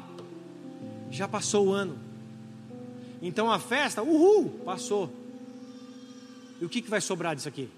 Já 1.11 1.27
passou 1.27 1.67
o 1.67 1.71
ano. 1.71 2.02
Então 3.23 3.49
a 3.49 3.57
festa, 3.57 4.03
uhul, 4.03 4.49
passou. 4.65 5.09
E 6.59 6.65
o 6.65 6.69
que, 6.69 6.81
que 6.81 6.89
vai 6.89 6.99
sobrar 6.99 7.33
disso 7.33 7.47
aqui? 7.47 7.69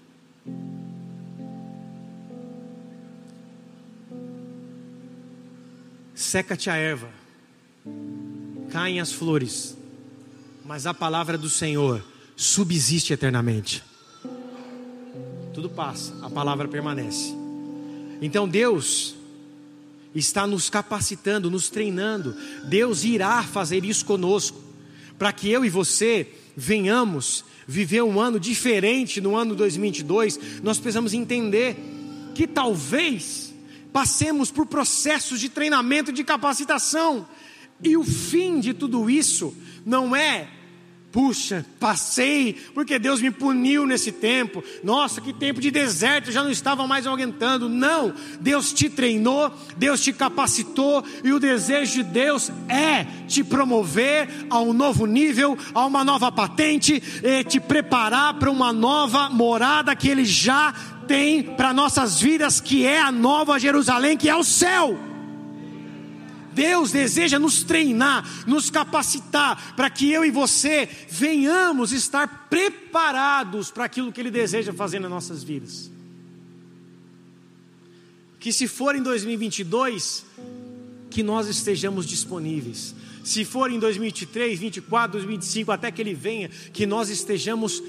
Seca-te 6.12 6.68
a 6.68 6.74
erva, 6.74 7.08
caem 8.70 8.98
as 8.98 9.12
flores, 9.12 9.76
mas 10.64 10.84
a 10.84 10.92
palavra 10.92 11.38
do 11.38 11.48
Senhor 11.48 12.04
subsiste 12.34 13.12
eternamente. 13.12 13.84
Tudo 15.54 15.70
passa, 15.70 16.12
a 16.22 16.28
palavra 16.28 16.66
permanece. 16.66 17.32
Então 18.20 18.48
Deus 18.48 19.14
está 20.12 20.44
nos 20.44 20.68
capacitando, 20.68 21.48
nos 21.48 21.68
treinando. 21.68 22.34
Deus 22.64 23.04
irá 23.04 23.44
fazer 23.44 23.84
isso 23.84 24.04
conosco 24.04 24.65
para 25.18 25.32
que 25.32 25.50
eu 25.50 25.64
e 25.64 25.70
você 25.70 26.28
venhamos 26.56 27.44
viver 27.66 28.02
um 28.02 28.20
ano 28.20 28.38
diferente 28.38 29.20
no 29.20 29.34
ano 29.36 29.54
2022, 29.54 30.60
nós 30.62 30.78
precisamos 30.78 31.12
entender 31.12 31.76
que 32.34 32.46
talvez 32.46 33.52
passemos 33.92 34.50
por 34.50 34.66
processos 34.66 35.40
de 35.40 35.48
treinamento, 35.48 36.12
de 36.12 36.22
capacitação, 36.22 37.26
e 37.82 37.96
o 37.96 38.04
fim 38.04 38.60
de 38.60 38.72
tudo 38.72 39.10
isso 39.10 39.54
não 39.84 40.14
é 40.14 40.48
Puxa, 41.16 41.64
passei, 41.80 42.52
porque 42.74 42.98
Deus 42.98 43.22
me 43.22 43.30
puniu 43.30 43.86
nesse 43.86 44.12
tempo. 44.12 44.62
Nossa, 44.84 45.18
que 45.18 45.32
tempo 45.32 45.62
de 45.62 45.70
deserto, 45.70 46.30
já 46.30 46.42
não 46.42 46.50
estava 46.50 46.86
mais 46.86 47.06
aguentando. 47.06 47.70
Não, 47.70 48.12
Deus 48.38 48.70
te 48.70 48.90
treinou, 48.90 49.50
Deus 49.78 50.02
te 50.02 50.12
capacitou, 50.12 51.02
e 51.24 51.32
o 51.32 51.40
desejo 51.40 51.94
de 51.94 52.02
Deus 52.02 52.52
é 52.68 53.06
te 53.26 53.42
promover 53.42 54.28
a 54.50 54.60
um 54.60 54.74
novo 54.74 55.06
nível, 55.06 55.56
a 55.72 55.86
uma 55.86 56.04
nova 56.04 56.30
patente, 56.30 57.02
te 57.48 57.58
preparar 57.60 58.34
para 58.34 58.50
uma 58.50 58.70
nova 58.70 59.30
morada 59.30 59.96
que 59.96 60.10
Ele 60.10 60.26
já 60.26 60.74
tem 61.08 61.42
para 61.42 61.72
nossas 61.72 62.20
vidas, 62.20 62.60
que 62.60 62.84
é 62.84 63.00
a 63.00 63.10
nova 63.10 63.58
Jerusalém, 63.58 64.18
que 64.18 64.28
é 64.28 64.36
o 64.36 64.44
céu. 64.44 65.15
Deus 66.56 66.90
deseja 66.90 67.38
nos 67.38 67.62
treinar, 67.62 68.24
nos 68.46 68.70
capacitar, 68.70 69.76
para 69.76 69.90
que 69.90 70.10
eu 70.10 70.24
e 70.24 70.30
você 70.30 70.88
venhamos 71.10 71.92
estar 71.92 72.48
preparados 72.48 73.70
para 73.70 73.84
aquilo 73.84 74.10
que 74.10 74.22
Ele 74.22 74.30
deseja 74.30 74.72
fazer 74.72 74.98
nas 74.98 75.10
nossas 75.10 75.44
vidas. 75.44 75.90
Que 78.40 78.50
se 78.52 78.66
for 78.66 78.96
em 78.96 79.02
2022, 79.02 80.24
que 81.10 81.22
nós 81.22 81.46
estejamos 81.46 82.06
disponíveis. 82.06 82.94
Se 83.22 83.44
for 83.44 83.70
em 83.70 83.78
2023, 83.78 84.58
2024, 84.58 85.12
2025, 85.12 85.72
até 85.72 85.90
que 85.90 86.00
Ele 86.00 86.14
venha, 86.14 86.48
que 86.72 86.86
nós 86.86 87.10
estejamos 87.10 87.82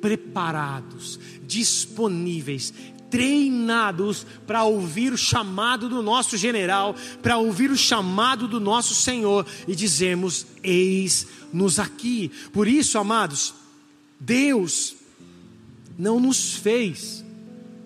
preparados, 0.00 1.20
disponíveis, 1.46 2.72
treinados 3.14 4.26
para 4.44 4.64
ouvir 4.64 5.12
o 5.12 5.16
chamado 5.16 5.88
do 5.88 6.02
nosso 6.02 6.36
general, 6.36 6.96
para 7.22 7.36
ouvir 7.36 7.70
o 7.70 7.76
chamado 7.76 8.48
do 8.48 8.58
nosso 8.58 8.92
Senhor 8.92 9.46
e 9.68 9.76
dizemos: 9.76 10.44
Eis-nos 10.64 11.78
aqui. 11.78 12.32
Por 12.52 12.66
isso, 12.66 12.98
amados, 12.98 13.54
Deus 14.18 14.96
não 15.96 16.18
nos 16.18 16.54
fez 16.56 17.24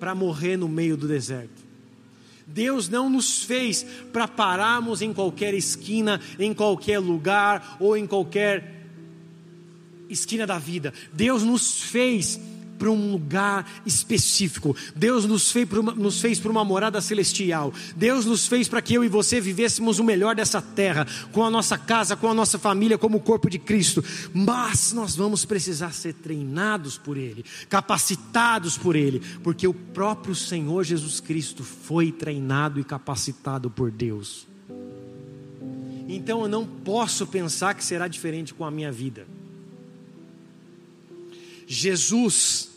para 0.00 0.14
morrer 0.14 0.56
no 0.56 0.66
meio 0.66 0.96
do 0.96 1.06
deserto. 1.06 1.62
Deus 2.46 2.88
não 2.88 3.10
nos 3.10 3.42
fez 3.42 3.84
para 4.10 4.26
pararmos 4.26 5.02
em 5.02 5.12
qualquer 5.12 5.52
esquina, 5.52 6.18
em 6.38 6.54
qualquer 6.54 7.00
lugar 7.00 7.76
ou 7.78 7.98
em 7.98 8.06
qualquer 8.06 8.86
esquina 10.08 10.46
da 10.46 10.58
vida. 10.58 10.94
Deus 11.12 11.42
nos 11.42 11.82
fez 11.82 12.40
para 12.78 12.90
um 12.90 13.12
lugar 13.12 13.68
específico. 13.84 14.76
Deus 14.94 15.24
nos 15.24 15.50
fez 15.50 15.68
para 15.68 15.80
uma, 15.80 15.94
nos 15.94 16.20
fez 16.20 16.38
para 16.38 16.50
uma 16.50 16.64
morada 16.64 17.00
celestial. 17.00 17.72
Deus 17.96 18.24
nos 18.24 18.46
fez 18.46 18.68
para 18.68 18.80
que 18.80 18.94
eu 18.94 19.04
e 19.04 19.08
você 19.08 19.40
vivêssemos 19.40 19.98
o 19.98 20.04
melhor 20.04 20.34
dessa 20.34 20.62
terra, 20.62 21.06
com 21.32 21.44
a 21.44 21.50
nossa 21.50 21.76
casa, 21.76 22.16
com 22.16 22.28
a 22.28 22.34
nossa 22.34 22.58
família, 22.58 22.96
como 22.96 23.18
o 23.18 23.20
corpo 23.20 23.50
de 23.50 23.58
Cristo. 23.58 24.02
Mas 24.32 24.92
nós 24.92 25.16
vamos 25.16 25.44
precisar 25.44 25.92
ser 25.92 26.14
treinados 26.14 26.96
por 26.96 27.16
Ele, 27.16 27.44
capacitados 27.68 28.78
por 28.78 28.94
Ele, 28.94 29.20
porque 29.42 29.66
o 29.66 29.74
próprio 29.74 30.34
Senhor 30.34 30.84
Jesus 30.84 31.20
Cristo 31.20 31.64
foi 31.64 32.12
treinado 32.12 32.78
e 32.80 32.84
capacitado 32.84 33.68
por 33.70 33.90
Deus. 33.90 34.46
Então 36.08 36.42
eu 36.42 36.48
não 36.48 36.64
posso 36.64 37.26
pensar 37.26 37.74
que 37.74 37.84
será 37.84 38.08
diferente 38.08 38.54
com 38.54 38.64
a 38.64 38.70
minha 38.70 38.90
vida. 38.90 39.26
Jesus, 41.70 42.70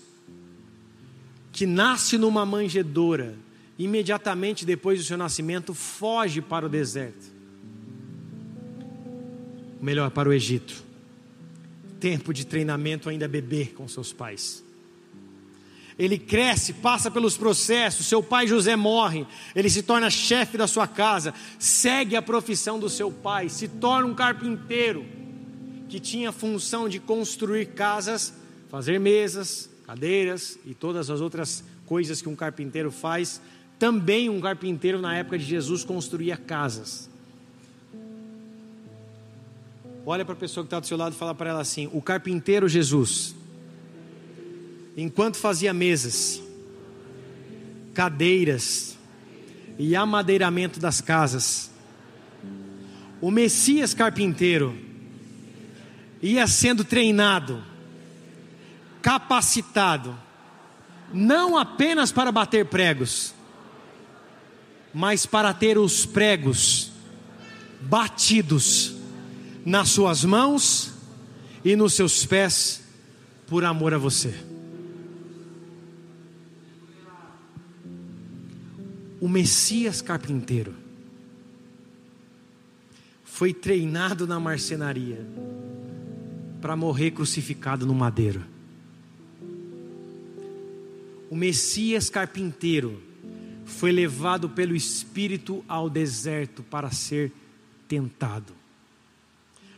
que 1.54 1.66
nasce 1.66 2.18
numa 2.18 2.46
manjedoura, 2.46 3.38
imediatamente 3.80 4.66
depois 4.66 5.00
do 5.00 5.06
seu 5.06 5.18
nascimento, 5.18 5.74
foge 5.74 6.42
para 6.42 6.66
o 6.66 6.70
deserto. 6.70 7.32
Melhor, 9.82 10.12
para 10.12 10.28
o 10.28 10.34
Egito. 10.34 10.84
Tempo 12.02 12.34
de 12.34 12.46
treinamento 12.46 13.08
ainda 13.08 13.30
bebê 13.30 13.68
com 13.68 13.88
seus 13.88 14.12
pais. 14.12 14.62
Ele 15.98 16.18
cresce, 16.18 16.74
passa 16.74 17.10
pelos 17.10 17.38
processos. 17.38 18.08
Seu 18.08 18.22
pai 18.22 18.46
José 18.46 18.76
morre, 18.76 19.26
ele 19.56 19.70
se 19.70 19.84
torna 19.84 20.10
chefe 20.10 20.58
da 20.58 20.68
sua 20.68 20.86
casa, 20.86 21.34
segue 21.58 22.18
a 22.18 22.22
profissão 22.22 22.78
do 22.78 22.90
seu 22.90 23.10
pai, 23.10 23.48
se 23.48 23.70
torna 23.70 24.08
um 24.08 24.14
carpinteiro 24.14 25.06
que 25.88 26.00
tinha 26.00 26.30
a 26.30 26.34
função 26.34 26.90
de 26.90 27.00
construir 27.00 27.68
casas 27.68 28.41
fazer 28.72 29.02
mesas, 29.02 29.70
cadeiras 29.86 30.58
e 30.66 30.74
todas 30.74 31.10
as 31.10 31.20
outras 31.20 31.62
coisas 31.86 32.22
que 32.22 32.30
um 32.30 32.36
carpinteiro 32.38 32.90
faz. 32.90 33.42
Também 33.78 34.30
um 34.30 34.40
carpinteiro 34.40 35.02
na 35.02 35.14
época 35.14 35.38
de 35.38 35.44
Jesus 35.44 35.84
construía 35.84 36.38
casas. 36.38 37.10
Olha 40.06 40.24
para 40.24 40.34
a 40.36 40.38
pessoa 40.38 40.64
que 40.64 40.68
está 40.68 40.80
do 40.80 40.88
seu 40.88 40.96
lado 40.96 41.14
e 41.14 41.18
fala 41.18 41.36
para 41.36 41.50
ela 41.50 41.60
assim: 41.60 41.90
o 41.92 42.02
carpinteiro 42.02 42.70
Jesus, 42.70 43.36
enquanto 44.96 45.36
fazia 45.36 45.74
mesas, 45.74 46.42
cadeiras 47.94 48.98
e 49.78 49.98
amadeiramento 49.98 50.80
das 50.80 51.02
casas, 51.02 51.70
o 53.20 53.30
Messias 53.30 53.94
carpinteiro 53.94 54.74
ia 56.22 56.48
sendo 56.48 56.86
treinado 56.86 57.71
capacitado, 59.02 60.18
não 61.14 61.58
apenas 61.58 62.12
para 62.12 62.32
bater 62.32 62.66
pregos, 62.66 63.34
mas 64.94 65.26
para 65.26 65.54
ter 65.54 65.78
os 65.78 66.06
pregos 66.06 66.92
batidos 67.82 68.96
nas 69.66 69.90
suas 69.90 70.24
mãos 70.24 70.94
e 71.64 71.76
nos 71.76 71.94
seus 71.94 72.26
pés, 72.26 72.84
por 73.48 73.66
amor 73.66 73.94
a 73.94 73.98
você. 73.98 74.34
O 79.20 79.28
Messias 79.28 80.02
carpinteiro 80.02 80.74
foi 83.24 83.54
treinado 83.54 84.26
na 84.26 84.40
marcenaria 84.40 85.26
para 86.60 86.76
morrer 86.76 87.12
crucificado 87.12 87.86
no 87.86 87.94
madeiro 87.94 88.51
o 91.32 91.36
Messias 91.36 92.10
carpinteiro 92.10 93.02
foi 93.64 93.90
levado 93.90 94.50
pelo 94.50 94.76
Espírito 94.76 95.64
ao 95.66 95.90
deserto 95.90 96.62
para 96.62 96.92
ser 96.92 97.32
tentado. 97.88 98.54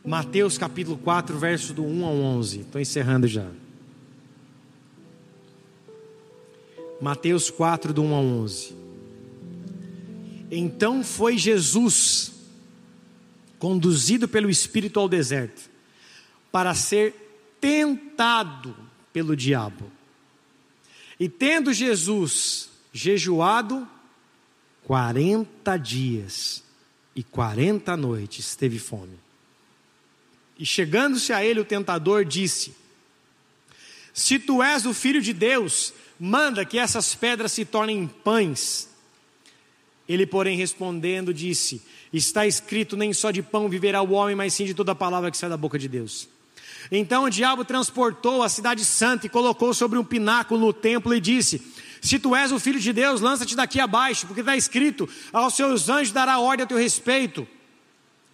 Mateus 0.03 0.57
capítulo 0.57 0.97
4, 0.97 1.37
verso 1.37 1.71
do 1.71 1.85
1 1.85 2.05
ao 2.05 2.15
11. 2.15 2.59
Estou 2.61 2.81
encerrando 2.81 3.27
já. 3.27 3.47
Mateus 6.99 7.51
4, 7.51 7.93
do 7.93 8.01
1 8.01 8.15
ao 8.15 8.23
11. 8.23 8.75
Então 10.49 11.03
foi 11.03 11.37
Jesus 11.37 12.33
conduzido 13.59 14.27
pelo 14.27 14.49
Espírito 14.49 14.99
ao 14.99 15.07
deserto 15.07 15.69
para 16.51 16.73
ser 16.73 17.13
tentado 17.61 18.75
pelo 19.13 19.35
diabo. 19.35 19.91
E 21.23 21.29
tendo 21.29 21.71
Jesus 21.71 22.69
jejuado 22.91 23.87
40 24.83 25.77
dias 25.77 26.61
e 27.15 27.23
40 27.23 27.95
noites, 27.95 28.57
teve 28.57 28.77
fome. 28.77 29.17
E 30.59 30.65
chegando-se 30.65 31.31
a 31.31 31.41
ele 31.41 31.61
o 31.61 31.63
tentador 31.63 32.25
disse: 32.25 32.75
Se 34.13 34.37
tu 34.37 34.61
és 34.61 34.85
o 34.85 34.93
filho 34.93 35.21
de 35.21 35.31
Deus, 35.31 35.93
manda 36.19 36.65
que 36.65 36.77
essas 36.77 37.15
pedras 37.15 37.53
se 37.53 37.63
tornem 37.63 38.05
pães. 38.05 38.89
Ele, 40.09 40.25
porém, 40.25 40.57
respondendo, 40.57 41.33
disse: 41.33 41.81
Está 42.11 42.45
escrito: 42.45 42.97
Nem 42.97 43.13
só 43.13 43.31
de 43.31 43.41
pão 43.41 43.69
viverá 43.69 44.01
o 44.01 44.11
homem, 44.11 44.35
mas 44.35 44.53
sim 44.53 44.65
de 44.65 44.73
toda 44.73 44.93
palavra 44.93 45.31
que 45.31 45.37
sai 45.37 45.49
da 45.49 45.55
boca 45.55 45.79
de 45.79 45.87
Deus. 45.87 46.27
Então 46.95 47.23
o 47.23 47.29
diabo 47.29 47.65
transportou 47.65 48.43
a 48.43 48.49
cidade 48.49 48.85
santa 48.85 49.25
e 49.25 49.29
colocou 49.29 49.73
sobre 49.73 49.97
um 49.97 50.03
pináculo 50.03 50.59
no 50.59 50.71
templo 50.71 51.11
e 51.15 51.19
disse: 51.19 51.59
Se 51.99 52.19
tu 52.19 52.35
és 52.35 52.51
o 52.51 52.59
filho 52.59 52.79
de 52.79 52.93
Deus, 52.93 53.19
lança-te 53.19 53.55
daqui 53.55 53.79
abaixo, 53.79 54.27
porque 54.27 54.41
está 54.41 54.55
escrito: 54.55 55.09
Aos 55.33 55.55
seus 55.55 55.89
anjos 55.89 56.13
dará 56.13 56.37
ordem 56.37 56.65
a 56.65 56.67
teu 56.67 56.77
respeito, 56.77 57.47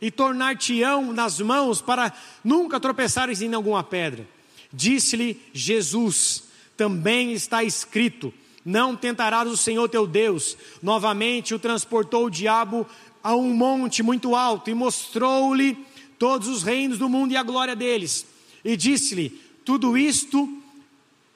e 0.02 0.12
tornar-te-ão 0.12 1.14
nas 1.14 1.40
mãos 1.40 1.82
para 1.82 2.12
nunca 2.44 2.82
tropeçares 2.82 3.42
em 3.42 3.54
alguma 3.54 3.82
pedra. 3.82 4.28
Disse-lhe 4.74 5.42
Jesus: 5.54 6.44
Também 6.76 7.32
está 7.32 7.64
escrito: 7.64 8.34
Não 8.66 8.94
tentarás 8.94 9.50
o 9.50 9.56
Senhor 9.56 9.88
teu 9.88 10.06
Deus. 10.06 10.58
Novamente 10.84 11.56
o 11.56 11.60
transportou 11.60 12.26
o 12.26 12.30
diabo 12.30 12.86
a 13.24 13.34
um 13.34 13.54
monte 13.54 14.04
muito 14.04 14.36
alto 14.36 14.70
e 14.70 14.74
mostrou-lhe 14.74 15.78
todos 16.18 16.50
os 16.50 16.62
reinos 16.62 16.98
do 16.98 17.08
mundo 17.08 17.32
e 17.32 17.38
a 17.38 17.44
glória 17.44 17.74
deles 17.74 18.28
e 18.64 18.76
disse-lhe: 18.76 19.30
Tudo 19.64 19.98
isto 19.98 20.48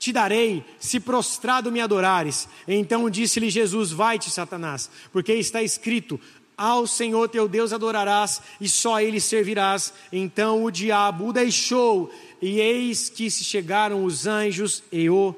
te 0.04 0.12
darei, 0.12 0.66
se 0.80 1.00
prostrado 1.00 1.72
me 1.72 1.80
adorares. 1.80 2.50
Então 2.68 3.10
disse-lhe 3.10 3.50
Jesus: 3.50 3.92
Vai-te, 3.92 4.30
Satanás, 4.30 4.90
porque 5.12 5.34
está 5.34 5.64
escrito: 5.64 6.20
Ao 6.58 6.86
Senhor 6.86 7.30
teu 7.30 7.48
Deus 7.48 7.72
adorarás 7.72 8.42
e 8.60 8.68
só 8.68 9.00
ele 9.00 9.22
servirás. 9.22 9.94
Então 10.12 10.64
o 10.64 10.72
diabo 10.72 11.28
o 11.28 11.34
deixou, 11.34 12.12
e 12.42 12.60
eis 12.60 13.08
que 13.08 13.32
se 13.32 13.46
chegaram 13.46 14.04
os 14.04 14.28
anjos 14.28 14.84
e 14.92 15.10
o 15.10 15.34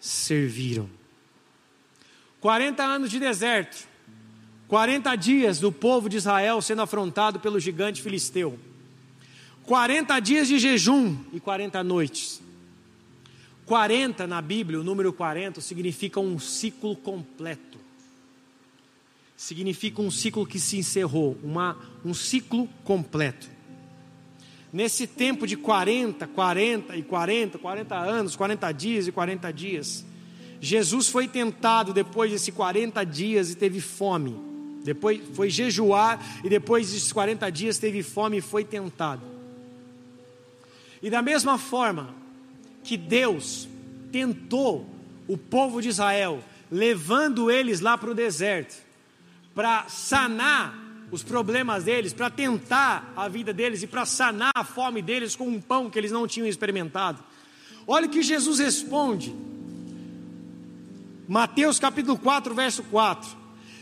serviram. 0.00 0.88
40 2.40 2.82
anos 2.82 3.10
de 3.10 3.18
deserto, 3.18 3.86
40 4.68 5.16
dias 5.16 5.58
do 5.60 5.72
povo 5.72 6.08
de 6.08 6.16
Israel 6.16 6.62
sendo 6.62 6.82
afrontado 6.82 7.40
pelo 7.40 7.60
gigante 7.60 8.00
filisteu. 8.00 8.58
40 9.68 10.18
dias 10.20 10.48
de 10.48 10.58
jejum 10.58 11.14
e 11.30 11.38
40 11.38 11.84
noites. 11.84 12.40
40 13.66 14.26
na 14.26 14.40
Bíblia, 14.40 14.80
o 14.80 14.82
número 14.82 15.12
40 15.12 15.60
significa 15.60 16.18
um 16.18 16.38
ciclo 16.38 16.96
completo. 16.96 17.76
Significa 19.36 20.00
um 20.00 20.10
ciclo 20.10 20.46
que 20.46 20.58
se 20.58 20.78
encerrou, 20.78 21.36
uma, 21.44 21.76
um 22.02 22.14
ciclo 22.14 22.66
completo. 22.82 23.46
Nesse 24.72 25.06
tempo 25.06 25.46
de 25.46 25.54
40, 25.54 26.26
40 26.26 26.96
e 26.96 27.02
40, 27.02 27.58
40 27.58 27.94
anos, 27.94 28.36
40 28.36 28.72
dias 28.72 29.06
e 29.06 29.12
40 29.12 29.52
dias, 29.52 30.02
Jesus 30.62 31.08
foi 31.08 31.28
tentado 31.28 31.92
depois 31.92 32.32
desses 32.32 32.54
40 32.54 33.04
dias 33.04 33.50
e 33.50 33.54
teve 33.54 33.82
fome. 33.82 34.34
Depois 34.82 35.20
foi 35.34 35.50
jejuar 35.50 36.40
e 36.42 36.48
depois 36.48 36.90
desses 36.90 37.12
40 37.12 37.50
dias 37.52 37.76
teve 37.76 38.02
fome 38.02 38.38
e 38.38 38.40
foi 38.40 38.64
tentado. 38.64 39.27
E 41.02 41.10
da 41.10 41.22
mesma 41.22 41.58
forma 41.58 42.14
que 42.82 42.96
Deus 42.96 43.68
tentou 44.10 44.88
o 45.26 45.36
povo 45.36 45.80
de 45.80 45.88
Israel, 45.88 46.42
levando 46.70 47.50
eles 47.50 47.80
lá 47.80 47.96
para 47.96 48.10
o 48.10 48.14
deserto, 48.14 48.76
para 49.54 49.88
sanar 49.88 50.74
os 51.10 51.22
problemas 51.22 51.84
deles, 51.84 52.12
para 52.12 52.30
tentar 52.30 53.12
a 53.16 53.28
vida 53.28 53.52
deles 53.52 53.82
e 53.82 53.86
para 53.86 54.04
sanar 54.04 54.52
a 54.54 54.64
fome 54.64 55.00
deles 55.00 55.36
com 55.36 55.48
um 55.48 55.60
pão 55.60 55.90
que 55.90 55.98
eles 55.98 56.12
não 56.12 56.26
tinham 56.26 56.46
experimentado. 56.46 57.22
Olha 57.86 58.06
o 58.06 58.10
que 58.10 58.22
Jesus 58.22 58.58
responde. 58.58 59.34
Mateus 61.26 61.78
capítulo 61.78 62.18
4, 62.18 62.54
verso 62.54 62.82
4. 62.84 63.30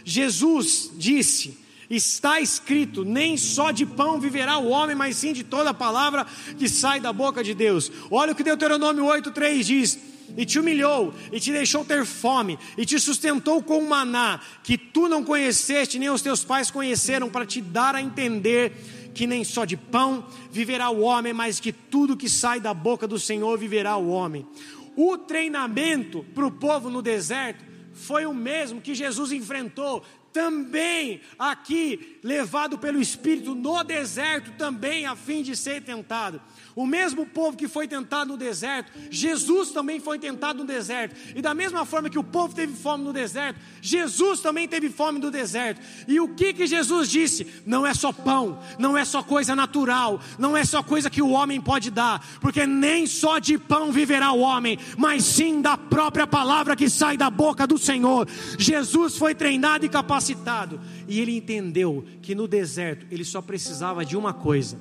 Jesus 0.05 0.91
disse: 0.97 1.59
Está 1.89 2.41
escrito: 2.41 3.05
nem 3.05 3.37
só 3.37 3.71
de 3.71 3.87
pão 3.87 4.21
viverá 4.21 4.59
o 4.59 4.69
homem, 4.69 4.97
mas 4.97 5.17
sim 5.17 5.33
de 5.33 5.45
toda 5.45 5.73
palavra 5.73 6.27
que 6.59 6.69
sai 6.69 7.01
da 7.01 7.13
boca 7.13 7.43
de 7.43 7.55
Deus. 7.55 7.91
Olha 8.11 8.33
o 8.33 8.35
que 8.35 8.43
Deuteronômio 8.43 9.05
8,3 9.05 9.63
diz: 9.63 9.99
E 10.37 10.45
te 10.45 10.59
humilhou, 10.59 11.15
e 11.33 11.39
te 11.39 11.53
deixou 11.53 11.85
ter 11.85 12.05
fome, 12.05 12.59
e 12.77 12.85
te 12.85 12.99
sustentou 12.99 13.63
com 13.63 13.81
maná, 13.87 14.41
que 14.63 14.77
tu 14.77 15.09
não 15.09 15.23
conheceste, 15.23 15.99
nem 15.99 16.11
os 16.11 16.23
teus 16.23 16.45
pais 16.45 16.71
conheceram, 16.71 17.31
para 17.31 17.47
te 17.47 17.61
dar 17.61 17.95
a 17.95 18.03
entender 18.03 18.73
que 19.15 19.27
nem 19.27 19.45
só 19.45 19.65
de 19.65 19.79
pão 19.79 20.27
viverá 20.51 20.91
o 20.91 21.01
homem, 21.01 21.33
mas 21.33 21.59
que 21.59 21.73
tudo 21.73 22.17
que 22.17 22.29
sai 22.29 22.61
da 22.61 22.75
boca 22.75 23.09
do 23.09 23.19
Senhor 23.19 23.57
viverá 23.57 23.97
o 23.97 24.09
homem. 24.09 24.47
O 24.95 25.17
treinamento 25.17 26.25
para 26.35 26.47
o 26.47 26.51
povo 26.51 26.91
no 26.91 27.01
deserto 27.01 27.65
foi 27.95 28.27
o 28.27 28.35
mesmo 28.35 28.81
que 28.81 28.95
Jesus 28.95 29.33
enfrentou 29.33 30.05
também 30.37 31.23
aqui 31.39 32.19
levado 32.23 32.79
pelo 32.79 33.01
Espírito 33.01 33.55
no 33.55 33.83
deserto, 33.83 34.53
também 34.59 35.07
a 35.07 35.17
fim 35.17 35.43
de 35.43 35.57
ser 35.57 35.83
tentado. 35.83 36.43
O 36.77 36.87
mesmo 36.87 37.25
povo 37.25 37.57
que 37.57 37.67
foi 37.67 37.89
tentado 37.89 38.33
no 38.33 38.37
deserto, 38.37 38.93
Jesus 39.11 39.71
também 39.71 39.99
foi 39.99 40.19
tentado 40.19 40.59
no 40.59 40.67
deserto. 40.67 41.17
E 41.35 41.41
da 41.41 41.55
mesma 41.55 41.87
forma 41.87 42.11
que 42.11 42.19
o 42.19 42.23
povo 42.23 42.55
teve 42.55 42.75
fome 42.75 43.03
no 43.03 43.15
deserto, 43.15 43.59
Jesus 43.81 44.41
também 44.41 44.69
teve 44.69 44.91
fome 44.91 45.19
no 45.19 45.31
deserto. 45.31 45.81
E 46.07 46.21
o 46.21 46.29
que 46.29 46.53
que 46.53 46.67
Jesus 46.67 47.09
disse? 47.09 47.47
Não 47.65 47.87
é 47.87 47.95
só 47.95 48.13
pão, 48.13 48.61
não 48.79 48.95
é 48.95 49.07
só 49.07 49.23
coisa 49.23 49.57
natural, 49.57 50.21
não 50.39 50.55
é 50.55 50.67
só 50.67 50.83
coisa 50.83 51.09
que 51.09 51.23
o 51.23 51.31
homem 51.31 51.63
pode 51.63 51.91
dar, 51.91 52.23
porque 52.43 52.67
nem 52.67 53.07
só 53.07 53.39
de 53.39 53.57
pão 53.57 53.91
viverá 53.91 54.33
o 54.33 54.41
homem, 54.41 54.79
mas 54.99 55.25
sim 55.25 55.63
da 55.63 55.79
própria 55.79 56.27
palavra 56.27 56.77
que 56.77 56.91
sai 56.91 57.17
da 57.17 57.31
boca 57.31 57.67
do 57.67 57.79
Senhor. 57.79 58.29
Jesus 58.59 59.17
foi 59.17 59.35
treinado 59.35 59.87
e 59.87 59.89
capacitado, 59.89 60.79
e 61.09 61.21
ele 61.21 61.35
entendeu 61.35 62.05
que 62.21 62.35
no 62.35 62.47
deserto 62.47 63.07
ele 63.11 63.25
só 63.25 63.41
precisava 63.41 64.05
de 64.05 64.15
uma 64.15 64.35
coisa 64.35 64.77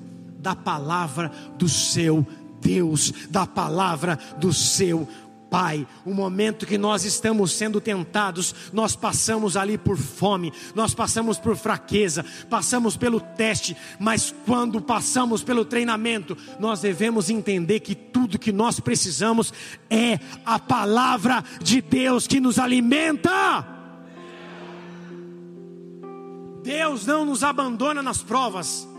da 0.45 0.55
palavra 0.55 1.31
do 1.57 1.67
seu 1.67 2.23
Deus, 2.61 3.11
da 3.31 3.47
palavra 3.47 4.19
do 4.37 4.53
seu 4.53 5.07
Pai, 5.49 5.87
o 6.03 6.13
momento 6.13 6.65
que 6.65 6.77
nós 6.77 7.05
estamos 7.05 7.51
sendo 7.51 7.79
tentados, 7.79 8.53
nós 8.73 8.95
passamos 8.95 9.55
ali 9.55 9.77
por 9.77 9.95
fome, 9.95 10.51
nós 10.73 10.93
passamos 10.93 11.37
por 11.39 11.55
fraqueza, 11.55 12.25
passamos 12.49 12.97
pelo 12.97 13.21
teste, 13.21 13.77
mas 13.97 14.35
quando 14.45 14.81
passamos 14.81 15.43
pelo 15.43 15.63
treinamento, 15.63 16.35
nós 16.59 16.81
devemos 16.81 17.29
entender 17.29 17.79
que 17.79 17.95
tudo 17.95 18.39
que 18.39 18.51
nós 18.51 18.79
precisamos 18.79 19.53
é 19.89 20.19
a 20.45 20.59
palavra 20.59 21.43
de 21.63 21.79
Deus 21.79 22.27
que 22.27 22.41
nos 22.41 22.59
alimenta. 22.59 23.65
Deus 26.63 27.05
não 27.05 27.23
nos 27.23 27.43
abandona 27.43 28.03
nas 28.03 28.21
provas. 28.21 28.94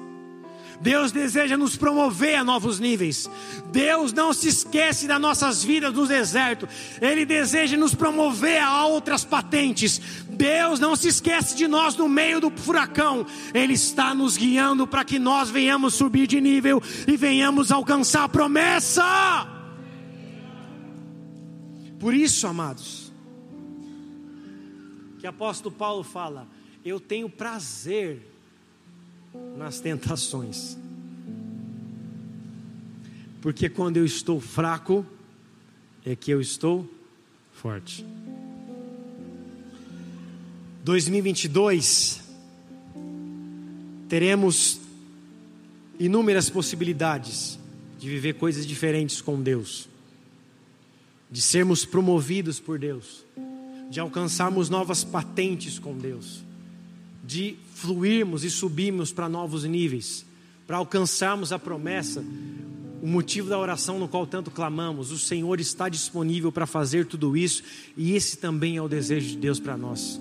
Deus 0.80 1.12
deseja 1.12 1.56
nos 1.56 1.76
promover 1.76 2.36
a 2.36 2.44
novos 2.44 2.78
níveis. 2.78 3.28
Deus 3.72 4.12
não 4.12 4.32
se 4.32 4.48
esquece 4.48 5.06
das 5.06 5.20
nossas 5.20 5.64
vidas 5.64 5.92
no 5.94 6.06
deserto. 6.06 6.68
Ele 7.00 7.24
deseja 7.24 7.76
nos 7.76 7.94
promover 7.94 8.62
a 8.62 8.84
outras 8.84 9.24
patentes. 9.24 10.00
Deus 10.28 10.78
não 10.78 10.94
se 10.94 11.08
esquece 11.08 11.56
de 11.56 11.66
nós 11.66 11.96
no 11.96 12.08
meio 12.08 12.40
do 12.40 12.50
furacão. 12.50 13.26
Ele 13.54 13.74
está 13.74 14.14
nos 14.14 14.36
guiando 14.36 14.86
para 14.86 15.04
que 15.04 15.18
nós 15.18 15.50
venhamos 15.50 15.94
subir 15.94 16.26
de 16.26 16.40
nível 16.40 16.82
e 17.06 17.16
venhamos 17.16 17.72
alcançar 17.72 18.24
a 18.24 18.28
promessa. 18.28 19.46
Por 21.98 22.14
isso, 22.14 22.46
amados, 22.46 23.12
que 25.18 25.26
apóstolo 25.26 25.74
Paulo 25.74 26.04
fala: 26.04 26.46
Eu 26.84 27.00
tenho 27.00 27.28
prazer 27.28 28.35
nas 29.56 29.80
tentações. 29.80 30.76
Porque 33.40 33.68
quando 33.68 33.96
eu 33.96 34.04
estou 34.04 34.40
fraco, 34.40 35.04
é 36.04 36.14
que 36.16 36.30
eu 36.30 36.40
estou 36.40 36.88
forte. 37.52 38.04
2022 40.84 42.22
teremos 44.08 44.80
inúmeras 45.98 46.48
possibilidades 46.48 47.58
de 47.98 48.08
viver 48.08 48.34
coisas 48.34 48.66
diferentes 48.66 49.20
com 49.20 49.42
Deus, 49.42 49.88
de 51.30 51.42
sermos 51.42 51.84
promovidos 51.84 52.60
por 52.60 52.78
Deus, 52.78 53.24
de 53.90 53.98
alcançarmos 53.98 54.68
novas 54.68 55.02
patentes 55.02 55.78
com 55.78 55.96
Deus 55.96 56.46
de 57.26 57.56
fluirmos 57.76 58.42
e 58.42 58.48
subirmos 58.50 59.12
para 59.12 59.28
novos 59.28 59.64
níveis, 59.64 60.24
para 60.66 60.78
alcançarmos 60.78 61.52
a 61.52 61.58
promessa, 61.58 62.24
o 63.02 63.06
motivo 63.06 63.50
da 63.50 63.58
oração 63.58 63.98
no 63.98 64.08
qual 64.08 64.26
tanto 64.26 64.50
clamamos. 64.50 65.12
O 65.12 65.18
Senhor 65.18 65.60
está 65.60 65.86
disponível 65.86 66.50
para 66.50 66.66
fazer 66.66 67.04
tudo 67.04 67.36
isso, 67.36 67.62
e 67.94 68.14
esse 68.14 68.38
também 68.38 68.78
é 68.78 68.82
o 68.82 68.88
desejo 68.88 69.28
de 69.28 69.36
Deus 69.36 69.60
para 69.60 69.76
nós. 69.76 70.18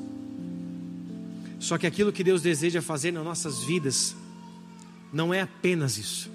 Só 1.58 1.78
que 1.78 1.88
aquilo 1.88 2.12
que 2.12 2.26
Deus 2.26 2.42
deseja 2.42 2.82
fazer 2.82 3.12
nas 3.12 3.24
nossas 3.24 3.64
vidas 3.64 4.14
não 5.14 5.34
é 5.34 5.40
apenas 5.40 5.98
isso. 5.98 6.30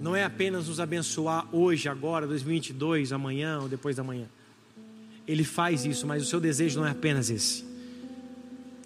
Não 0.00 0.14
é 0.14 0.22
apenas 0.22 0.68
nos 0.68 0.78
abençoar 0.78 1.48
hoje, 1.52 1.88
agora, 1.88 2.28
2022, 2.28 3.12
amanhã 3.12 3.58
ou 3.60 3.68
depois 3.68 3.96
da 3.96 4.04
manhã. 4.04 4.26
Ele 5.26 5.42
faz 5.42 5.84
isso, 5.84 6.06
mas 6.06 6.22
o 6.22 6.26
seu 6.26 6.40
desejo 6.40 6.78
não 6.78 6.86
é 6.86 6.90
apenas 6.90 7.28
esse 7.28 7.71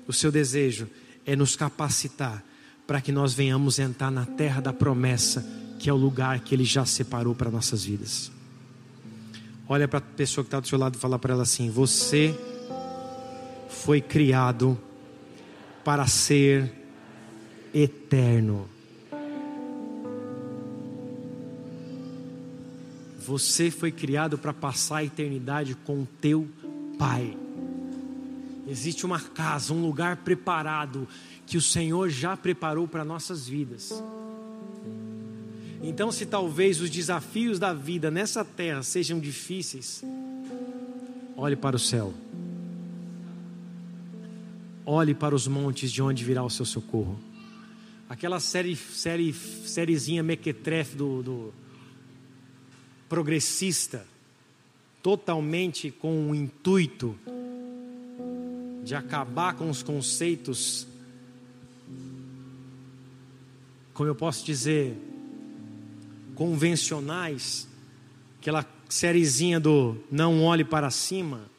o 0.07 0.13
seu 0.13 0.31
desejo 0.31 0.89
é 1.25 1.35
nos 1.35 1.57
capacitar 1.57 2.45
para 2.87 3.01
que 3.01 3.11
nós 3.11 3.35
venhamos 3.35 3.79
entrar 3.79 4.11
na 4.11 4.25
terra 4.25 4.61
da 4.61 4.73
promessa, 4.73 5.45
que 5.79 5.91
é 5.91 5.93
o 5.93 5.97
lugar 5.97 6.41
que 6.41 6.55
Ele 6.55 6.65
já 6.65 6.87
separou 6.87 7.35
para 7.35 7.51
nossas 7.51 7.85
vidas. 7.85 8.31
Olha 9.69 9.89
para 9.89 9.99
a 9.99 10.03
pessoa 10.03 10.45
que 10.45 10.49
está 10.49 10.61
do 10.61 10.69
seu 10.69 10.79
lado 10.79 10.95
e 10.95 10.99
fala 10.99 11.19
para 11.19 11.33
ela 11.33 11.43
assim: 11.43 11.69
Você 11.71 12.39
foi 13.69 14.01
criado 14.01 14.79
para 15.85 16.07
ser 16.07 16.73
eterno. 17.75 18.69
Você 23.27 23.73
foi 23.73 23.91
criado 23.91 24.39
para 24.39 24.53
passar 24.53 24.99
a 24.99 25.05
eternidade 25.05 25.75
com 25.85 26.03
o 26.03 26.09
teu 26.21 26.49
Pai. 26.97 27.37
Existe 28.67 29.07
uma 29.07 29.21
casa, 29.21 29.73
um 29.73 29.81
lugar 29.81 30.17
preparado 30.19 31.07
que 31.47 31.57
o 31.57 31.63
Senhor 31.63 32.11
já 32.11 32.37
preparou 32.37 32.89
para 32.89 33.05
nossas 33.05 33.47
vidas. 33.47 34.03
Então, 35.81 36.11
se 36.11 36.27
talvez 36.27 36.81
os 36.81 36.91
desafios 36.91 37.61
da 37.61 37.73
vida 37.73 38.11
nessa 38.11 38.45
terra 38.45 38.83
sejam 38.83 39.21
difíceis, 39.21 40.03
olhe 41.37 41.55
para 41.55 41.77
o 41.77 41.79
céu. 41.79 42.13
Olhe 44.85 45.15
para 45.15 45.35
os 45.35 45.47
montes 45.47 45.93
de 45.93 46.03
onde 46.03 46.25
virá 46.25 46.43
o 46.43 46.51
seu 46.51 46.65
socorro. 46.65 47.19
Aquela 48.09 48.41
série, 48.41 48.75
série, 48.75 49.33
sériezinha 49.33 50.23
mequetrefe 50.23 50.97
do, 50.97 51.23
do 51.23 51.55
progressista, 53.09 54.07
totalmente 55.03 55.91
com 55.91 56.31
o 56.31 56.35
intuito 56.35 57.17
de 58.87 58.95
acabar 58.95 59.57
com 59.57 59.69
os 59.69 59.83
conceitos, 59.83 60.87
como 63.93 64.09
eu 64.09 64.15
posso 64.15 64.47
dizer, 64.47 64.97
convencionais, 66.37 67.67
aquela 68.41 68.65
sériezinha 68.89 69.59
do 69.59 69.97
não 70.09 70.45
olhe 70.45 70.65
para 70.65 70.89
cima, 70.89 71.51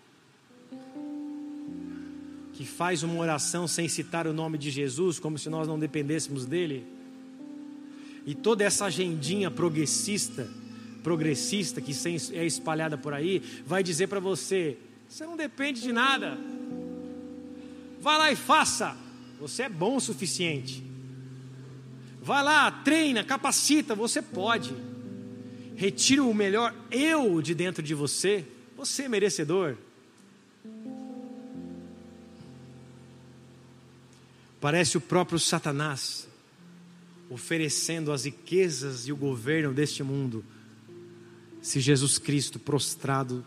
que 2.53 2.65
faz 2.65 3.03
uma 3.03 3.19
oração 3.19 3.67
sem 3.67 3.89
citar 3.89 4.25
o 4.25 4.32
nome 4.32 4.57
de 4.57 4.71
Jesus, 4.71 5.19
como 5.19 5.38
se 5.38 5.49
nós 5.49 5.67
não 5.67 5.78
dependêssemos 5.78 6.45
dele, 6.45 6.88
e 8.25 8.34
toda 8.34 8.63
essa 8.63 8.86
agendinha 8.86 9.51
progressista, 9.51 10.47
progressista 11.03 11.82
que 11.82 11.91
é 12.32 12.45
espalhada 12.45 12.97
por 12.97 13.13
aí, 13.13 13.43
vai 13.65 13.84
dizer 13.84 14.07
para 14.07 14.21
você: 14.21 14.78
você 15.09 15.25
não 15.25 15.36
depende 15.36 15.82
de 15.82 15.91
nada. 15.91 16.38
Vá 18.08 18.16
lá 18.16 18.32
e 18.32 18.38
faça. 18.38 18.95
Você 19.38 19.64
é 19.64 19.70
bom 19.70 19.97
o 19.97 19.99
suficiente. 19.99 20.82
Vá 22.22 22.41
lá, 22.41 22.72
treina, 22.72 23.22
capacita. 23.22 23.93
Você 23.95 24.22
pode. 24.22 24.74
Retira 25.76 26.24
o 26.24 26.34
melhor 26.34 26.74
eu 26.89 27.41
de 27.41 27.53
dentro 27.53 27.84
de 27.84 27.93
você. 27.93 28.45
Você 28.78 29.03
é 29.03 29.10
merecedor. 29.10 29.76
Parece 34.62 34.97
o 34.97 35.01
próprio 35.01 35.38
Satanás 35.38 36.30
oferecendo 37.30 38.14
as 38.14 38.24
riquezas 38.24 39.05
e 39.10 39.12
o 39.12 39.18
governo 39.18 39.74
deste 39.74 40.01
mundo, 40.01 40.45
se 41.62 41.82
Jesus 41.82 42.18
Cristo 42.18 42.58
prostrado 42.58 43.45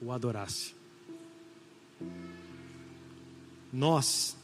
o 0.00 0.12
adorasse. 0.12 0.78
Nós 3.72 4.36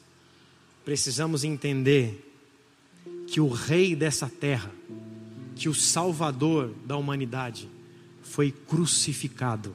precisamos 0.85 1.45
entender 1.45 2.33
que 3.27 3.41
o 3.41 3.49
rei 3.49 3.97
dessa 3.97 4.29
terra, 4.29 4.71
que 5.57 5.69
o 5.69 5.75
salvador 5.75 6.75
da 6.85 6.97
humanidade, 6.97 7.69
foi 8.23 8.51
crucificado 8.51 9.75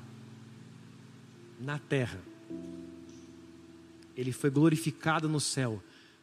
na 1.60 1.80
terra. 1.80 2.20
Ele 4.16 4.32
foi 4.32 4.50
glorificado 4.50 5.30
no 5.30 5.39
céu, 5.39 5.82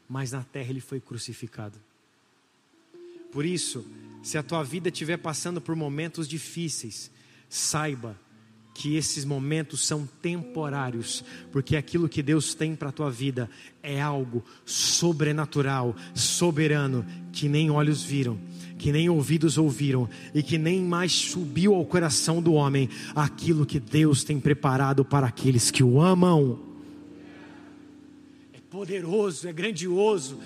mas 0.08 0.32
na 0.32 0.42
terra 0.42 0.70
ele 0.70 0.80
foi 0.80 1.00
crucificado. 1.00 1.78
Por 3.32 3.44
isso, 3.44 3.84
se 4.22 4.38
a 4.38 4.42
tua 4.42 4.62
vida 4.62 4.88
estiver 4.88 5.16
passando 5.16 5.60
por 5.60 5.74
momentos 5.74 6.28
difíceis, 6.28 7.10
saiba 7.48 8.18
que 8.76 8.94
esses 8.94 9.24
momentos 9.24 9.86
são 9.86 10.06
temporários, 10.20 11.24
porque 11.50 11.76
aquilo 11.76 12.10
que 12.10 12.22
Deus 12.22 12.54
tem 12.54 12.76
para 12.76 12.90
a 12.90 12.92
tua 12.92 13.10
vida 13.10 13.48
é 13.82 14.02
algo 14.02 14.44
sobrenatural, 14.66 15.96
soberano, 16.14 17.04
que 17.32 17.48
nem 17.48 17.70
olhos 17.70 18.02
viram, 18.02 18.38
que 18.76 18.92
nem 18.92 19.08
ouvidos 19.08 19.56
ouviram 19.56 20.06
e 20.34 20.42
que 20.42 20.58
nem 20.58 20.82
mais 20.82 21.10
subiu 21.10 21.74
ao 21.74 21.86
coração 21.86 22.42
do 22.42 22.52
homem 22.52 22.90
aquilo 23.14 23.64
que 23.64 23.80
Deus 23.80 24.22
tem 24.22 24.38
preparado 24.38 25.06
para 25.06 25.26
aqueles 25.26 25.70
que 25.70 25.82
o 25.82 25.98
amam. 25.98 26.60
É 28.52 28.58
poderoso, 28.68 29.48
é 29.48 29.54
grandioso, 29.54 30.38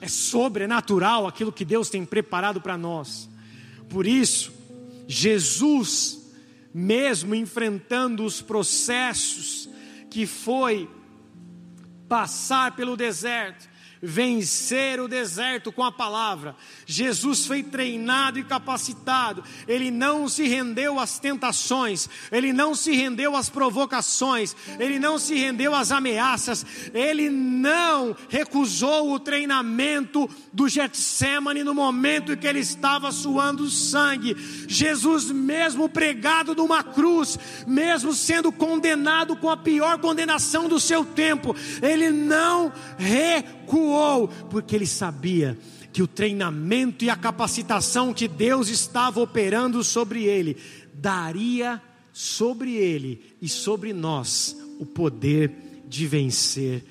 é 0.00 0.08
sobrenatural 0.08 1.28
aquilo 1.28 1.52
que 1.52 1.64
Deus 1.64 1.88
tem 1.88 2.04
preparado 2.04 2.60
para 2.60 2.76
nós. 2.76 3.30
Por 3.88 4.04
isso, 4.04 4.52
Jesus 5.06 6.21
mesmo 6.74 7.34
enfrentando 7.34 8.24
os 8.24 8.40
processos 8.40 9.68
que 10.10 10.26
foi 10.26 10.88
passar 12.08 12.76
pelo 12.76 12.96
deserto, 12.96 13.68
vencer 14.02 15.00
o 15.00 15.06
deserto 15.06 15.70
com 15.70 15.84
a 15.84 15.92
palavra. 15.92 16.56
Jesus 16.84 17.46
foi 17.46 17.62
treinado 17.62 18.38
e 18.38 18.44
capacitado, 18.44 19.44
ele 19.68 19.92
não 19.92 20.28
se 20.28 20.48
rendeu 20.48 20.98
às 20.98 21.20
tentações, 21.20 22.08
ele 22.32 22.52
não 22.52 22.74
se 22.74 22.92
rendeu 22.92 23.36
às 23.36 23.48
provocações, 23.48 24.56
ele 24.80 24.98
não 24.98 25.18
se 25.18 25.36
rendeu 25.36 25.72
às 25.74 25.92
ameaças, 25.92 26.66
ele 26.92 27.30
não 27.30 28.16
recusou 28.28 29.12
o 29.12 29.20
treinamento 29.20 30.28
do 30.52 30.68
Getsemane 30.68 31.62
no 31.62 31.74
momento 31.74 32.32
em 32.32 32.36
que 32.36 32.46
ele 32.46 32.58
estava 32.60 33.12
suando 33.12 33.70
sangue. 33.70 34.36
Jesus, 34.66 35.30
mesmo 35.30 35.88
pregado 35.88 36.54
numa 36.54 36.82
cruz, 36.82 37.38
mesmo 37.66 38.12
sendo 38.12 38.50
condenado 38.50 39.36
com 39.36 39.48
a 39.48 39.56
pior 39.56 39.98
condenação 39.98 40.68
do 40.68 40.80
seu 40.80 41.04
tempo, 41.04 41.54
ele 41.80 42.10
não 42.10 42.72
recusou 42.98 43.61
recuou, 43.72 44.28
porque 44.50 44.76
ele 44.76 44.86
sabia 44.86 45.58
que 45.92 46.02
o 46.02 46.06
treinamento 46.06 47.04
e 47.04 47.10
a 47.10 47.16
capacitação 47.16 48.12
que 48.12 48.28
Deus 48.28 48.68
estava 48.68 49.20
operando 49.20 49.82
sobre 49.82 50.24
ele 50.24 50.56
daria 50.94 51.80
sobre 52.12 52.74
ele 52.74 53.34
e 53.40 53.48
sobre 53.48 53.92
nós 53.92 54.56
o 54.78 54.84
poder 54.84 55.82
de 55.88 56.06
vencer 56.06 56.84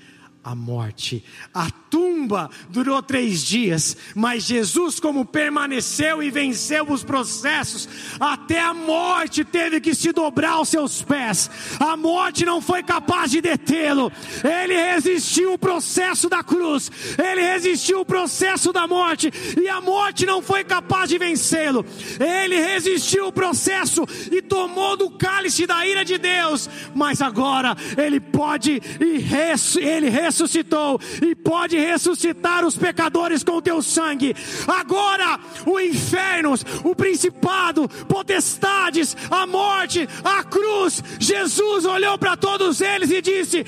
a 0.43 0.55
morte. 0.55 1.23
A 1.53 1.69
tumba 1.69 2.49
durou 2.69 3.01
três 3.03 3.43
dias, 3.43 3.95
mas 4.15 4.43
Jesus, 4.43 4.99
como 4.99 5.23
permaneceu 5.23 6.23
e 6.23 6.31
venceu 6.31 6.89
os 6.89 7.03
processos, 7.03 7.87
até 8.19 8.59
a 8.59 8.73
morte 8.73 9.43
teve 9.43 9.79
que 9.79 9.93
se 9.93 10.11
dobrar 10.11 10.53
aos 10.53 10.69
seus 10.69 11.01
pés. 11.03 11.49
A 11.79 11.95
morte 11.95 12.43
não 12.45 12.59
foi 12.61 12.81
capaz 12.81 13.29
de 13.29 13.41
detê-lo. 13.41 14.11
Ele 14.43 14.73
resistiu 14.75 15.53
o 15.53 15.59
processo 15.59 16.27
da 16.27 16.43
cruz, 16.43 16.89
ele 17.17 17.41
resistiu 17.41 17.99
o 17.99 18.05
processo 18.05 18.73
da 18.73 18.87
morte, 18.87 19.31
e 19.61 19.67
a 19.69 19.79
morte 19.79 20.25
não 20.25 20.41
foi 20.41 20.63
capaz 20.63 21.09
de 21.09 21.17
vencê-lo. 21.19 21.85
Ele 22.19 22.57
resistiu 22.57 23.27
o 23.27 23.31
processo 23.31 24.05
e 24.31 24.41
tomou 24.41 24.97
do 24.97 25.09
cálice 25.11 25.67
da 25.67 25.85
ira 25.85 26.03
de 26.03 26.17
Deus, 26.17 26.69
mas 26.95 27.21
agora 27.21 27.75
ele 27.97 28.19
pode 28.19 28.81
e 28.99 29.17
res, 29.19 29.75
ele 29.75 30.09
ressuscitou 30.09 30.30
ressuscitou 30.31 30.99
e 31.21 31.35
pode 31.35 31.77
ressuscitar 31.77 32.65
os 32.65 32.77
pecadores 32.77 33.43
com 33.43 33.57
o 33.57 33.61
teu 33.61 33.81
sangue. 33.81 34.33
Agora, 34.67 35.39
o 35.65 35.79
inferno, 35.79 36.53
o 36.83 36.95
principado, 36.95 37.87
potestades, 38.07 39.15
a 39.29 39.45
morte, 39.45 40.07
a 40.23 40.43
cruz, 40.43 41.03
Jesus 41.19 41.85
olhou 41.85 42.17
para 42.17 42.37
todos 42.37 42.79
eles 42.79 43.11
e 43.11 43.21
disse: 43.21 43.65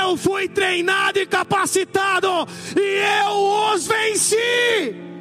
Eu 0.00 0.16
fui 0.16 0.48
treinado 0.48 1.18
e 1.18 1.26
capacitado, 1.26 2.28
e 2.76 3.26
eu 3.26 3.74
os 3.74 3.86
venci. 3.86 5.13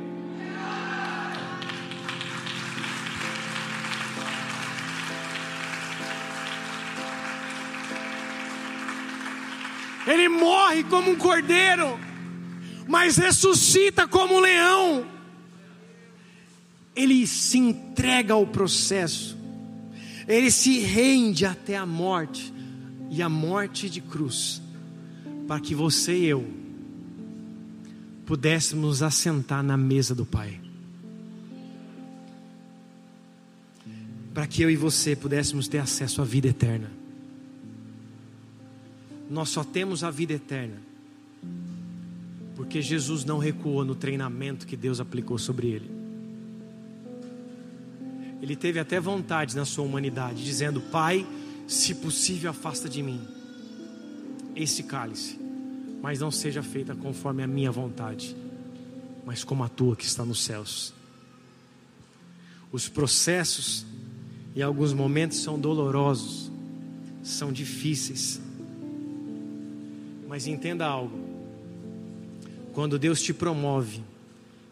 Ele 10.06 10.28
morre 10.28 10.84
como 10.84 11.12
um 11.12 11.16
cordeiro, 11.16 11.98
mas 12.88 13.18
ressuscita 13.18 14.08
como 14.08 14.36
um 14.36 14.40
leão. 14.40 15.06
Ele 16.96 17.26
se 17.26 17.58
entrega 17.58 18.34
ao 18.34 18.46
processo, 18.46 19.38
ele 20.28 20.52
se 20.52 20.80
rende 20.80 21.46
até 21.46 21.76
a 21.76 21.86
morte 21.86 22.54
e 23.10 23.22
a 23.22 23.30
morte 23.30 23.90
de 23.90 24.02
cruz, 24.02 24.62
para 25.48 25.60
que 25.60 25.74
você 25.74 26.16
e 26.16 26.26
eu 26.26 26.46
pudéssemos 28.26 29.02
assentar 29.02 29.64
na 29.64 29.76
mesa 29.76 30.14
do 30.14 30.26
Pai. 30.26 30.60
Para 34.34 34.48
que 34.48 34.62
eu 34.62 34.70
e 34.70 34.76
você 34.76 35.16
pudéssemos 35.16 35.68
ter 35.68 35.78
acesso 35.78 36.22
à 36.22 36.26
vida 36.26 36.48
eterna 36.48 37.03
nós 39.30 39.50
só 39.50 39.64
temos 39.64 40.04
a 40.04 40.12
vida 40.12 40.34
eterna, 40.34 40.78
porque 42.56 42.82
Jesus 42.82 43.26
não 43.26 43.38
recuou 43.38 43.84
no 43.84 43.96
treinamento 43.96 44.68
que 44.68 44.78
Deus 44.78 45.00
aplicou 45.00 45.38
sobre 45.38 45.68
ele. 45.68 45.92
Ele 48.42 48.56
teve 48.56 48.78
até 48.78 49.00
vontade 49.00 49.56
na 49.56 49.64
sua 49.64 49.86
humanidade, 49.86 50.44
dizendo: 50.44 50.82
Pai, 50.82 51.26
se 51.68 51.96
possível, 51.96 52.50
afasta 52.50 52.90
de 52.90 53.02
mim 53.02 53.22
esse 54.56 54.84
cálice, 54.84 55.40
mas 56.02 56.20
não 56.20 56.30
seja 56.30 56.62
feita 56.62 56.94
conforme 56.94 57.42
a 57.42 57.48
minha 57.48 57.72
vontade, 57.72 58.36
mas 59.26 59.44
como 59.44 59.64
a 59.64 59.70
tua 59.70 59.96
que 59.96 60.06
está 60.06 60.26
nos 60.26 60.44
céus. 60.44 60.94
Os 62.72 62.90
processos, 62.90 63.86
em 64.56 64.62
alguns 64.62 64.94
momentos, 64.94 65.38
são 65.38 65.58
dolorosos, 65.58 66.52
são 67.24 67.52
difíceis, 67.52 68.42
mas 70.34 70.48
entenda 70.48 70.88
algo: 70.88 71.16
quando 72.74 72.98
Deus 72.98 73.22
te 73.22 73.32
promove 73.32 74.02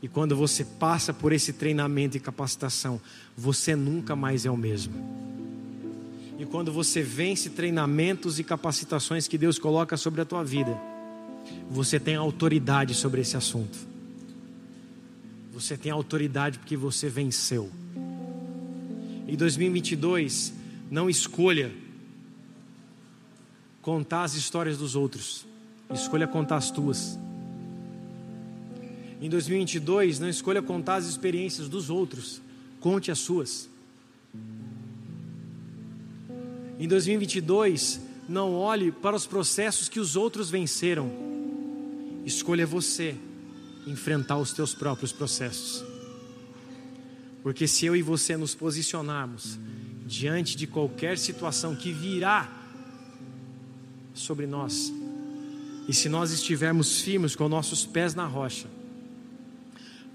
e 0.02 0.08
quando 0.08 0.36
você 0.36 0.66
passa 0.66 1.14
por 1.14 1.32
esse 1.32 1.54
treinamento 1.54 2.18
e 2.18 2.20
capacitação, 2.20 3.00
você 3.38 3.76
nunca 3.76 4.16
mais 4.16 4.44
é 4.44 4.50
o 4.50 4.58
mesmo. 4.58 4.96
E 6.40 6.48
quando 6.48 6.74
você 6.74 7.04
vence 7.04 7.52
treinamentos 7.52 8.40
e 8.40 8.44
capacitações 8.44 9.28
que 9.28 9.38
Deus 9.38 9.60
coloca 9.60 9.96
sobre 9.98 10.22
a 10.22 10.26
tua 10.26 10.44
vida, 10.44 10.76
você 11.70 12.00
tem 12.00 12.16
autoridade 12.16 12.96
sobre 12.96 13.22
esse 13.22 13.38
assunto. 13.38 13.78
Você 15.54 15.78
tem 15.78 15.92
autoridade 15.92 16.58
porque 16.58 16.76
você 16.76 17.08
venceu. 17.08 17.70
Em 19.28 19.36
2022, 19.36 20.54
não 20.90 21.08
escolha 21.08 21.72
contar 23.80 24.24
as 24.24 24.34
histórias 24.34 24.80
dos 24.80 24.96
outros. 24.96 25.51
Escolha 25.94 26.28
contar 26.28 26.58
as 26.58 26.72
tuas. 26.72 27.18
Em 29.22 29.30
2022, 29.30 30.20
não 30.20 30.30
escolha 30.30 30.62
contar 30.62 30.96
as 30.96 31.06
experiências 31.06 31.70
dos 31.70 31.90
outros, 31.90 32.42
conte 32.80 33.12
as 33.12 33.20
suas. 33.20 33.70
Em 36.80 36.88
2022, 36.88 38.02
não 38.28 38.56
olhe 38.56 38.92
para 38.92 39.16
os 39.16 39.28
processos 39.28 39.88
que 39.88 40.00
os 40.00 40.16
outros 40.16 40.50
venceram. 40.50 41.12
Escolha 42.26 42.66
você 42.66 43.16
enfrentar 43.86 44.38
os 44.38 44.54
teus 44.54 44.74
próprios 44.74 45.12
processos. 45.12 45.84
Porque 47.44 47.68
se 47.68 47.86
eu 47.86 47.96
e 47.96 48.02
você 48.02 48.38
nos 48.38 48.56
posicionarmos 48.56 49.60
diante 50.06 50.56
de 50.56 50.66
qualquer 50.66 51.18
situação 51.18 51.76
que 51.76 51.92
virá 51.92 52.52
sobre 54.14 54.46
nós, 54.46 54.92
e 55.88 55.94
se 55.94 56.08
nós 56.08 56.32
estivermos 56.32 57.02
firmes 57.02 57.36
com 57.36 57.50
nossos 57.50 57.86
pés 57.86 58.16
na 58.16 58.26
rocha, 58.26 58.68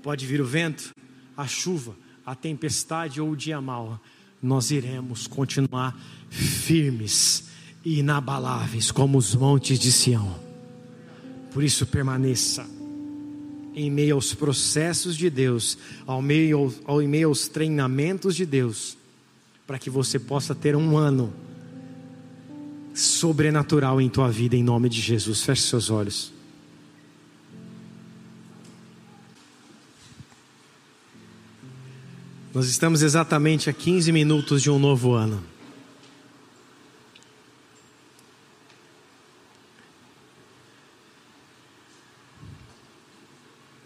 pode 0.02 0.26
vir 0.26 0.40
o 0.40 0.46
vento, 0.46 0.90
a 1.36 1.46
chuva, 1.46 1.94
a 2.24 2.34
tempestade 2.34 3.20
ou 3.20 3.30
o 3.30 3.36
dia 3.36 3.60
mau, 3.60 4.00
nós 4.42 4.70
iremos 4.70 5.26
continuar 5.26 5.98
firmes 6.30 7.48
e 7.84 8.00
inabaláveis 8.00 8.90
como 8.90 9.18
os 9.18 9.34
montes 9.34 9.78
de 9.78 9.92
Sião. 9.92 10.38
Por 11.52 11.62
isso, 11.62 11.86
permaneça 11.86 12.66
em 13.74 13.90
meio 13.90 14.14
aos 14.14 14.34
processos 14.34 15.16
de 15.16 15.28
Deus, 15.28 15.76
ao 16.06 16.22
meio, 16.22 16.74
ao, 16.84 17.02
em 17.02 17.06
meio 17.06 17.28
aos 17.28 17.46
treinamentos 17.46 18.34
de 18.34 18.46
Deus, 18.46 18.96
para 19.66 19.78
que 19.78 19.90
você 19.90 20.18
possa 20.18 20.54
ter 20.54 20.74
um 20.74 20.96
ano 20.96 21.32
sobrenatural 22.96 24.00
em 24.00 24.08
tua 24.08 24.30
vida, 24.30 24.56
em 24.56 24.62
nome 24.62 24.88
de 24.88 25.00
Jesus. 25.00 25.42
Feche 25.42 25.62
seus 25.62 25.90
olhos. 25.90 26.32
Nós 32.54 32.68
estamos 32.68 33.02
exatamente 33.02 33.68
a 33.68 33.72
15 33.72 34.10
minutos 34.12 34.62
de 34.62 34.70
um 34.70 34.78
novo 34.78 35.12
ano. 35.12 35.44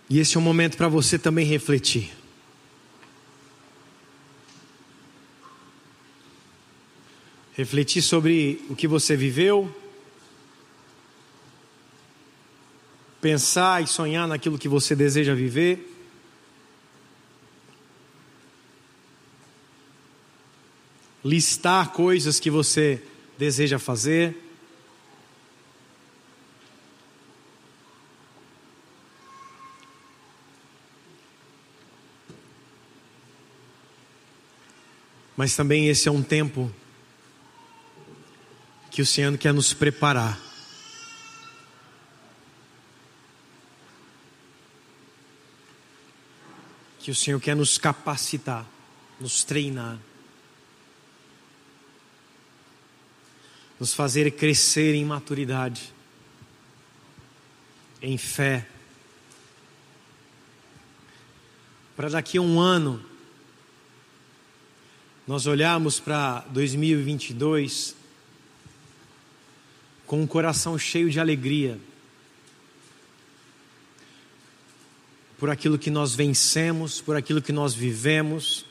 E 0.08 0.20
esse 0.20 0.36
é 0.36 0.40
um 0.40 0.42
momento 0.42 0.76
para 0.76 0.88
você 0.88 1.18
também 1.18 1.44
refletir. 1.44 2.19
Refletir 7.60 8.00
sobre 8.00 8.64
o 8.70 8.74
que 8.74 8.88
você 8.88 9.14
viveu, 9.14 9.70
pensar 13.20 13.84
e 13.84 13.86
sonhar 13.86 14.26
naquilo 14.26 14.58
que 14.58 14.66
você 14.66 14.96
deseja 14.96 15.34
viver. 15.34 15.86
Listar 21.22 21.92
coisas 21.92 22.40
que 22.40 22.48
você 22.48 23.02
deseja 23.36 23.78
fazer. 23.78 24.34
Mas 35.36 35.54
também 35.54 35.88
esse 35.88 36.08
é 36.08 36.10
um 36.10 36.22
tempo 36.22 36.74
que 38.90 39.00
o 39.00 39.06
Senhor 39.06 39.36
quer 39.38 39.54
nos 39.54 39.72
preparar. 39.72 40.38
Que 46.98 47.10
o 47.10 47.14
Senhor 47.14 47.40
quer 47.40 47.56
nos 47.56 47.78
capacitar, 47.78 48.66
nos 49.18 49.42
treinar, 49.44 49.98
nos 53.78 53.94
fazer 53.94 54.30
crescer 54.32 54.94
em 54.94 55.04
maturidade, 55.04 55.94
em 58.02 58.18
fé, 58.18 58.68
para 61.96 62.10
daqui 62.10 62.38
a 62.38 62.42
um 62.42 62.58
ano 62.58 63.04
nós 65.26 65.46
olhamos 65.46 66.00
para 66.00 66.40
2022 66.50 67.99
com 70.10 70.20
um 70.20 70.26
coração 70.26 70.76
cheio 70.76 71.08
de 71.08 71.20
alegria 71.20 71.78
por 75.38 75.48
aquilo 75.48 75.78
que 75.78 75.88
nós 75.88 76.16
vencemos, 76.16 77.00
por 77.00 77.14
aquilo 77.14 77.40
que 77.40 77.52
nós 77.52 77.74
vivemos, 77.74 78.66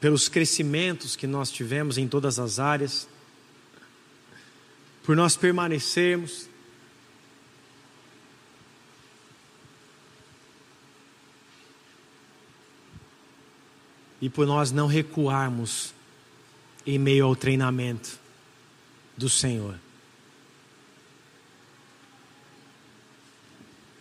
pelos 0.00 0.28
crescimentos 0.28 1.16
que 1.16 1.26
nós 1.26 1.50
tivemos 1.50 1.98
em 1.98 2.06
todas 2.06 2.38
as 2.38 2.60
áreas, 2.60 3.08
por 5.02 5.16
nós 5.16 5.34
permanecermos 5.34 6.46
e 14.20 14.30
por 14.30 14.46
nós 14.46 14.70
não 14.70 14.86
recuarmos 14.86 15.92
em 16.86 16.98
meio 16.98 17.26
ao 17.26 17.36
treinamento 17.36 18.18
do 19.16 19.28
Senhor. 19.28 19.78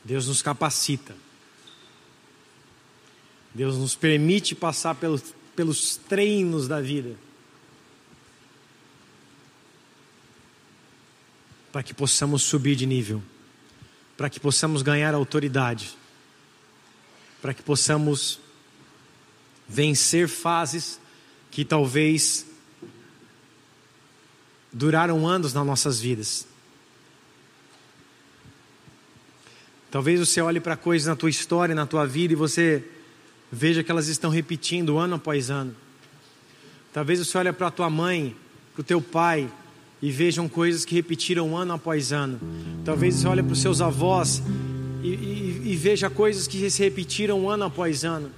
Deus 0.03 0.27
nos 0.27 0.41
capacita. 0.41 1.15
Deus 3.53 3.77
nos 3.77 3.95
permite 3.95 4.55
passar 4.55 4.95
pelos, 4.95 5.33
pelos 5.55 5.95
treinos 5.95 6.67
da 6.67 6.81
vida. 6.81 7.15
Para 11.71 11.83
que 11.83 11.93
possamos 11.93 12.43
subir 12.43 12.75
de 12.75 12.85
nível. 12.85 13.21
Para 14.17 14.29
que 14.29 14.39
possamos 14.39 14.81
ganhar 14.81 15.13
autoridade. 15.13 15.95
Para 17.41 17.53
que 17.53 17.61
possamos 17.61 18.39
vencer 19.67 20.27
fases 20.27 20.99
que 21.49 21.63
talvez 21.63 22.45
duraram 24.71 25.27
anos 25.27 25.53
nas 25.53 25.65
nossas 25.65 25.99
vidas. 25.99 26.47
Talvez 29.89 30.19
você 30.19 30.39
olhe 30.39 30.59
para 30.59 30.77
coisas 30.77 31.07
na 31.07 31.15
tua 31.15 31.29
história, 31.29 31.75
na 31.75 31.85
tua 31.85 32.05
vida 32.07 32.31
e 32.31 32.35
você 32.35 32.83
veja 33.51 33.83
que 33.83 33.91
elas 33.91 34.07
estão 34.07 34.29
repetindo 34.29 34.97
ano 34.97 35.15
após 35.15 35.49
ano. 35.49 35.75
Talvez 36.93 37.19
você 37.19 37.37
olhe 37.37 37.51
para 37.51 37.67
a 37.67 37.71
tua 37.71 37.89
mãe, 37.89 38.35
para 38.73 38.81
o 38.81 38.83
teu 38.83 39.01
pai 39.01 39.49
e 40.01 40.09
vejam 40.09 40.47
coisas 40.47 40.85
que 40.85 40.95
repetiram 40.95 41.57
ano 41.57 41.73
após 41.73 42.13
ano. 42.13 42.39
Talvez 42.85 43.15
você 43.15 43.27
olhe 43.27 43.43
para 43.43 43.51
os 43.51 43.61
seus 43.61 43.81
avós 43.81 44.41
e, 45.03 45.09
e, 45.09 45.61
e 45.65 45.75
veja 45.75 46.09
coisas 46.09 46.47
que 46.47 46.69
se 46.69 46.81
repetiram 46.81 47.49
ano 47.49 47.65
após 47.65 48.05
ano. 48.05 48.31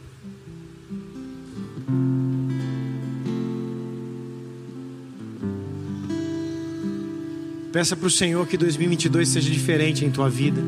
Peça 7.74 7.95
para 7.95 8.05
o 8.05 8.11
Senhor 8.11 8.45
que 8.45 8.55
2022 8.55 9.28
seja 9.28 9.49
diferente 9.49 10.05
em 10.05 10.11
tua 10.11 10.30
vida. 10.30 10.61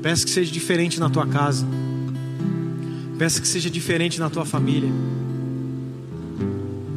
Peça 0.00 0.24
que 0.24 0.30
seja 0.30 0.52
diferente 0.52 1.00
na 1.00 1.10
tua 1.10 1.26
casa. 1.26 1.66
Peça 3.18 3.40
que 3.40 3.48
seja 3.48 3.68
diferente 3.68 4.20
na 4.20 4.30
tua 4.30 4.44
família. 4.44 4.88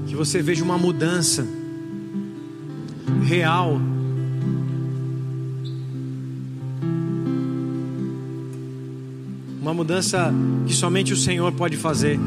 Que 0.06 0.16
você 0.16 0.40
veja 0.40 0.64
uma 0.64 0.78
mudança 0.78 1.48
real. 3.24 3.82
Uma 9.60 9.74
mudança 9.74 10.32
que 10.68 10.76
somente 10.76 11.12
o 11.12 11.18
Senhor 11.18 11.52
pode 11.54 11.76
fazer. 11.76 12.20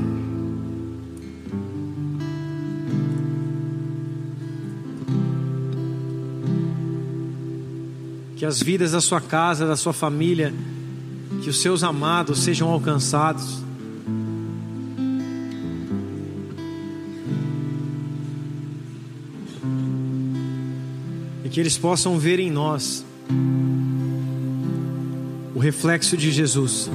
Que 8.41 8.47
as 8.47 8.63
vidas 8.63 8.93
da 8.93 9.03
sua 9.03 9.21
casa, 9.21 9.67
da 9.67 9.77
sua 9.77 9.93
família, 9.93 10.51
que 11.43 11.51
os 11.51 11.61
seus 11.61 11.85
amados 11.85 12.39
sejam 12.39 12.71
alcançados. 12.71 13.63
E 21.45 21.51
que 21.51 21.61
eles 21.61 21.77
possam 21.77 22.19
ver 22.19 22.41
em 22.41 22.51
nós 22.51 23.05
o 25.55 25.59
reflexo 25.59 26.17
de 26.17 26.33
Jesus. 26.33 26.91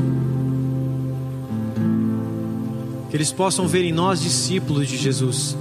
Que 3.11 3.17
eles 3.17 3.31
possam 3.31 3.67
ver 3.67 3.83
em 3.83 3.93
nós 3.93 4.19
discípulos 4.19 4.87
de 4.87 4.97
Jesus. 4.97 5.55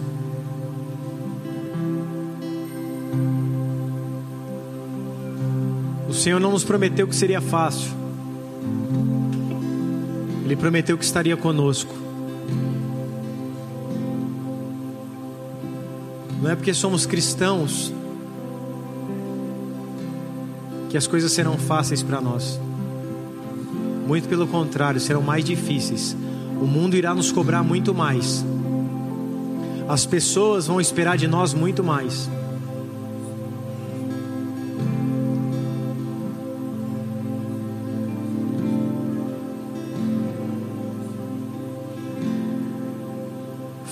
Senhor 6.25 6.41
não 6.41 6.53
nos 6.53 6.65
prometeu 6.65 7.07
que 7.07 7.15
seria 7.15 7.39
fácil. 7.39 7.93
Ele 10.43 10.57
prometeu 10.57 10.97
que 10.97 11.05
estaria 11.05 11.37
conosco. 11.37 11.95
Não 16.41 16.51
é 16.51 16.57
porque 16.57 16.73
somos 16.73 17.05
cristãos 17.05 17.93
que 20.89 20.97
as 20.97 21.07
coisas 21.07 21.31
serão 21.31 21.59
fáceis 21.59 22.03
para 22.03 22.23
nós. 22.23 22.59
Muito 24.07 24.27
pelo 24.27 24.47
contrário, 24.47 24.99
serão 25.03 25.21
mais 25.21 25.45
difíceis. 25.45 26.17
O 26.59 26.65
mundo 26.65 26.97
irá 26.97 27.15
nos 27.15 27.31
cobrar 27.31 27.63
muito 27.63 27.93
mais. 27.93 28.43
As 29.87 30.07
pessoas 30.07 30.69
vão 30.69 30.81
esperar 30.81 31.19
de 31.19 31.29
nós 31.29 31.53
muito 31.53 31.85
mais. 31.85 32.31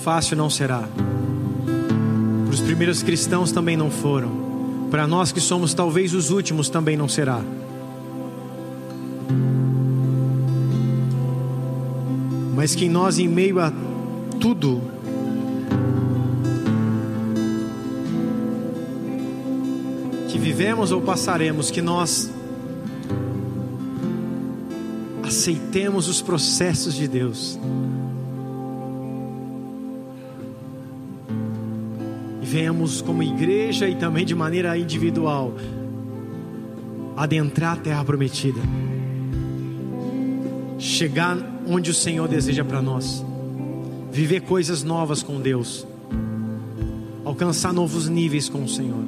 Fácil 0.03 0.35
não 0.35 0.49
será. 0.49 0.83
Para 2.45 2.53
os 2.53 2.59
primeiros 2.59 3.01
cristãos 3.01 3.53
também 3.53 3.77
não 3.77 3.89
foram. 3.89 4.43
para 4.91 5.07
nós 5.07 5.31
que 5.31 5.39
somos 5.39 5.73
talvez 5.73 6.13
os 6.13 6.29
últimos 6.29 6.69
também 6.69 6.97
não 6.97 7.07
será. 7.07 7.41
Mas 12.53 12.75
que 12.75 12.87
nós, 12.87 13.17
em 13.17 13.27
meio 13.27 13.59
a 13.59 13.71
tudo, 14.39 14.81
que 20.27 20.37
vivemos 20.37 20.91
ou 20.91 21.01
passaremos, 21.01 21.71
que 21.71 21.81
nós 21.81 22.29
aceitemos 25.23 26.07
os 26.07 26.21
processos 26.21 26.93
de 26.93 27.07
Deus. 27.07 27.57
Como 33.03 33.23
igreja 33.23 33.89
e 33.89 33.95
também 33.95 34.23
de 34.23 34.35
maneira 34.35 34.77
individual 34.77 35.55
adentrar 37.17 37.73
a 37.73 37.75
terra 37.77 38.05
prometida. 38.05 38.61
Chegar 40.77 41.37
onde 41.67 41.89
o 41.89 41.93
Senhor 41.93 42.27
deseja 42.27 42.63
para 42.63 42.79
nós. 42.79 43.25
Viver 44.11 44.41
coisas 44.41 44.83
novas 44.83 45.23
com 45.23 45.41
Deus. 45.41 45.87
Alcançar 47.25 47.73
novos 47.73 48.07
níveis 48.07 48.47
com 48.49 48.63
o 48.63 48.69
Senhor. 48.69 49.03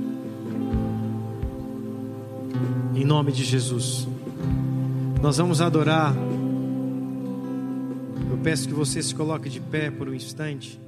Em 2.95 3.05
nome 3.05 3.31
de 3.31 3.43
Jesus. 3.43 4.07
Nós 5.21 5.37
vamos 5.37 5.61
adorar. 5.61 6.15
Eu 8.27 8.37
peço 8.39 8.67
que 8.67 8.73
você 8.73 9.03
se 9.03 9.13
coloque 9.13 9.49
de 9.49 9.59
pé 9.59 9.91
por 9.91 10.09
um 10.09 10.15
instante. 10.15 10.79